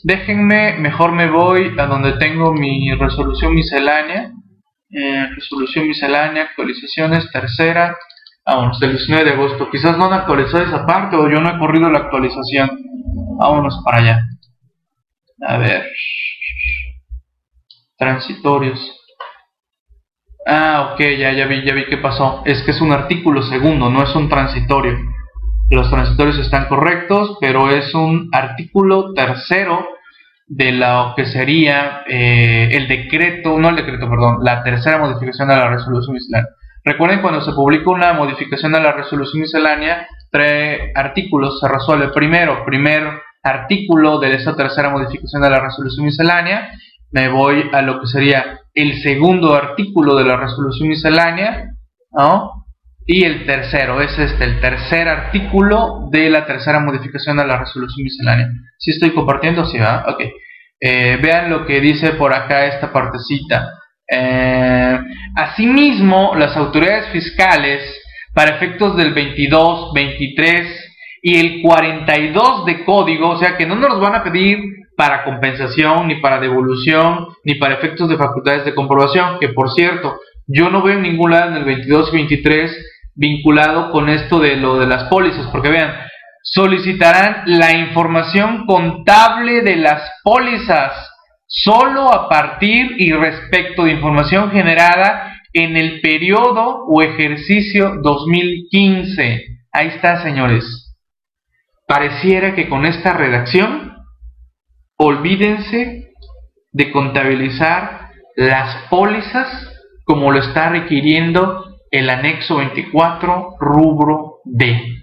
déjenme, 0.03 0.73
mejor 0.77 1.11
me 1.11 1.27
voy 1.29 1.73
a 1.77 1.87
donde 1.87 2.13
tengo 2.13 2.53
mi 2.53 2.93
resolución 2.95 3.55
miscelánea. 3.55 4.31
Eh, 4.91 5.27
resolución 5.35 5.87
miscelánea, 5.87 6.43
actualizaciones, 6.43 7.31
tercera. 7.31 7.97
Vámonos, 8.45 8.79
del 8.79 8.91
19 8.91 9.25
de 9.25 9.31
agosto. 9.31 9.69
Quizás 9.71 9.97
no 9.97 10.05
han 10.05 10.13
actualizado 10.13 10.63
esa 10.63 10.85
parte 10.85 11.15
o 11.15 11.29
yo 11.29 11.41
no 11.41 11.49
he 11.49 11.57
corrido 11.57 11.89
la 11.89 11.99
actualización. 11.99 12.69
Vámonos 13.39 13.81
para 13.83 13.97
allá. 13.97 14.19
A 15.47 15.57
ver. 15.57 15.91
Transitorios. 17.97 18.79
Ah, 20.45 20.91
ok, 20.93 20.99
ya, 21.17 21.31
ya 21.33 21.45
vi, 21.45 21.63
ya 21.65 21.73
vi 21.73 21.85
qué 21.85 21.97
pasó. 21.97 22.41
Es 22.45 22.61
que 22.63 22.71
es 22.71 22.81
un 22.81 22.91
artículo 22.91 23.41
segundo, 23.43 23.89
no 23.89 24.03
es 24.03 24.15
un 24.15 24.29
transitorio 24.29 24.97
los 25.73 25.89
transitorios 25.89 26.37
están 26.39 26.67
correctos, 26.67 27.37
pero 27.41 27.69
es 27.69 27.93
un 27.93 28.29
artículo 28.31 29.13
tercero 29.13 29.87
de 30.47 30.71
lo 30.73 31.13
que 31.15 31.25
sería 31.25 32.03
eh, 32.07 32.69
el 32.71 32.87
decreto, 32.87 33.57
no 33.57 33.69
el 33.69 33.77
decreto, 33.77 34.09
perdón, 34.09 34.37
la 34.43 34.63
tercera 34.63 34.99
modificación 34.99 35.47
de 35.47 35.55
la 35.55 35.69
resolución 35.69 36.13
miscelánea. 36.13 36.49
Recuerden 36.83 37.21
cuando 37.21 37.41
se 37.41 37.53
publica 37.53 37.89
una 37.89 38.13
modificación 38.13 38.73
de 38.73 38.81
la 38.81 38.91
resolución 38.91 39.41
miscelánea, 39.41 40.05
tres 40.29 40.91
artículos 40.95 41.59
se 41.59 41.67
resuelve 41.67 42.09
primero, 42.09 42.65
primer 42.65 43.21
artículo 43.43 44.19
de 44.19 44.33
esa 44.33 44.55
tercera 44.55 44.89
modificación 44.89 45.41
de 45.41 45.49
la 45.49 45.59
resolución 45.59 46.05
miscelánea, 46.05 46.71
me 47.11 47.29
voy 47.29 47.69
a 47.71 47.81
lo 47.81 47.99
que 47.99 48.07
sería 48.07 48.59
el 48.73 49.01
segundo 49.03 49.53
artículo 49.53 50.15
de 50.15 50.23
la 50.23 50.37
resolución 50.37 50.89
miscelánea, 50.89 51.69
¿no? 52.11 52.65
Y 53.05 53.25
el 53.25 53.45
tercero 53.45 54.01
es 54.01 54.17
este, 54.17 54.45
el 54.45 54.61
tercer 54.61 55.09
artículo 55.09 56.07
de 56.09 56.29
la 56.29 56.45
tercera 56.45 56.79
modificación 56.79 57.37
de 57.37 57.45
la 57.45 57.57
resolución 57.57 58.03
miscelánea. 58.03 58.47
Si 58.79 58.91
estoy 58.91 59.11
compartiendo? 59.11 59.65
Sí, 59.65 59.77
¿verdad? 59.77 60.05
Ok. 60.07 60.21
Eh, 60.79 61.19
vean 61.21 61.49
lo 61.49 61.65
que 61.65 61.81
dice 61.81 62.11
por 62.11 62.33
acá 62.33 62.65
esta 62.65 62.91
partecita. 62.91 63.73
Eh, 64.09 64.99
asimismo, 65.35 66.33
las 66.35 66.55
autoridades 66.55 67.09
fiscales, 67.09 67.81
para 68.33 68.55
efectos 68.55 68.95
del 68.97 69.13
22, 69.13 69.93
23 69.93 70.82
y 71.25 71.39
el 71.39 71.61
42 71.61 72.65
de 72.65 72.83
código, 72.83 73.29
o 73.29 73.39
sea 73.39 73.55
que 73.55 73.65
no 73.65 73.75
nos 73.75 73.99
van 74.01 74.13
a 74.13 74.23
pedir 74.23 74.59
para 74.97 75.23
compensación, 75.23 76.09
ni 76.09 76.15
para 76.15 76.41
devolución, 76.41 77.29
ni 77.45 77.55
para 77.55 77.75
efectos 77.75 78.09
de 78.09 78.17
facultades 78.17 78.65
de 78.65 78.75
comprobación, 78.75 79.39
que 79.39 79.47
por 79.49 79.71
cierto, 79.71 80.19
yo 80.45 80.69
no 80.69 80.83
veo 80.83 80.97
en 80.97 81.03
ningún 81.03 81.31
lado 81.31 81.51
en 81.51 81.55
el 81.55 81.63
22 81.63 82.09
y 82.11 82.15
23 82.17 82.89
vinculado 83.15 83.89
con 83.91 84.09
esto 84.09 84.39
de 84.39 84.57
lo 84.57 84.77
de 84.77 84.85
las 84.85 85.05
pólizas, 85.05 85.47
porque 85.47 85.69
vean, 85.69 85.93
solicitarán 86.43 87.43
la 87.45 87.71
información 87.71 88.65
contable 88.65 89.61
de 89.61 89.77
las 89.77 90.01
pólizas 90.25 90.91
solo 91.47 92.13
a 92.13 92.27
partir 92.27 92.95
y 92.97 93.13
respecto 93.13 93.85
de 93.85 93.91
información 93.91 94.51
generada 94.51 95.39
en 95.53 95.77
el 95.77 96.01
periodo 96.01 96.83
o 96.85 97.01
ejercicio 97.01 97.93
2015. 98.01 99.45
Ahí 99.71 99.87
está, 99.87 100.21
señores. 100.21 100.82
Pareciera 101.87 102.55
que 102.55 102.69
con 102.69 102.85
esta 102.85 103.13
redacción, 103.13 103.97
olvídense 104.97 106.11
de 106.71 106.91
contabilizar 106.91 108.11
las 108.35 108.87
pólizas 108.89 109.69
como 110.05 110.31
lo 110.31 110.39
está 110.39 110.69
requiriendo 110.69 111.65
el 111.91 112.09
anexo 112.09 112.57
24, 112.57 113.57
rubro 113.59 114.39
D. 114.45 114.97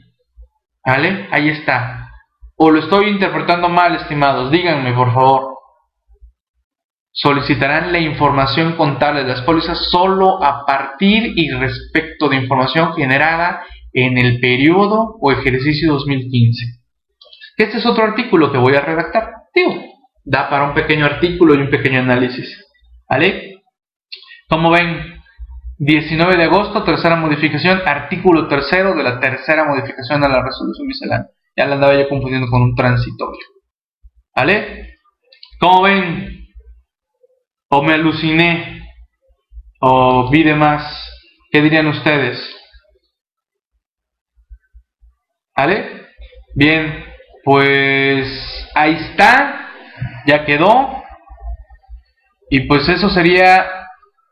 ¿Vale? 0.85 1.29
Ahí 1.31 1.49
está. 1.51 2.09
O 2.57 2.71
lo 2.71 2.81
estoy 2.81 3.09
interpretando 3.09 3.69
mal, 3.69 3.95
estimados. 3.95 4.51
Díganme, 4.51 4.93
por 4.93 5.15
favor. 5.15 5.55
Solicitarán 7.13 7.93
la 7.93 7.99
información 7.99 8.77
contable 8.77 9.23
de 9.23 9.29
las 9.29 9.43
pólizas 9.43 9.91
solo 9.91 10.43
a 10.43 10.65
partir 10.65 11.33
y 11.37 11.51
respecto 11.51 12.29
de 12.29 12.37
información 12.37 12.95
generada 12.95 13.63
en 13.93 14.19
el 14.19 14.41
periodo 14.41 15.17
o 15.21 15.33
ejercicio 15.33 15.93
2015. 15.93 16.81
Este 17.57 17.79
es 17.79 17.87
otro 17.87 18.05
artículo 18.05 18.53
que 18.53 18.59
voy 18.59 18.75
a 18.75 18.81
redactar. 18.81 19.33
Tío, 19.53 19.69
da 20.25 20.49
para 20.49 20.65
un 20.65 20.75
pequeño 20.75 21.05
artículo 21.05 21.55
y 21.55 21.59
un 21.59 21.71
pequeño 21.71 22.01
análisis. 22.01 22.65
¿Vale? 23.09 23.63
Como 24.49 24.71
ven, 24.71 25.21
19 25.79 26.37
de 26.37 26.45
agosto, 26.45 26.85
tercera 26.85 27.17
modificación, 27.17 27.83
artículo 27.85 28.49
tercero 28.49 28.95
de 28.95 29.03
la 29.03 29.19
tercera 29.19 29.65
modificación 29.65 30.21
de 30.21 30.29
la 30.29 30.43
resolución 30.43 30.87
miscelánea. 30.87 31.29
Ya 31.57 31.67
la 31.67 31.75
andaba 31.75 31.95
yo 31.95 32.09
confundiendo 32.09 32.49
con 32.49 32.63
un 32.63 32.75
transitorio. 32.75 33.47
¿Vale? 34.35 34.99
¿Cómo 35.59 35.83
ven? 35.83 36.49
O 37.69 37.83
me 37.83 37.95
aluciné, 37.95 38.83
o 39.81 40.31
vi 40.31 40.43
de 40.43 40.55
más. 40.55 41.09
¿Qué 41.51 41.61
dirían 41.63 41.87
ustedes? 41.87 42.60
¿Vale? 45.61 46.07
Bien, 46.55 47.05
pues 47.45 48.27
ahí 48.75 48.93
está, 48.95 49.69
ya 50.27 50.47
quedó. 50.47 51.03
Y 52.49 52.61
pues 52.61 52.89
eso 52.89 53.11
sería 53.11 53.67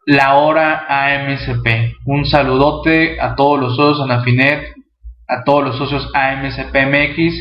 la 0.07 0.37
hora 0.37 0.87
AMCP. 0.89 1.97
Un 2.07 2.25
saludote 2.25 3.21
a 3.21 3.35
todos 3.35 3.61
los 3.61 3.77
socios 3.77 4.09
Anafinet, 4.09 4.73
a 5.29 5.45
todos 5.45 5.65
los 5.65 5.77
socios 5.77 6.11
AMCP 6.15 6.75
MX 6.75 7.35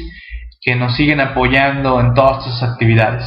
que 0.62 0.76
nos 0.76 0.98
siguen 0.98 1.22
apoyando 1.22 2.02
en 2.02 2.14
todas 2.14 2.46
estas 2.46 2.72
actividades. 2.72 3.24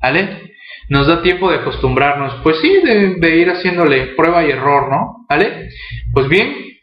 ¿Vale? 0.00 0.54
Nos 0.88 1.08
da 1.08 1.20
tiempo 1.20 1.50
de 1.50 1.58
acostumbrarnos, 1.58 2.36
pues 2.42 2.56
sí, 2.62 2.80
de, 2.82 3.36
ir 3.36 3.50
haciéndole 3.50 4.14
prueba 4.16 4.46
y 4.46 4.50
error, 4.50 4.88
¿no? 4.88 5.26
¿Vale? 5.28 5.68
Pues 6.14 6.26
bien, 6.30 6.73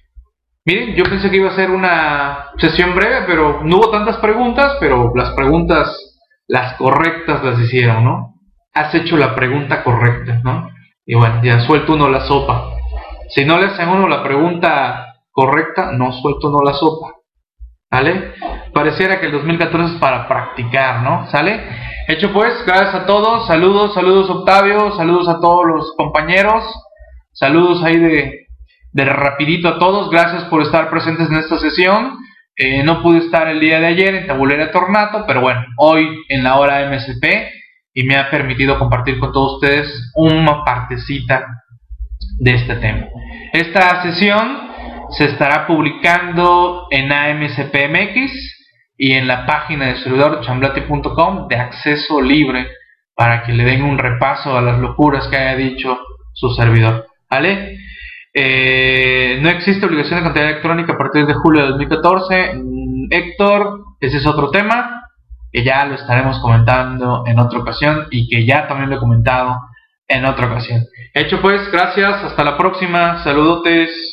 miren, 0.66 0.95
yo 0.95 1.03
pensé 1.05 1.30
que 1.30 1.38
iba 1.38 1.49
a 1.49 1.55
ser 1.55 1.72
una 1.72 2.51
sesión 2.57 2.95
breve, 2.95 3.24
pero 3.28 3.62
no 3.64 3.78
hubo 3.78 3.89
tantas 3.89 4.18
preguntas, 4.18 4.78
pero 4.80 5.12
las 5.16 5.32
preguntas, 5.32 6.20
las 6.47 6.76
correctas 6.76 7.43
las 7.43 7.59
hicieron, 7.59 8.03
¿no? 8.03 8.36
Has 8.74 8.93
hecho 8.95 9.18
la 9.18 9.36
pregunta 9.36 9.84
correcta, 9.84 10.41
¿no? 10.43 10.70
Y 11.05 11.16
bueno, 11.16 11.41
ya 11.43 11.59
suelto 11.62 11.93
uno 11.93 12.09
la 12.09 12.22
sopa. 12.22 12.72
Si 13.30 13.45
no 13.45 13.57
le 13.57 13.68
hacen 13.68 13.89
uno 13.89 14.07
la 14.07 14.24
pregunta 14.24 15.16
correcta, 15.32 15.91
no 15.91 16.12
suelto 16.12 16.49
uno 16.49 16.59
la 16.64 16.74
sopa. 16.74 17.16
¿Sale? 17.89 18.34
Pareciera 18.74 19.20
que 19.20 19.26
el 19.26 19.34
2014 19.34 19.95
es 19.95 19.99
para 19.99 20.26
practicar, 20.28 21.01
¿no? 21.01 21.28
¿Sale? 21.30 21.62
Hecho 22.07 22.32
pues, 22.32 22.53
gracias 22.66 22.95
a 22.95 23.05
todos. 23.05 23.47
Saludos, 23.47 23.93
saludos 23.93 24.30
Octavio, 24.30 24.91
saludos 24.95 25.28
a 25.28 25.39
todos 25.41 25.66
los 25.66 25.93
compañeros. 25.97 26.64
Saludos 27.34 27.84
ahí 27.84 27.97
de, 27.97 28.40
de 28.93 29.05
rapidito 29.05 29.67
a 29.67 29.79
todos. 29.79 30.09
Gracias 30.09 30.45
por 30.45 30.61
estar 30.61 30.89
presentes 30.89 31.29
en 31.29 31.37
esta 31.37 31.59
sesión. 31.59 32.17
Eh, 32.55 32.83
no 32.83 33.01
pude 33.01 33.19
estar 33.19 33.47
el 33.47 33.59
día 33.59 33.79
de 33.79 33.87
ayer 33.87 34.15
en 34.15 34.27
Tabulera 34.27 34.71
Tornato, 34.71 35.25
pero 35.25 35.41
bueno, 35.41 35.65
hoy 35.77 36.23
en 36.29 36.43
la 36.43 36.57
hora 36.57 36.89
MSP 36.89 37.25
y 37.93 38.03
me 38.03 38.17
ha 38.17 38.29
permitido 38.29 38.77
compartir 38.77 39.19
con 39.19 39.31
todos 39.31 39.55
ustedes 39.55 40.11
una 40.15 40.63
partecita 40.63 41.45
de 42.39 42.53
este 42.53 42.75
tema. 42.75 43.07
Esta 43.53 44.03
sesión 44.03 44.69
se 45.11 45.25
estará 45.25 45.67
publicando 45.67 46.87
en 46.89 47.11
AMCPMX 47.11 48.61
y 48.97 49.13
en 49.13 49.27
la 49.27 49.45
página 49.45 49.87
de 49.87 49.97
servidor 49.97 50.41
chamblati.com 50.41 51.47
de 51.47 51.55
acceso 51.55 52.21
libre 52.21 52.67
para 53.15 53.43
que 53.43 53.53
le 53.53 53.63
den 53.63 53.83
un 53.83 53.97
repaso 53.97 54.57
a 54.57 54.61
las 54.61 54.79
locuras 54.79 55.27
que 55.27 55.37
haya 55.37 55.55
dicho 55.55 55.97
su 56.33 56.49
servidor. 56.51 57.07
¿Vale? 57.29 57.77
Eh, 58.34 59.39
no 59.41 59.49
existe 59.49 59.86
obligación 59.86 60.19
de 60.19 60.23
contabilidad 60.23 60.51
electrónica 60.53 60.93
a 60.93 60.97
partir 60.97 61.25
de 61.25 61.34
julio 61.34 61.63
de 61.63 61.69
2014. 61.69 62.53
Mm, 62.55 63.07
Héctor, 63.11 63.84
ese 63.99 64.17
es 64.17 64.25
otro 64.25 64.49
tema 64.51 65.01
que 65.51 65.63
ya 65.63 65.86
lo 65.86 65.95
estaremos 65.95 66.39
comentando 66.39 67.23
en 67.27 67.38
otra 67.39 67.59
ocasión 67.59 68.07
y 68.09 68.29
que 68.29 68.45
ya 68.45 68.67
también 68.67 68.89
lo 68.89 68.95
he 68.95 68.99
comentado 68.99 69.59
en 70.07 70.25
otra 70.25 70.47
ocasión. 70.47 70.86
Hecho 71.13 71.41
pues, 71.41 71.69
gracias, 71.71 72.23
hasta 72.23 72.43
la 72.43 72.57
próxima, 72.57 73.23
saludotes. 73.23 74.11